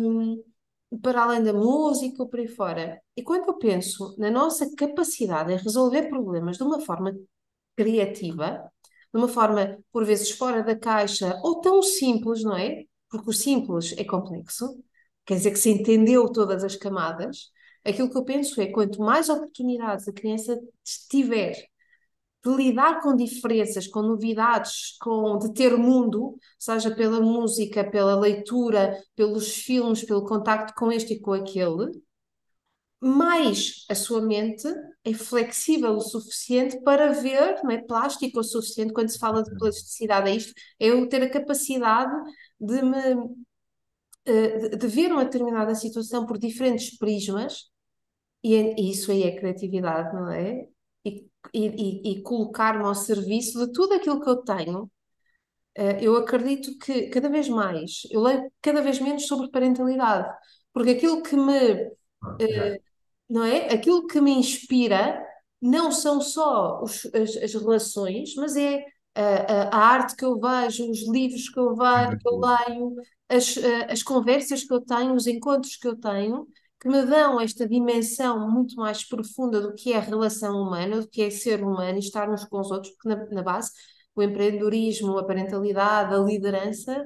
um, 0.00 0.42
para 1.02 1.22
além 1.24 1.42
da 1.42 1.52
música 1.52 2.22
ou 2.22 2.28
por 2.28 2.40
aí 2.40 2.48
fora? 2.48 3.00
E 3.16 3.22
quando 3.22 3.48
eu 3.48 3.58
penso 3.58 4.14
na 4.18 4.30
nossa 4.30 4.70
capacidade 4.76 5.52
em 5.52 5.56
resolver 5.56 6.08
problemas 6.08 6.56
de 6.56 6.62
uma 6.62 6.80
forma 6.80 7.14
criativa, 7.76 8.70
de 9.12 9.18
uma 9.18 9.28
forma 9.28 9.78
por 9.92 10.04
vezes 10.04 10.30
fora 10.30 10.62
da 10.62 10.76
caixa 10.76 11.38
ou 11.42 11.60
tão 11.60 11.82
simples, 11.82 12.42
não 12.42 12.56
é? 12.56 12.84
Porque 13.10 13.30
o 13.30 13.32
simples 13.32 13.94
é 13.98 14.04
complexo. 14.04 14.82
quer 15.24 15.36
dizer 15.36 15.50
que 15.52 15.58
se 15.58 15.70
entendeu 15.70 16.30
todas 16.32 16.64
as 16.64 16.76
camadas. 16.76 17.50
Aquilo 17.86 18.10
que 18.10 18.18
eu 18.18 18.24
penso 18.24 18.60
é 18.60 18.66
quanto 18.66 19.00
mais 19.00 19.28
oportunidades 19.28 20.08
a 20.08 20.12
criança 20.12 20.58
tiver 21.08 21.54
de 22.44 22.50
lidar 22.56 23.00
com 23.02 23.16
diferenças, 23.16 23.88
com 23.88 24.02
novidades, 24.02 24.96
com 25.00 25.38
de 25.38 25.52
ter 25.52 25.76
mundo, 25.76 26.38
seja 26.58 26.94
pela 26.94 27.20
música, 27.20 27.88
pela 27.90 28.18
leitura, 28.18 28.96
pelos 29.16 29.54
filmes, 29.56 30.04
pelo 30.04 30.24
contacto 30.24 30.72
com 30.76 30.92
este 30.92 31.14
e 31.14 31.20
com 31.20 31.32
aquele, 31.32 31.90
mais 33.00 33.84
a 33.90 33.94
sua 33.94 34.22
mente 34.22 34.66
é 35.04 35.12
flexível 35.12 35.92
o 35.92 36.00
suficiente 36.00 36.80
para 36.82 37.12
ver, 37.12 37.60
não 37.62 37.70
é 37.70 37.78
plástico 37.78 38.40
o 38.40 38.44
suficiente 38.44 38.92
quando 38.92 39.10
se 39.10 39.18
fala 39.18 39.42
de 39.42 39.56
plasticidade, 39.58 40.30
é 40.30 40.34
isto, 40.34 40.52
é 40.80 40.88
eu 40.88 41.08
ter 41.08 41.22
a 41.22 41.30
capacidade 41.30 42.14
de 42.60 42.82
me 42.82 43.36
eh, 44.24 44.76
de 44.76 44.86
ver 44.88 45.12
uma 45.12 45.24
determinada 45.24 45.74
situação 45.74 46.26
por 46.26 46.38
diferentes 46.38 46.96
prismas, 46.98 47.70
e, 48.46 48.74
e 48.78 48.90
isso 48.90 49.10
aí 49.10 49.24
é 49.24 49.36
criatividade, 49.36 50.14
não 50.14 50.30
é? 50.30 50.68
E, 51.04 51.28
e, 51.52 52.12
e 52.12 52.22
colocar-me 52.22 52.84
ao 52.84 52.94
serviço 52.94 53.66
de 53.66 53.72
tudo 53.72 53.94
aquilo 53.94 54.20
que 54.20 54.28
eu 54.28 54.36
tenho. 54.36 54.90
Uh, 55.76 55.98
eu 56.00 56.16
acredito 56.16 56.78
que 56.78 57.08
cada 57.08 57.28
vez 57.28 57.48
mais, 57.48 58.02
eu 58.10 58.22
leio 58.22 58.50
cada 58.62 58.80
vez 58.80 58.98
menos 59.00 59.26
sobre 59.26 59.50
parentalidade, 59.50 60.32
porque 60.72 60.90
aquilo 60.90 61.22
que 61.22 61.36
me, 61.36 61.86
uh, 61.86 62.82
não 63.28 63.44
é? 63.44 63.72
Aquilo 63.74 64.06
que 64.06 64.20
me 64.20 64.32
inspira 64.32 65.22
não 65.60 65.90
são 65.90 66.20
só 66.20 66.82
os, 66.82 67.04
as, 67.06 67.36
as, 67.36 67.54
relações, 67.54 68.34
mas 68.36 68.56
é 68.56 68.84
a, 69.14 69.22
a, 69.22 69.68
a, 69.70 69.78
arte 69.78 70.16
que 70.16 70.24
eu 70.24 70.38
vejo, 70.38 70.88
os 70.90 71.06
livros 71.08 71.48
que 71.48 71.58
eu, 71.58 71.74
vejo, 71.74 72.18
que 72.18 72.28
eu 72.28 72.38
leio, 72.38 72.94
as, 73.28 73.56
as 73.90 74.02
conversas 74.02 74.64
que 74.64 74.72
eu 74.72 74.80
tenho, 74.80 75.14
os 75.14 75.26
encontros 75.26 75.76
que 75.76 75.88
eu 75.88 75.96
tenho, 75.96 76.46
que 76.86 76.92
me 76.92 77.04
dão 77.04 77.40
esta 77.40 77.68
dimensão 77.68 78.48
muito 78.48 78.76
mais 78.76 79.04
profunda 79.04 79.60
do 79.60 79.74
que 79.74 79.92
é 79.92 79.96
a 79.96 80.00
relação 80.00 80.62
humana, 80.62 81.00
do 81.00 81.08
que 81.08 81.22
é 81.22 81.30
ser 81.30 81.62
humano 81.64 81.96
e 81.96 81.98
estar 81.98 82.30
uns 82.30 82.44
com 82.44 82.60
os 82.60 82.70
outros, 82.70 82.92
porque 82.94 83.08
na, 83.08 83.26
na 83.26 83.42
base 83.42 83.72
o 84.14 84.22
empreendedorismo, 84.22 85.18
a 85.18 85.26
parentalidade, 85.26 86.14
a 86.14 86.18
liderança, 86.18 87.04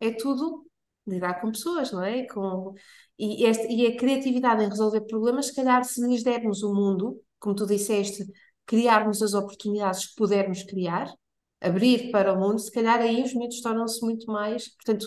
é 0.00 0.10
tudo 0.12 0.64
lidar 1.06 1.40
com 1.42 1.52
pessoas, 1.52 1.92
não 1.92 2.02
é? 2.02 2.26
Com, 2.26 2.72
e, 3.18 3.44
e 3.44 3.86
a 3.86 3.96
criatividade 3.98 4.64
em 4.64 4.68
resolver 4.68 5.02
problemas, 5.02 5.46
se 5.46 5.54
calhar 5.54 5.84
se 5.84 6.00
lhes 6.06 6.22
dermos 6.22 6.62
o 6.62 6.74
mundo, 6.74 7.20
como 7.38 7.54
tu 7.54 7.66
disseste, 7.66 8.24
criarmos 8.64 9.22
as 9.22 9.34
oportunidades 9.34 10.06
que 10.06 10.14
pudermos 10.16 10.62
criar, 10.62 11.12
abrir 11.60 12.10
para 12.10 12.32
o 12.32 12.40
mundo, 12.40 12.58
se 12.58 12.72
calhar 12.72 12.98
aí 13.00 13.22
os 13.22 13.34
miúdos 13.34 13.60
tornam-se 13.60 14.02
muito 14.02 14.26
mais, 14.26 14.68
portanto, 14.74 15.06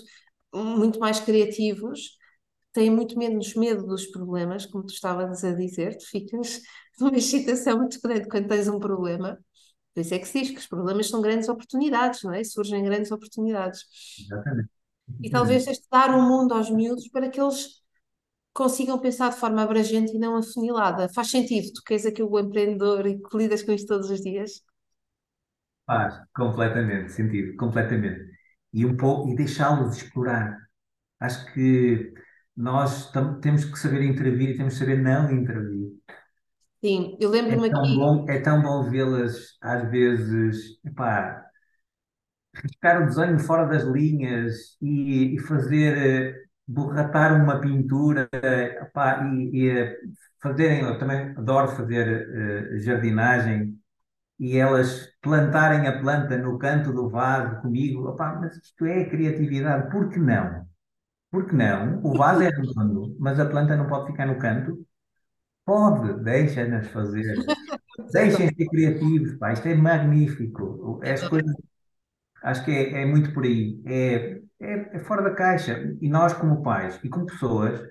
muito 0.54 1.00
mais 1.00 1.20
criativos, 1.20 2.21
têm 2.74 2.90
muito 2.90 3.18
menos 3.18 3.54
medo 3.56 3.86
dos 3.86 4.06
problemas, 4.08 4.66
como 4.66 4.86
tu 4.86 4.94
estavas 4.94 5.44
a 5.44 5.54
dizer, 5.54 5.98
tu 5.98 6.08
ficas 6.08 6.62
numa 7.00 7.18
excitação 7.18 7.78
muito 7.78 8.00
grande 8.02 8.28
quando 8.28 8.48
tens 8.48 8.68
um 8.68 8.80
problema. 8.80 9.38
Por 9.94 10.02
isso 10.02 10.14
é 10.14 10.20
que 10.20 10.28
se 10.28 10.40
diz 10.42 10.52
que 10.52 10.60
os 10.60 10.68
problemas 10.68 11.10
são 11.10 11.22
grandes 11.22 11.50
oportunidades, 11.50 12.24
não 12.24 12.34
é? 12.34 12.44
Surgem 12.44 12.84
grandes 12.84 13.12
oportunidades. 13.12 13.86
Exatamente. 14.20 14.70
E 15.22 15.30
talvez 15.30 15.68
este 15.68 15.86
dar 15.92 16.16
um 16.16 16.28
mundo 16.28 16.54
aos 16.54 16.70
miúdos 16.70 17.10
para 17.10 17.30
que 17.30 17.42
eles 17.42 17.82
consigam 18.54 19.00
pensar 19.00 19.30
de 19.30 19.38
forma 19.38 19.62
abrangente 19.62 20.16
e 20.16 20.20
não 20.20 20.38
afunilada. 20.38 21.10
Faz 21.10 21.30
sentido? 21.30 21.74
Tu 21.74 21.84
queres 21.84 22.06
aqui 22.06 22.24
o 22.24 22.40
empreendedor 22.40 23.06
e 23.06 23.22
que 23.22 23.38
lidas 23.38 23.64
com 23.64 23.72
isto 23.72 23.88
todos 23.88 24.10
os 24.10 24.22
dias? 24.22 24.62
Faz 25.86 26.16
completamente 26.34 27.12
sentido, 27.12 27.56
completamente. 27.58 28.32
E 28.74 28.86
um 28.86 28.96
pouco 28.96 29.30
e 29.30 29.36
deixá-los 29.36 29.98
explorar. 29.98 30.58
Acho 31.20 31.54
que 31.54 32.14
nós 32.62 33.12
temos 33.42 33.66
que 33.66 33.78
saber 33.80 34.04
intervir 34.04 34.52
e 34.52 34.58
temos 34.58 34.74
que 34.76 34.80
saber 34.80 34.98
não 35.02 35.32
intervir. 35.32 35.92
Sim, 36.84 37.18
eu 37.20 37.30
lembro-me 37.30 37.68
É 37.68 37.70
tão 37.70 37.94
aqui. 37.94 37.96
bom, 37.96 38.26
é 38.30 38.40
tão 38.42 38.62
bom 38.64 38.90
vê-las 38.90 39.56
às 39.62 39.88
vezes, 39.92 40.80
epá, 40.86 41.46
riscar 42.54 43.02
o 43.04 43.06
desenho 43.06 43.40
fora 43.40 43.66
das 43.68 43.84
linhas 43.84 44.78
e, 44.82 45.36
e 45.36 45.40
fazer, 45.40 45.98
eh, 45.98 46.44
borratar 46.68 47.34
uma 47.42 47.60
pintura, 47.62 48.30
epá, 48.34 49.24
e, 49.26 49.50
e 49.66 49.70
eh, 49.70 49.98
fazerem, 50.42 50.82
eu 50.84 50.98
também 51.00 51.32
adoro 51.38 51.70
fazer 51.70 52.08
eh, 52.76 52.80
jardinagem 52.80 53.78
e 54.40 54.58
elas 54.58 55.08
plantarem 55.22 55.88
a 55.88 56.00
planta 56.02 56.38
no 56.38 56.60
canto 56.60 56.94
do 56.94 57.10
vaso 57.10 57.62
comigo, 57.62 58.12
epá, 58.14 58.36
mas 58.42 58.58
isto 58.58 58.86
é 58.86 59.06
criatividade, 59.10 59.92
por 59.92 60.10
que 60.10 60.20
não? 60.20 60.68
Por 61.32 61.48
que 61.48 61.56
não? 61.56 62.02
O 62.04 62.18
vaso 62.18 62.42
é 62.44 62.50
redondo, 62.50 63.16
mas 63.20 63.40
a 63.40 63.46
planta 63.46 63.76
não 63.78 63.88
pode 63.88 64.08
ficar 64.12 64.26
no 64.26 64.38
canto? 64.38 64.86
Pode, 65.66 66.24
deixa-nas 66.24 66.88
fazer. 66.90 67.36
Deixem 68.14 68.48
ser 68.50 68.66
criativos, 68.68 69.38
pá, 69.38 69.54
isto 69.54 69.68
é 69.68 69.76
magnífico. 69.76 71.02
As 71.04 71.24
coisas, 71.28 71.54
acho 72.44 72.66
que 72.66 72.72
é, 72.72 73.02
é 73.04 73.06
muito 73.06 73.34
por 73.34 73.46
aí. 73.46 73.82
É, 73.86 74.42
é, 74.62 74.98
é 74.98 75.00
fora 75.00 75.22
da 75.24 75.36
caixa. 75.36 75.96
E 76.02 76.10
nós, 76.10 76.34
como 76.34 76.64
pais 76.64 77.00
e 77.04 77.10
como 77.10 77.26
pessoas, 77.28 77.82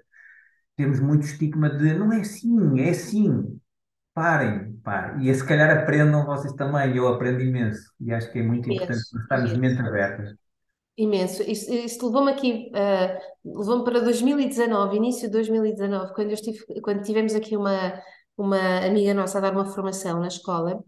temos 0.77 1.01
muito 1.01 1.25
estigma 1.25 1.71
de 1.71 1.95
não 1.95 2.13
é 2.13 2.21
assim, 2.23 2.81
é 2.81 2.91
assim. 2.91 3.61
Parem, 4.15 4.75
pá. 4.85 5.17
E 5.21 5.35
se 5.35 5.47
calhar 5.47 5.71
aprendam 5.79 6.27
vocês 6.27 6.53
também. 6.55 6.97
Eu 6.97 7.09
aprendo 7.09 7.43
imenso. 7.43 7.93
E 8.01 8.13
acho 8.13 8.31
que 8.33 8.41
é 8.41 8.43
muito 8.43 8.71
importante 8.71 9.01
estarmos 9.23 9.51
de 9.53 9.57
imenso. 9.57 9.83
Imenso. 11.01 11.43
Isso, 11.45 11.73
isso 11.73 12.07
levou-me 12.07 12.31
aqui, 12.31 12.71
uh, 12.75 13.59
levou-me 13.59 13.85
para 13.85 14.01
2019, 14.01 14.97
início 14.99 15.29
de 15.29 15.33
2019, 15.33 16.13
quando, 16.13 16.29
eu 16.29 16.35
estive, 16.35 16.63
quando 16.83 17.03
tivemos 17.03 17.35
aqui 17.35 17.57
uma, 17.57 17.99
uma 18.37 18.85
amiga 18.85 19.15
nossa 19.15 19.39
a 19.39 19.41
dar 19.41 19.53
uma 19.55 19.65
formação 19.65 20.21
na 20.21 20.29
escola. 20.29 20.85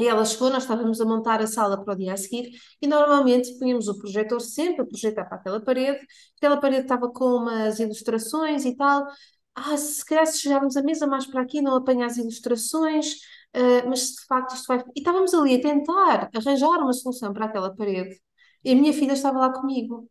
E 0.00 0.08
ela 0.08 0.24
chegou, 0.24 0.48
nós 0.50 0.62
estávamos 0.62 1.00
a 1.02 1.04
montar 1.04 1.42
a 1.42 1.46
sala 1.46 1.82
para 1.84 1.92
o 1.92 1.96
dia 1.96 2.14
a 2.14 2.16
seguir 2.16 2.50
e 2.80 2.86
normalmente 2.86 3.58
punhamos 3.58 3.88
o 3.88 3.98
projetor 3.98 4.40
sempre 4.40 4.82
a 4.82 4.86
projetar 4.86 5.26
para 5.26 5.36
aquela 5.36 5.60
parede. 5.62 6.00
Aquela 6.38 6.56
parede 6.58 6.82
estava 6.84 7.10
com 7.10 7.26
umas 7.36 7.78
ilustrações 7.78 8.64
e 8.64 8.74
tal. 8.74 9.06
Ah, 9.54 9.76
se 9.76 10.04
calhar 10.04 10.26
se 10.26 10.38
chegarmos 10.40 10.76
a 10.78 10.82
mesa 10.82 11.06
mais 11.06 11.26
para 11.26 11.42
aqui 11.42 11.60
não 11.60 11.74
apanha 11.76 12.06
as 12.06 12.16
ilustrações, 12.16 13.14
uh, 13.54 13.88
mas 13.88 14.12
de 14.12 14.26
facto 14.26 14.54
isto 14.54 14.66
vai... 14.66 14.78
E 14.94 15.00
estávamos 15.00 15.34
ali 15.34 15.56
a 15.56 15.60
tentar 15.62 16.30
arranjar 16.34 16.78
uma 16.80 16.92
solução 16.94 17.32
para 17.34 17.46
aquela 17.46 17.74
parede. 17.74 18.18
E 18.66 18.72
a 18.72 18.74
minha 18.74 18.92
filha 18.92 19.12
estava 19.12 19.38
lá 19.38 19.52
comigo. 19.52 20.10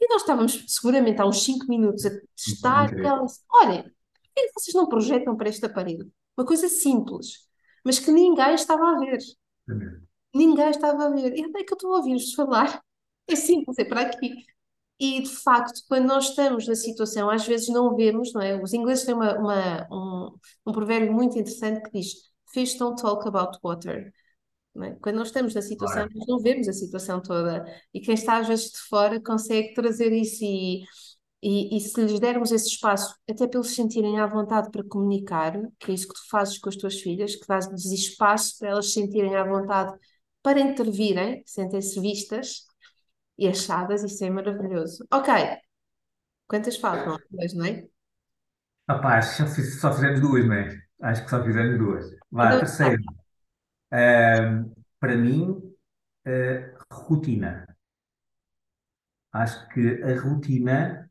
E 0.00 0.08
nós 0.08 0.22
estávamos 0.22 0.64
seguramente 0.66 1.20
há 1.20 1.26
uns 1.26 1.44
5 1.44 1.66
minutos 1.68 2.04
a 2.04 2.10
testar. 2.36 2.92
E 2.98 3.06
ela 3.06 3.24
disse: 3.24 3.40
Olhem, 3.48 3.82
por 3.84 3.90
que 4.34 4.50
vocês 4.54 4.74
não 4.74 4.88
projetam 4.88 5.36
para 5.36 5.48
esta 5.48 5.68
parede? 5.68 6.10
Uma 6.36 6.44
coisa 6.44 6.68
simples, 6.68 7.48
mas 7.84 8.00
que 8.00 8.10
ninguém 8.10 8.54
estava 8.54 8.84
a 8.90 8.98
ver. 8.98 9.18
Ninguém 10.34 10.70
estava 10.70 11.06
a 11.06 11.10
ver. 11.10 11.34
E 11.36 11.44
até 11.44 11.64
que 11.64 11.72
eu 11.72 11.76
estou 11.76 11.94
a 11.94 11.98
ouvir-vos 11.98 12.34
falar. 12.34 12.82
É 13.28 13.34
simples, 13.34 13.76
é 13.80 13.84
para 13.84 14.02
aqui. 14.02 14.36
E 15.00 15.20
de 15.20 15.30
facto, 15.30 15.82
quando 15.88 16.06
nós 16.06 16.28
estamos 16.28 16.68
na 16.68 16.76
situação, 16.76 17.28
às 17.28 17.44
vezes 17.44 17.68
não 17.68 17.96
vemos, 17.96 18.32
não 18.32 18.40
é? 18.40 18.54
Os 18.62 18.72
ingleses 18.72 19.04
têm 19.04 19.16
uma, 19.16 19.36
uma, 19.36 19.88
um, 19.90 20.38
um 20.64 20.72
provérbio 20.72 21.12
muito 21.12 21.36
interessante 21.36 21.82
que 21.82 21.98
diz: 21.98 22.12
Fish 22.52 22.78
don't 22.78 23.02
talk 23.02 23.26
about 23.26 23.58
water. 23.64 24.12
É? 24.84 24.94
Quando 25.00 25.16
nós 25.16 25.28
estamos 25.28 25.54
na 25.54 25.62
situação, 25.62 26.06
nós 26.14 26.26
não 26.26 26.38
vemos 26.40 26.68
a 26.68 26.72
situação 26.72 27.20
toda. 27.22 27.64
E 27.94 28.00
quem 28.00 28.14
está 28.14 28.38
às 28.38 28.48
vezes 28.48 28.70
de 28.70 28.78
fora 28.88 29.20
consegue 29.22 29.74
trazer 29.74 30.12
isso 30.12 30.44
e, 30.44 30.82
e, 31.42 31.76
e 31.76 31.80
se 31.80 32.00
lhes 32.02 32.18
dermos 32.20 32.52
esse 32.52 32.68
espaço, 32.68 33.14
até 33.30 33.46
para 33.46 33.58
eles 33.60 33.68
se 33.70 33.76
sentirem 33.76 34.20
à 34.20 34.26
vontade 34.26 34.70
para 34.70 34.84
comunicar, 34.84 35.54
que 35.78 35.90
é 35.92 35.94
isso 35.94 36.08
que 36.08 36.14
tu 36.14 36.28
fazes 36.30 36.58
com 36.58 36.68
as 36.68 36.76
tuas 36.76 37.00
filhas, 37.00 37.36
que 37.36 37.46
dás-lhes 37.46 37.84
espaço 37.86 38.58
para 38.58 38.70
elas 38.70 38.86
se 38.86 38.92
sentirem 38.94 39.36
à 39.36 39.44
vontade 39.44 39.92
para 40.42 40.60
intervirem, 40.60 41.42
sentem-se 41.46 42.00
vistas 42.00 42.64
e 43.38 43.48
achadas, 43.48 44.04
isso 44.04 44.24
é 44.24 44.30
maravilhoso. 44.30 45.06
Ok, 45.12 45.32
quantas 46.48 46.76
faltam? 46.76 47.16
Duas, 47.30 47.54
não 47.54 47.64
é? 47.66 47.88
Rapaz, 48.88 49.36
só, 49.36 49.46
fiz- 49.46 49.80
só 49.80 49.92
fizemos 49.92 50.20
duas, 50.20 50.44
não 50.46 50.54
é? 50.54 50.68
Acho 51.02 51.24
que 51.24 51.30
só 51.30 51.42
fizemos 51.44 51.78
duas. 51.78 52.04
Vá, 52.30 52.56
Então, 52.56 52.58
terceiro. 52.58 53.02
Ahm, 54.00 54.72
para 55.00 55.16
mim, 55.16 55.42
eh, 56.26 56.74
rotina. 56.90 57.52
Acho 59.32 59.68
que 59.70 60.02
a 60.02 60.12
rotina, 60.20 61.08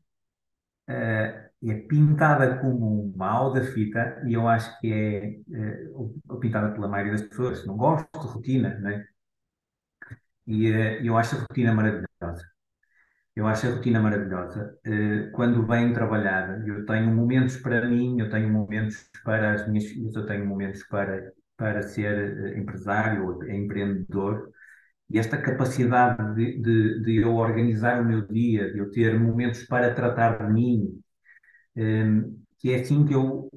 eh, 0.88 1.50
é 1.64 1.74
pintada 1.88 2.58
como 2.60 3.04
um 3.04 3.14
mal 3.16 3.52
da 3.52 3.62
fita 3.64 4.22
e 4.26 4.34
eu 4.34 4.48
acho 4.48 4.78
que 4.80 4.92
é, 4.92 5.88
ou 5.94 6.38
pintada 6.40 6.72
pela 6.74 6.88
maioria 6.88 7.12
das 7.14 7.22
pessoas. 7.28 7.66
Não 7.66 7.76
gosto 7.76 8.08
de 8.20 8.26
rotina, 8.28 8.78
né? 8.80 9.06
E 10.46 10.56
eh, 10.72 11.00
eu 11.06 11.16
acho 11.18 11.36
a 11.36 11.40
rotina 11.40 11.72
maravilhosa. 11.74 12.44
Eu 13.36 13.46
acho 13.48 13.66
a 13.68 13.70
rotina 13.76 14.00
maravilhosa. 14.00 14.78
Quando 15.34 15.66
bem 15.66 15.92
trabalhada, 15.94 16.64
eu 16.66 16.86
tenho 16.86 17.14
momentos 17.14 17.56
para 17.58 17.86
mim, 17.88 18.20
eu 18.20 18.30
tenho 18.30 18.50
momentos 18.52 19.10
para 19.24 19.54
as 19.54 19.68
minhas 19.68 19.86
filhas, 19.86 20.16
eu 20.16 20.26
tenho 20.26 20.46
momentos 20.46 20.82
para, 20.84 21.32
para 21.56 21.82
ser 21.82 22.54
eh, 22.54 22.58
empresário 22.58 23.26
ou 23.26 23.44
empreendedor. 23.48 24.50
E 25.10 25.18
esta 25.18 25.38
capacidade 25.40 26.34
de, 26.34 26.60
de, 26.60 27.02
de 27.02 27.16
eu 27.22 27.34
organizar 27.36 28.00
o 28.02 28.04
meu 28.04 28.26
dia, 28.26 28.72
de 28.72 28.78
eu 28.78 28.90
ter 28.90 29.18
momentos 29.18 29.64
para 29.64 29.94
tratar 29.94 30.46
de 30.46 30.52
mim, 30.52 31.00
um, 31.76 32.42
que 32.58 32.72
é 32.72 32.80
assim 32.80 33.04
que 33.06 33.14
eu, 33.14 33.50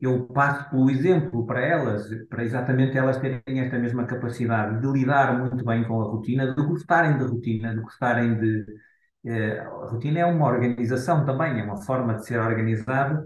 eu, 0.00 0.26
passo 0.26 0.68
pelo 0.70 0.90
exemplo 0.90 1.46
para 1.46 1.60
elas, 1.60 2.08
para 2.28 2.44
exatamente 2.44 2.96
elas 2.98 3.18
terem 3.18 3.60
esta 3.60 3.78
mesma 3.78 4.04
capacidade 4.06 4.80
de 4.80 4.86
lidar 4.92 5.38
muito 5.38 5.64
bem 5.64 5.84
com 5.84 6.00
a 6.02 6.04
rotina, 6.04 6.54
de 6.54 6.62
gostarem 6.62 7.18
da 7.18 7.26
rotina, 7.26 7.74
de 7.74 7.80
gostarem 7.80 8.38
de. 8.38 8.66
Uh, 9.24 9.60
a 9.84 9.90
rotina 9.90 10.20
é 10.20 10.26
uma 10.26 10.46
organização 10.46 11.24
também, 11.26 11.60
é 11.60 11.64
uma 11.64 11.78
forma 11.82 12.14
de 12.14 12.26
ser 12.26 12.38
organizado 12.38 13.24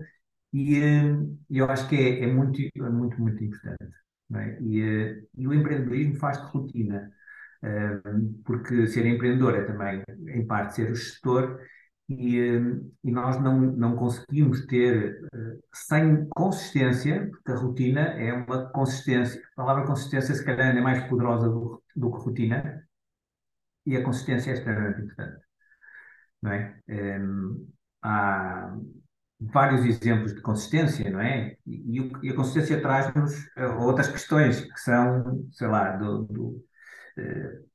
e 0.53 0.81
uh, 0.81 1.39
eu 1.51 1.71
acho 1.71 1.89
que 1.89 1.97
é, 1.97 2.25
é, 2.25 2.27
muito, 2.27 2.61
é 2.61 2.91
muito, 2.91 3.21
muito 3.21 3.43
importante. 3.43 3.95
É? 4.35 4.61
E, 4.61 4.83
uh, 4.83 5.29
e, 5.37 5.47
o 5.47 5.55
empreendedorismo 5.55 6.17
faz 6.17 6.39
de 6.39 6.47
rotina, 6.47 7.11
porque 8.45 8.87
ser 8.87 9.05
empreendedor 9.05 9.55
é 9.55 9.65
também, 9.65 10.03
em 10.29 10.47
parte, 10.47 10.77
ser 10.77 10.91
o 10.91 10.95
gestor 10.95 11.61
e, 12.09 12.39
e 13.05 13.11
nós 13.13 13.39
não, 13.39 13.61
não 13.61 13.97
conseguimos 13.97 14.65
ter 14.65 15.21
sem 15.75 16.27
consistência, 16.31 17.29
porque 17.31 17.53
a 17.53 17.57
rotina 17.57 18.01
é 18.01 18.33
uma 18.33 18.71
consistência, 18.71 19.43
a 19.53 19.57
palavra 19.57 19.87
consistência 19.87 20.35
se 20.35 20.45
calhar 20.45 20.75
é 20.75 20.81
mais 20.81 21.05
poderosa 21.05 21.51
do, 21.51 21.83
do 21.95 22.11
que 22.11 22.25
rotina, 22.25 22.83
e 23.87 23.97
a 23.97 24.03
consistência 24.05 24.53
é 24.53 24.55
extremamente 24.55 25.03
importante. 25.03 25.45
Não 26.43 26.53
é? 26.53 26.81
Um, 26.89 27.69
há 28.03 28.75
vários 29.41 29.85
exemplos 29.85 30.35
de 30.35 30.41
consistência, 30.43 31.11
não 31.11 31.21
é? 31.21 31.57
E, 31.67 32.11
e 32.23 32.31
a 32.31 32.35
consistência 32.35 32.81
traz-nos 32.81 33.33
uh, 33.57 33.81
outras 33.81 34.09
questões 34.09 34.61
que 34.61 34.81
são, 34.81 35.49
sei 35.53 35.69
lá, 35.69 35.97
do, 35.97 36.25
do 36.25 36.65
uh, 37.19 37.71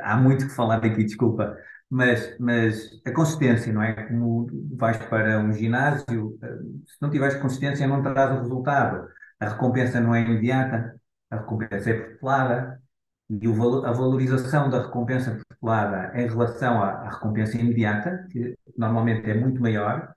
há 0.00 0.16
muito 0.16 0.46
que 0.46 0.54
falar 0.54 0.84
aqui, 0.84 1.04
desculpa, 1.04 1.56
mas, 1.90 2.36
mas 2.38 3.00
a 3.06 3.12
consistência, 3.12 3.72
não 3.72 3.82
é? 3.82 3.94
Como 4.08 4.46
vais 4.76 4.96
para 5.06 5.38
um 5.40 5.52
ginásio, 5.52 6.38
eh, 6.42 6.58
se 6.86 6.96
não 7.00 7.10
tiveres 7.10 7.36
consistência, 7.40 7.86
não 7.86 8.02
terás 8.02 8.36
o 8.36 8.42
resultado. 8.42 9.08
A 9.40 9.48
recompensa 9.50 10.00
não 10.00 10.14
é 10.14 10.22
imediata, 10.22 11.00
a 11.30 11.36
recompensa 11.38 11.90
é 11.90 11.94
protelada, 11.94 12.82
e 13.30 13.46
a 13.46 13.92
valorização 13.92 14.70
da 14.70 14.82
recompensa 14.82 15.38
protelada 15.60 16.12
em 16.18 16.28
relação 16.28 16.82
à, 16.82 16.90
à 16.90 17.10
recompensa 17.10 17.58
imediata, 17.58 18.26
que 18.30 18.56
normalmente 18.76 19.28
é 19.30 19.34
muito 19.34 19.60
maior, 19.60 20.12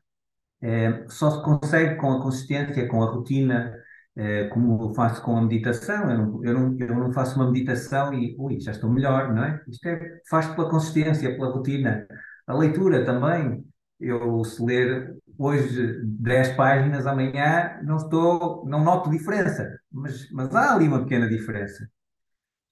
é, 0.61 1.05
só 1.09 1.31
se 1.31 1.43
consegue 1.43 1.95
com 1.95 2.11
a 2.13 2.21
consistência, 2.21 2.87
com 2.87 3.03
a 3.03 3.07
rotina, 3.07 3.75
eh, 4.15 4.47
como 4.49 4.89
eu 4.89 4.93
faço 4.93 5.21
com 5.21 5.37
a 5.37 5.41
meditação, 5.41 6.11
eu 6.11 6.17
não, 6.17 6.43
eu 6.45 6.53
não, 6.53 6.77
eu 6.79 6.95
não 6.95 7.13
faço 7.13 7.35
uma 7.37 7.49
meditação 7.49 8.13
e, 8.13 8.35
ui, 8.37 8.59
já 8.59 8.71
estou 8.71 8.91
melhor, 8.91 9.33
não 9.33 9.43
é? 9.43 9.63
Isto 9.67 9.87
é, 9.87 10.19
faz 10.29 10.47
pela 10.47 10.69
consistência, 10.69 11.33
pela 11.35 11.51
rotina. 11.51 12.05
A 12.45 12.53
leitura 12.53 13.05
também, 13.05 13.63
eu 13.99 14.43
se 14.43 14.63
ler 14.63 15.15
hoje 15.37 16.01
10 16.03 16.55
páginas 16.55 17.07
amanhã, 17.07 17.79
não 17.83 17.97
estou, 17.97 18.65
não 18.67 18.83
noto 18.83 19.09
diferença, 19.09 19.79
mas, 19.91 20.29
mas 20.31 20.53
há 20.55 20.75
ali 20.75 20.87
uma 20.87 21.03
pequena 21.03 21.27
diferença. 21.29 21.87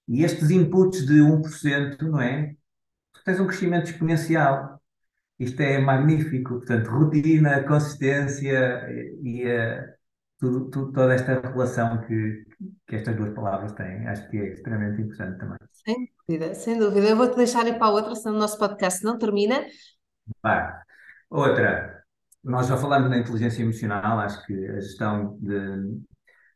E 0.08 0.24
estes 0.24 0.50
inputs 0.50 1.06
de 1.06 1.22
1%, 1.22 2.02
não 2.02 2.20
é? 2.20 2.54
Tens 3.30 3.38
um 3.38 3.46
crescimento 3.46 3.88
exponencial. 3.88 4.82
Isto 5.38 5.60
é 5.62 5.78
magnífico. 5.78 6.54
Portanto, 6.56 6.90
rotina, 6.90 7.62
consistência 7.62 8.90
e, 8.90 9.44
e 9.44 9.84
tudo, 10.36 10.68
tudo, 10.68 10.92
toda 10.92 11.14
esta 11.14 11.40
relação 11.40 12.00
que, 12.00 12.44
que 12.88 12.96
estas 12.96 13.14
duas 13.14 13.32
palavras 13.32 13.70
têm, 13.74 14.04
acho 14.08 14.28
que 14.28 14.36
é 14.36 14.48
extremamente 14.48 15.02
importante 15.02 15.38
também. 15.38 15.58
Sem 15.70 16.10
dúvida, 16.28 16.54
sem 16.54 16.76
dúvida. 16.76 17.06
Eu 17.06 17.16
vou-te 17.16 17.36
deixar 17.36 17.68
ir 17.68 17.78
para 17.78 17.86
a 17.86 17.90
outra, 17.90 18.16
senão 18.16 18.34
o 18.34 18.40
nosso 18.40 18.58
podcast 18.58 19.04
não 19.04 19.16
termina. 19.16 19.64
Outra, 21.30 22.02
nós 22.42 22.66
já 22.66 22.76
falamos 22.76 23.10
na 23.10 23.18
inteligência 23.18 23.62
emocional, 23.62 24.18
acho 24.18 24.44
que 24.44 24.54
a 24.70 24.80
gestão 24.80 25.38
de, 25.40 26.00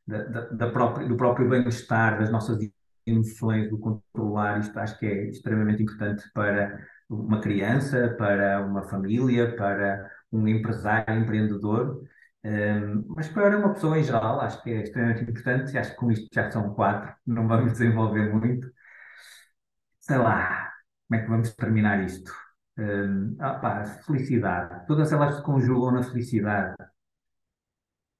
da, 0.04 0.24
da, 0.24 0.40
da 0.48 0.70
própria, 0.72 1.06
do 1.06 1.16
próprio 1.16 1.48
bem-estar, 1.48 2.18
das 2.18 2.32
nossas 2.32 2.58
emoções, 3.06 3.68
do 3.70 3.78
controlar, 3.78 4.60
isto 4.60 4.78
acho 4.78 4.98
que 4.98 5.06
é 5.06 5.28
extremamente 5.28 5.82
importante 5.82 6.24
para 6.32 6.86
uma 7.08 7.40
criança, 7.40 8.14
para 8.18 8.64
uma 8.64 8.82
família, 8.88 9.54
para 9.56 10.10
um 10.32 10.46
empresário, 10.48 11.14
empreendedor. 11.22 12.02
Um, 12.44 13.04
mas 13.08 13.28
para 13.28 13.58
uma 13.58 13.72
pessoa 13.72 13.98
em 13.98 14.04
geral, 14.04 14.40
acho 14.40 14.62
que 14.62 14.70
é 14.70 14.82
extremamente 14.82 15.22
importante. 15.22 15.76
Acho 15.78 15.90
que 15.90 15.96
com 15.96 16.10
isto 16.10 16.28
já 16.32 16.50
são 16.50 16.74
quatro, 16.74 17.14
não 17.26 17.48
vamos 17.48 17.72
desenvolver 17.72 18.32
muito. 18.32 18.70
Sei 20.00 20.18
lá, 20.18 20.72
como 21.08 21.20
é 21.20 21.24
que 21.24 21.30
vamos 21.30 21.54
terminar 21.54 22.04
isto? 22.04 22.32
Um, 22.78 23.36
ah, 23.40 23.54
pá, 23.54 23.84
felicidade. 24.06 24.86
Todas 24.86 25.12
elas 25.12 25.36
se 25.36 25.42
conjugam 25.42 25.92
na 25.92 26.02
felicidade. 26.02 26.74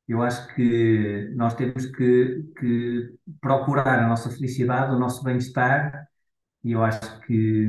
Eu 0.06 0.22
acho 0.22 0.54
que 0.54 1.32
nós 1.34 1.54
temos 1.54 1.86
que, 1.86 2.44
que 2.58 3.14
procurar 3.40 4.00
a 4.00 4.08
nossa 4.08 4.30
felicidade, 4.30 4.94
o 4.94 4.98
nosso 4.98 5.22
bem-estar, 5.22 6.06
e 6.62 6.72
eu 6.72 6.82
acho 6.82 7.20
que 7.20 7.68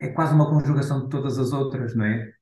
é 0.00 0.08
quase 0.08 0.34
uma 0.34 0.48
conjugação 0.48 1.04
de 1.04 1.10
todas 1.10 1.38
as 1.38 1.52
outras, 1.52 1.94
não 1.94 2.04
é? 2.04 2.32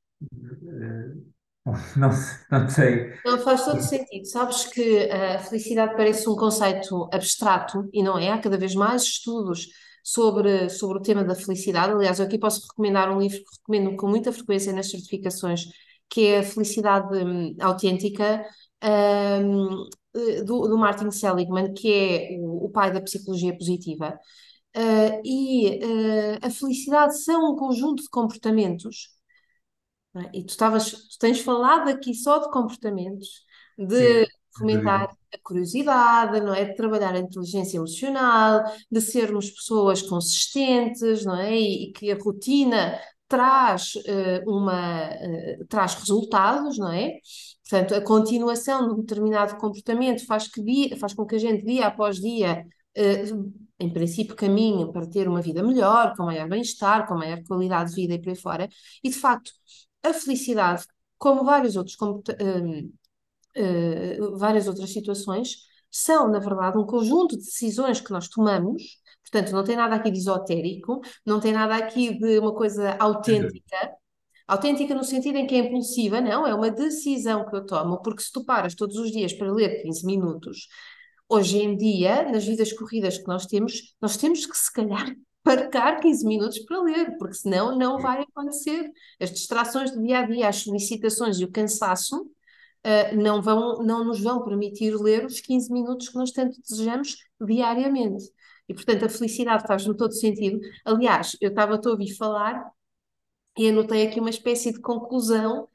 Não, 1.97 2.11
não 2.51 2.69
sei. 2.69 3.15
Não 3.25 3.39
faz 3.39 3.65
todo 3.65 3.81
sentido. 3.81 4.27
Sabes 4.27 4.67
que 4.67 5.11
a 5.11 5.39
felicidade 5.39 5.97
parece 5.97 6.29
um 6.29 6.37
conceito 6.37 7.09
abstrato 7.13 7.89
e 7.93 8.03
não 8.03 8.19
é. 8.19 8.31
Há 8.31 8.39
cada 8.39 8.59
vez 8.59 8.75
mais 8.75 9.03
estudos 9.03 9.69
sobre, 10.03 10.69
sobre 10.69 10.99
o 10.99 11.03
tema 11.03 11.25
da 11.25 11.35
felicidade. 11.35 11.93
Aliás, 11.93 12.19
eu 12.19 12.27
aqui 12.27 12.39
posso 12.39 12.67
recomendar 12.69 13.11
um 13.11 13.19
livro 13.19 13.39
que 13.39 13.57
recomendo 13.59 13.97
com 13.97 14.07
muita 14.07 14.31
frequência 14.31 14.73
nas 14.73 14.91
certificações, 14.91 15.65
que 16.09 16.27
é 16.27 16.39
a 16.39 16.43
Felicidade 16.43 17.17
hum, 17.17 17.57
Autêntica, 17.61 18.45
um, 18.83 19.89
do, 20.45 20.69
do 20.69 20.79
Martin 20.79 21.11
Seligman, 21.11 21.73
que 21.75 21.93
é 21.93 22.39
o, 22.39 22.67
o 22.67 22.71
pai 22.71 22.93
da 22.93 23.01
psicologia 23.01 23.57
positiva. 23.57 24.19
Uh, 24.77 25.21
e 25.25 25.79
uh, 25.85 26.47
a 26.47 26.51
felicidade 26.51 27.23
são 27.23 27.53
um 27.53 27.57
conjunto 27.57 28.03
de 28.03 28.09
comportamentos 28.09 29.15
é? 30.17 30.31
E 30.33 30.45
tu, 30.45 30.51
estavas, 30.51 30.91
tu 30.91 31.19
tens 31.19 31.41
falado 31.41 31.89
aqui 31.89 32.15
só 32.15 32.39
de 32.39 32.51
comportamentos, 32.51 33.45
de 33.77 34.25
Sim, 34.25 34.31
fomentar 34.57 35.09
a 35.33 35.39
curiosidade, 35.43 36.41
não 36.41 36.55
é? 36.55 36.65
De 36.65 36.77
trabalhar 36.77 37.15
a 37.15 37.19
inteligência 37.19 37.79
emocional, 37.79 38.63
de 38.91 39.01
sermos 39.01 39.51
pessoas 39.51 40.03
consistentes, 40.03 41.25
não 41.25 41.37
é? 41.37 41.57
E, 41.57 41.89
e 41.89 41.93
que 41.93 42.13
a 42.13 42.17
rotina 42.17 42.99
traz 43.29 43.95
uh, 43.97 44.51
uma 44.51 45.09
uh, 45.11 45.67
traz 45.69 45.95
resultados, 45.95 46.79
não 46.79 46.93
é? 46.93 47.19
Portanto, 47.69 47.95
a 47.95 48.01
continuação 48.03 48.87
de 48.87 48.95
um 48.95 49.01
determinado 49.01 49.57
comportamento 49.57 50.25
faz, 50.27 50.49
que 50.49 50.63
dia, 50.63 50.97
faz 50.97 51.15
com 51.15 51.25
que 51.27 51.35
a 51.37 51.39
gente, 51.39 51.65
dia 51.65 51.87
após 51.87 52.19
dia, 52.21 52.65
uh, 52.97 53.53
em 53.81 53.93
princípio, 53.93 54.37
caminhe 54.37 54.91
para 54.93 55.09
ter 55.09 55.29
uma 55.29 55.41
vida 55.43 55.63
melhor, 55.63 56.15
com 56.17 56.25
maior 56.25 56.49
bem-estar, 56.49 57.07
com 57.07 57.15
maior 57.15 57.43
qualidade 57.45 57.91
de 57.91 57.97
vida 57.97 58.15
e 58.15 58.21
por 58.21 58.31
aí 58.31 58.37
fora. 58.37 58.69
E, 59.03 59.09
de 59.11 59.17
facto, 59.17 59.51
a 60.03 60.13
felicidade, 60.13 60.85
como 61.19 61.45
vários 61.45 61.77
outros, 61.77 61.97
várias 64.39 64.69
outras 64.69 64.93
situações, 64.93 65.57
são, 65.91 66.29
na 66.29 66.41
verdade, 66.41 66.77
um 66.77 66.85
conjunto 66.85 67.37
de 67.37 67.45
decisões 67.45 68.01
que 68.01 68.11
nós 68.11 68.29
tomamos. 68.29 68.83
Portanto, 69.31 69.53
não 69.53 69.65
tem 69.65 69.77
nada 69.77 69.95
aqui 69.97 70.11
de 70.11 70.19
esotérico, 70.19 71.01
não 71.25 71.41
tem 71.41 71.53
nada 71.53 71.77
aqui 71.77 72.19
de 72.19 72.39
uma 72.39 72.55
coisa 72.55 72.97
autêntica. 72.99 73.93
Autêntica 74.47 74.95
no 74.95 75.03
sentido 75.03 75.39
em 75.39 75.47
que 75.47 75.55
é 75.55 75.59
impulsiva, 75.59 76.21
não, 76.21 76.47
é 76.47 76.55
uma 76.55 76.71
decisão 76.71 77.47
que 77.49 77.57
eu 77.57 77.65
tomo, 77.65 78.03
porque 78.03 78.23
se 78.23 78.31
tu 78.31 78.45
paras 78.45 78.75
todos 78.75 78.97
os 78.97 79.11
dias 79.11 79.33
para 79.33 79.51
ler 79.51 79.83
15 79.83 80.05
minutos, 80.05 80.69
hoje 81.29 81.59
em 81.59 81.77
dia, 81.77 82.31
nas 82.31 82.45
vidas 82.45 82.73
corridas 82.73 83.17
que 83.17 83.27
nós 83.27 83.47
temos, 83.47 83.95
nós 84.01 84.17
temos 84.17 84.45
que, 84.45 84.57
se 84.57 84.73
calhar, 84.73 85.15
parcar 85.43 86.01
15 86.01 86.27
minutos 86.27 86.59
para 86.61 86.83
ler, 86.83 87.17
porque 87.19 87.35
senão 87.35 87.77
não 87.77 87.99
vai 87.99 88.23
acontecer. 88.23 88.91
As 89.21 89.31
distrações 89.31 89.91
do 89.91 90.03
dia 90.03 90.21
a 90.21 90.23
dia, 90.27 90.49
as 90.49 90.57
solicitações 90.57 91.39
e 91.39 91.45
o 91.45 91.51
cansaço 91.51 92.17
uh, 92.21 93.17
não, 93.17 93.43
vão, 93.43 93.83
não 93.83 94.05
nos 94.05 94.21
vão 94.21 94.43
permitir 94.43 94.95
ler 94.95 95.25
os 95.25 95.41
15 95.41 95.73
minutos 95.73 96.09
que 96.09 96.17
nós 96.17 96.31
tanto 96.33 96.61
desejamos 96.61 97.17
diariamente. 97.41 98.25
E, 98.69 98.75
portanto, 98.75 99.05
a 99.05 99.09
felicidade 99.09 99.67
faz-me 99.67 99.97
todo 99.97 100.13
sentido. 100.13 100.61
Aliás, 100.85 101.37
eu 101.41 101.51
estava 101.51 101.77
a 101.77 101.91
ouvir 101.91 102.15
falar 102.17 102.71
e 103.57 103.69
anotei 103.69 104.07
aqui 104.07 104.21
uma 104.21 104.31
espécie 104.31 104.73
de 104.73 104.81
conclusão 104.81 105.69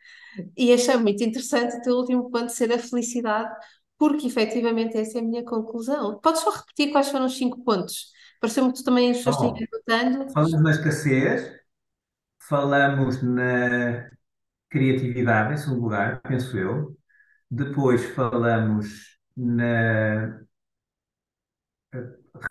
e 0.57 0.73
achei 0.73 0.97
muito 0.97 1.23
interessante 1.23 1.77
o 1.77 1.81
teu 1.81 1.95
último 1.97 2.29
ponto 2.31 2.49
ser 2.51 2.71
a 2.73 2.79
felicidade, 2.79 3.53
porque 3.97 4.27
efetivamente 4.27 4.97
essa 4.97 5.19
é 5.19 5.21
a 5.21 5.25
minha 5.25 5.43
conclusão. 5.43 6.19
Podes 6.19 6.41
só 6.41 6.51
repetir 6.51 6.91
quais 6.91 7.09
foram 7.09 7.25
os 7.25 7.37
cinco 7.37 7.63
pontos? 7.63 8.11
Pareceu-me 8.41 8.71
que 8.73 8.79
tu 8.79 8.85
também 8.85 9.13
foste 9.13 9.43
Bom, 9.43 9.55
anotando. 9.89 10.27
falamos 10.33 10.61
na 10.61 10.71
escassez, 10.71 11.59
falamos 12.49 13.21
na 13.23 14.09
criatividade, 14.69 15.53
em 15.55 15.57
segundo 15.57 15.81
lugar, 15.83 16.21
penso 16.23 16.57
eu. 16.57 16.97
Depois 17.51 18.05
falamos 18.15 19.17
na. 19.37 20.41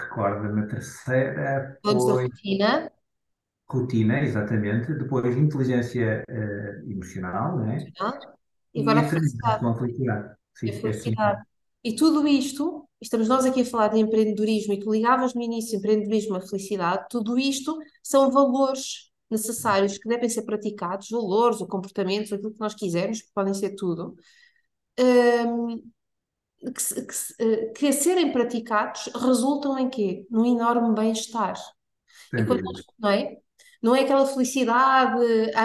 Recorda, 0.01 0.49
na 0.49 0.67
terceira 0.67 1.79
Pontos 1.83 2.07
da 2.07 2.13
foi 2.15 2.23
rotina. 2.25 2.93
rotina, 3.69 4.21
exatamente. 4.21 4.93
Depois, 4.95 5.37
inteligência 5.37 6.25
uh, 6.29 6.91
emocional, 6.91 7.59
né? 7.59 7.79
E 8.75 8.81
agora 8.83 9.01
a 9.01 9.05
felicidade. 9.05 9.67
A 9.67 9.75
felicidade. 9.75 10.37
Sim, 10.55 10.71
a 10.71 10.73
é 10.73 10.81
felicidade. 10.81 11.43
E 11.85 11.95
tudo 11.95 12.27
isto, 12.27 12.89
estamos 13.01 13.29
nós 13.29 13.45
aqui 13.47 13.63
a 13.63 13.65
falar 13.65 13.89
de 13.89 14.01
empreendedorismo 14.01 14.75
e 14.75 14.81
tu 14.81 14.93
ligavas 14.93 15.35
no 15.35 15.43
início 15.43 15.79
empreendedorismo 15.79 16.37
à 16.37 16.41
felicidade, 16.41 17.07
tudo 17.09 17.39
isto 17.39 17.79
são 18.03 18.31
valores 18.31 19.09
necessários 19.31 19.97
que 19.99 20.09
devem 20.09 20.29
ser 20.29 20.43
praticados, 20.43 21.09
valores 21.11 21.61
ou 21.61 21.69
comportamentos, 21.69 22.33
aquilo 22.33 22.53
que 22.53 22.61
nós 22.61 22.75
quisermos, 22.75 23.23
podem 23.35 23.55
ser 23.55 23.75
tudo, 23.77 24.17
um, 24.99 25.83
que, 26.59 26.73
que, 26.73 27.15
eh, 27.41 27.73
que, 27.73 27.87
a 27.89 27.93
serem 27.93 28.33
praticados 28.33 29.09
resultam 29.15 29.79
em 29.79 29.89
quê? 29.89 30.27
Num 30.31 30.45
enorme 30.45 30.95
bem-estar. 30.95 31.57
Não 32.99 33.11
é? 33.11 33.37
Não 33.83 33.95
é 33.95 34.01
aquela 34.01 34.27
felicidade, 34.27 35.21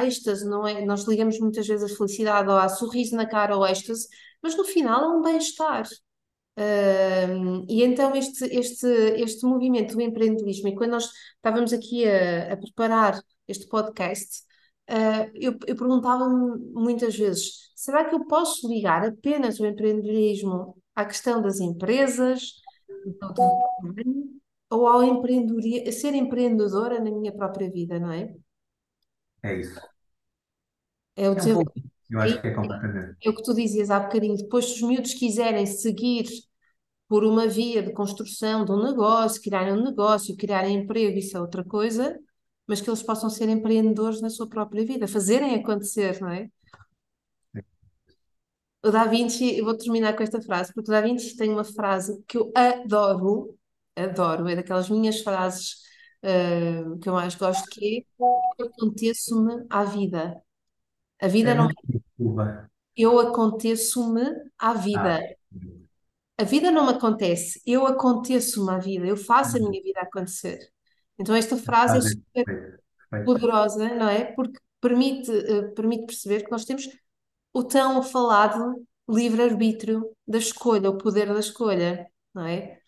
êxtase, 0.05 0.47
não 0.47 0.67
é? 0.67 0.85
Nós 0.85 1.05
ligamos 1.07 1.39
muitas 1.39 1.65
vezes 1.67 1.91
a 1.91 1.95
felicidade 1.95 2.47
ou 2.49 2.55
a 2.55 2.69
sorriso 2.69 3.15
na 3.15 3.25
cara 3.25 3.57
ou 3.57 3.65
êxtase, 3.65 4.07
mas 4.41 4.55
no 4.55 4.63
final 4.63 5.03
é 5.03 5.17
um 5.17 5.21
bem-estar. 5.21 5.87
Uh, 6.55 7.65
e 7.67 7.83
então 7.83 8.15
este, 8.15 8.45
este, 8.45 8.85
este 8.87 9.43
movimento 9.45 9.95
do 9.95 10.01
empreendedorismo, 10.01 10.67
e 10.67 10.75
quando 10.75 10.91
nós 10.91 11.09
estávamos 11.35 11.73
aqui 11.73 12.07
a, 12.07 12.53
a 12.53 12.57
preparar 12.57 13.19
este 13.47 13.67
podcast, 13.67 14.43
uh, 14.89 15.31
eu, 15.33 15.57
eu 15.65 15.75
perguntava-me 15.75 16.59
muitas 16.71 17.15
vezes: 17.17 17.71
será 17.75 18.05
que 18.05 18.13
eu 18.13 18.27
posso 18.27 18.67
ligar 18.69 19.03
apenas 19.03 19.59
o 19.59 19.65
empreendedorismo 19.65 20.77
à 20.95 21.05
questão 21.05 21.41
das 21.41 21.59
empresas, 21.59 22.53
do 23.35 24.41
ou 24.69 24.87
ao 24.87 25.03
empreendedoria, 25.03 25.91
ser 25.91 26.15
empreendedora 26.15 26.99
na 26.99 27.11
minha 27.11 27.31
própria 27.31 27.69
vida, 27.69 27.99
não 27.99 28.11
é? 28.11 28.33
É 29.43 29.59
isso. 29.59 29.79
É 31.15 31.29
o 31.29 31.33
é 31.33 31.41
um 31.43 31.53
pouco, 31.53 31.73
eu 32.09 32.19
acho 32.19 32.41
que 32.41 32.47
é 32.47 32.53
completamente. 32.53 33.17
É 33.23 33.29
o 33.29 33.35
que 33.35 33.43
tu 33.43 33.53
dizias 33.53 33.91
há 33.91 33.99
bocadinho. 33.99 34.35
Depois, 34.35 34.65
se 34.65 34.73
os 34.75 34.81
miúdos 34.81 35.13
quiserem 35.13 35.65
seguir 35.65 36.27
por 37.07 37.23
uma 37.23 37.47
via 37.47 37.83
de 37.83 37.93
construção 37.93 38.65
de 38.65 38.71
um 38.71 38.83
negócio, 38.83 39.41
criarem 39.41 39.73
um 39.73 39.83
negócio, 39.83 40.35
criarem 40.35 40.77
emprego, 40.77 41.19
isso 41.19 41.37
é 41.37 41.39
outra 41.39 41.63
coisa, 41.63 42.17
mas 42.65 42.81
que 42.81 42.89
eles 42.89 43.03
possam 43.03 43.29
ser 43.29 43.49
empreendedores 43.49 44.21
na 44.21 44.29
sua 44.29 44.47
própria 44.47 44.83
vida, 44.85 45.07
fazerem 45.07 45.53
acontecer, 45.53 46.19
não 46.19 46.29
é? 46.29 46.49
O 48.85 48.91
Da 48.91 49.05
Vinci, 49.05 49.57
eu 49.57 49.63
vou 49.63 49.77
terminar 49.77 50.13
com 50.13 50.23
esta 50.23 50.41
frase, 50.41 50.73
porque 50.73 50.89
o 50.89 50.93
Da 50.93 50.99
Vinci 50.99 51.37
tem 51.37 51.49
uma 51.49 51.63
frase 51.63 52.21
que 52.27 52.37
eu 52.37 52.51
adoro, 52.53 53.57
adoro, 53.95 54.47
é 54.49 54.57
daquelas 54.57 54.89
minhas 54.89 55.21
frases 55.21 55.75
uh, 56.21 56.99
que 56.99 57.07
eu 57.07 57.13
mais 57.13 57.33
gosto, 57.35 57.65
que 57.69 58.05
é 58.19 58.63
aconteço-me 58.63 59.65
à 59.69 59.85
vida. 59.85 60.35
A 61.21 61.27
vida 61.29 61.51
é 61.51 61.55
não 61.55 61.69
é. 62.41 62.67
Eu 62.95 63.19
aconteço-me 63.19 64.23
à 64.59 64.73
vida. 64.73 65.19
Ah. 65.19 65.73
A 66.39 66.43
vida 66.43 66.69
não 66.69 66.87
me 66.87 66.91
acontece, 66.91 67.61
eu 67.65 67.85
aconteço-me 67.85 68.69
à 68.71 68.79
vida, 68.79 69.05
eu 69.05 69.15
faço 69.15 69.55
a 69.55 69.59
minha 69.59 69.81
vida 69.81 70.01
acontecer. 70.01 70.59
Então 71.17 71.33
esta 71.33 71.55
frase 71.55 71.99
é 71.99 72.01
super 72.01 72.79
poderosa, 73.23 73.87
não 73.95 74.09
é? 74.09 74.25
Porque 74.25 74.59
permite, 74.81 75.31
uh, 75.31 75.73
permite 75.73 76.07
perceber 76.07 76.43
que 76.43 76.51
nós 76.51 76.65
temos 76.65 76.89
o 77.53 77.63
tão 77.63 78.01
falado 78.01 78.83
livre-arbítrio 79.07 80.09
da 80.27 80.37
escolha, 80.37 80.89
o 80.89 80.97
poder 80.97 81.31
da 81.31 81.39
escolha, 81.39 82.07
não 82.33 82.45
é? 82.45 82.79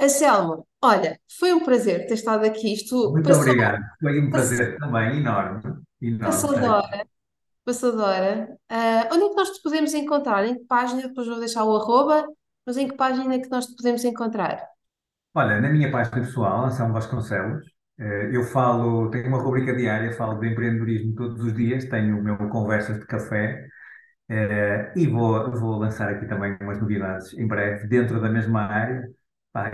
Anselmo, 0.00 0.66
olha, 0.82 1.20
foi 1.38 1.52
um 1.52 1.64
prazer 1.64 2.06
ter 2.06 2.14
estado 2.14 2.44
aqui. 2.44 2.72
Isto 2.72 3.12
Muito 3.12 3.28
passou, 3.28 3.42
obrigado. 3.42 3.80
Foi 4.00 4.20
um 4.20 4.30
prazer 4.30 4.74
passou, 4.74 4.78
também 4.80 5.18
enorme. 5.18 5.62
enorme 6.00 6.18
passou 6.18 6.54
de 6.54 6.64
hora. 6.64 7.06
Passou 7.64 7.92
de 7.92 8.02
hora. 8.02 8.58
Uh, 8.70 9.14
onde 9.14 9.24
é 9.24 9.28
que 9.28 9.36
nós 9.36 9.50
te 9.50 9.62
podemos 9.62 9.94
encontrar? 9.94 10.46
Em 10.46 10.54
que 10.56 10.64
página? 10.64 11.02
Depois 11.02 11.26
vou 11.26 11.38
deixar 11.38 11.64
o 11.64 11.76
arroba, 11.76 12.26
mas 12.66 12.76
em 12.76 12.88
que 12.88 12.96
página 12.96 13.34
é 13.34 13.38
que 13.38 13.50
nós 13.50 13.66
te 13.66 13.76
podemos 13.76 14.04
encontrar? 14.04 14.66
Olha, 15.32 15.60
na 15.60 15.68
minha 15.68 15.90
página 15.90 16.20
pessoal, 16.20 16.66
Anselmo 16.66 16.92
Vasconcelos, 16.92 17.64
eu 17.98 18.42
falo, 18.44 19.10
tenho 19.10 19.28
uma 19.28 19.40
rubrica 19.40 19.74
diária, 19.74 20.12
falo 20.12 20.38
de 20.40 20.48
empreendedorismo 20.48 21.14
todos 21.14 21.42
os 21.44 21.54
dias, 21.54 21.84
tenho 21.84 22.18
o 22.18 22.22
meu 22.22 22.36
Conversas 22.48 22.98
de 22.98 23.06
Café, 23.06 23.66
eh, 24.28 24.92
e 24.96 25.06
vou, 25.06 25.50
vou 25.52 25.78
lançar 25.78 26.08
aqui 26.08 26.26
também 26.26 26.56
umas 26.60 26.80
novidades 26.80 27.32
em 27.34 27.46
breve 27.46 27.86
dentro 27.86 28.20
da 28.20 28.28
mesma 28.28 28.62
área. 28.62 29.08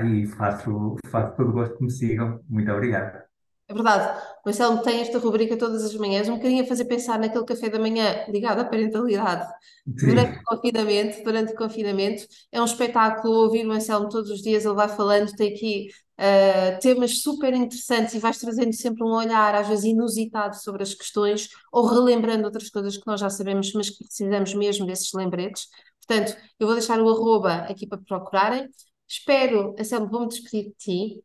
E 0.05 0.27
faço, 0.27 0.97
faço 1.07 1.37
todo 1.37 1.51
o 1.51 1.53
gosto 1.53 1.79
que 1.79 1.85
me 1.85 1.91
sigam. 1.91 2.41
Muito 2.49 2.71
obrigado. 2.71 3.23
É 3.67 3.73
verdade. 3.73 4.21
O 4.45 4.49
Anselmo 4.49 4.83
tem 4.83 5.01
esta 5.01 5.19
rubrica 5.19 5.57
todas 5.57 5.85
as 5.85 5.95
manhãs, 5.95 6.29
um 6.29 6.37
bocadinho 6.37 6.65
a 6.65 6.67
fazer 6.67 6.85
pensar 6.87 7.19
naquele 7.19 7.45
café 7.45 7.71
da 7.71 7.79
manhã 7.79 8.27
ligado 8.29 8.61
à 8.61 8.65
parentalidade. 8.65 9.49
Sim. 9.97 10.09
Durante 10.09 10.39
o 10.39 10.43
confinamento, 10.45 11.23
durante 11.23 11.53
o 11.53 11.57
confinamento, 11.57 12.27
é 12.51 12.61
um 12.61 12.65
espetáculo 12.65 13.33
ouvir 13.33 13.65
o 13.67 13.71
Anselmo 13.71 14.09
todos 14.09 14.29
os 14.29 14.43
dias, 14.43 14.65
ele 14.65 14.75
vai 14.75 14.89
falando, 14.89 15.33
tem 15.37 15.55
aqui 15.55 15.87
uh, 16.21 16.79
temas 16.81 17.23
super 17.23 17.55
interessantes 17.55 18.15
e 18.15 18.19
vais 18.19 18.39
trazendo 18.39 18.75
sempre 18.75 19.03
um 19.03 19.13
olhar, 19.13 19.55
às 19.55 19.67
vezes 19.67 19.85
inusitado, 19.85 20.57
sobre 20.57 20.83
as 20.83 20.95
questões, 20.95 21.49
ou 21.73 21.87
relembrando 21.87 22.45
outras 22.45 22.69
coisas 22.69 22.97
que 22.97 23.07
nós 23.07 23.21
já 23.21 23.31
sabemos, 23.31 23.73
mas 23.73 23.89
que 23.89 24.05
precisamos 24.05 24.55
mesmo 24.55 24.87
desses 24.87 25.11
lembretes. 25.15 25.67
Portanto, 26.07 26.37
eu 26.59 26.67
vou 26.67 26.77
deixar 26.77 27.01
o 27.01 27.09
arroba 27.09 27.55
aqui 27.69 27.87
para 27.87 27.99
procurarem. 27.99 28.69
Espero, 29.09 29.75
Anselmo, 29.79 30.09
vou-me 30.09 30.29
despedir 30.29 30.65
de 30.67 30.75
ti. 30.77 31.25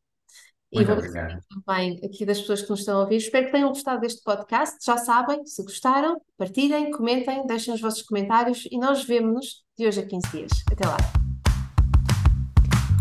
E 0.72 0.78
Muito 0.78 0.88
vou 0.88 0.98
obrigado. 0.98 1.40
também 1.66 2.00
aqui 2.04 2.26
das 2.26 2.40
pessoas 2.42 2.62
que 2.62 2.70
nos 2.70 2.80
estão 2.80 2.98
a 2.98 3.02
ouvir. 3.02 3.18
Espero 3.18 3.46
que 3.46 3.52
tenham 3.52 3.70
gostado 3.70 4.02
deste 4.02 4.22
podcast. 4.24 4.78
Já 4.84 4.98
sabem, 4.98 5.46
se 5.46 5.64
gostaram, 5.64 6.20
partilhem, 6.38 6.92
comentem, 6.92 7.46
deixem 7.46 7.74
os 7.74 7.82
vossos 7.82 8.02
comentários 8.02 8.68
e 8.70 8.78
nós 8.78 9.04
vemos-nos 9.06 9.64
de 9.78 9.88
hoje 9.88 10.02
a 10.02 10.06
15 10.06 10.32
dias. 10.32 10.52
Até 10.70 10.86
lá. 10.86 11.25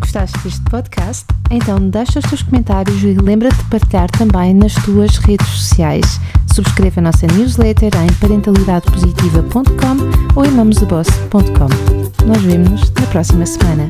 Gostaste 0.00 0.38
deste 0.38 0.60
podcast? 0.62 1.24
Então 1.50 1.78
deixa 1.88 2.18
os 2.18 2.24
teus 2.26 2.42
comentários 2.42 3.02
e 3.02 3.14
lembra-te 3.14 3.56
de 3.56 3.64
partilhar 3.64 4.10
também 4.10 4.54
nas 4.54 4.74
tuas 4.74 5.16
redes 5.18 5.46
sociais. 5.46 6.20
Subscreva 6.52 7.00
a 7.00 7.04
nossa 7.04 7.26
newsletter 7.28 7.92
em 7.96 8.12
parentalidadepositiva.com 8.14 10.38
ou 10.38 10.44
em 10.44 10.50
mamosdeboss.com. 10.50 12.26
Nós 12.26 12.42
vemos-nos 12.42 12.90
na 12.92 13.06
próxima 13.06 13.46
semana. 13.46 13.88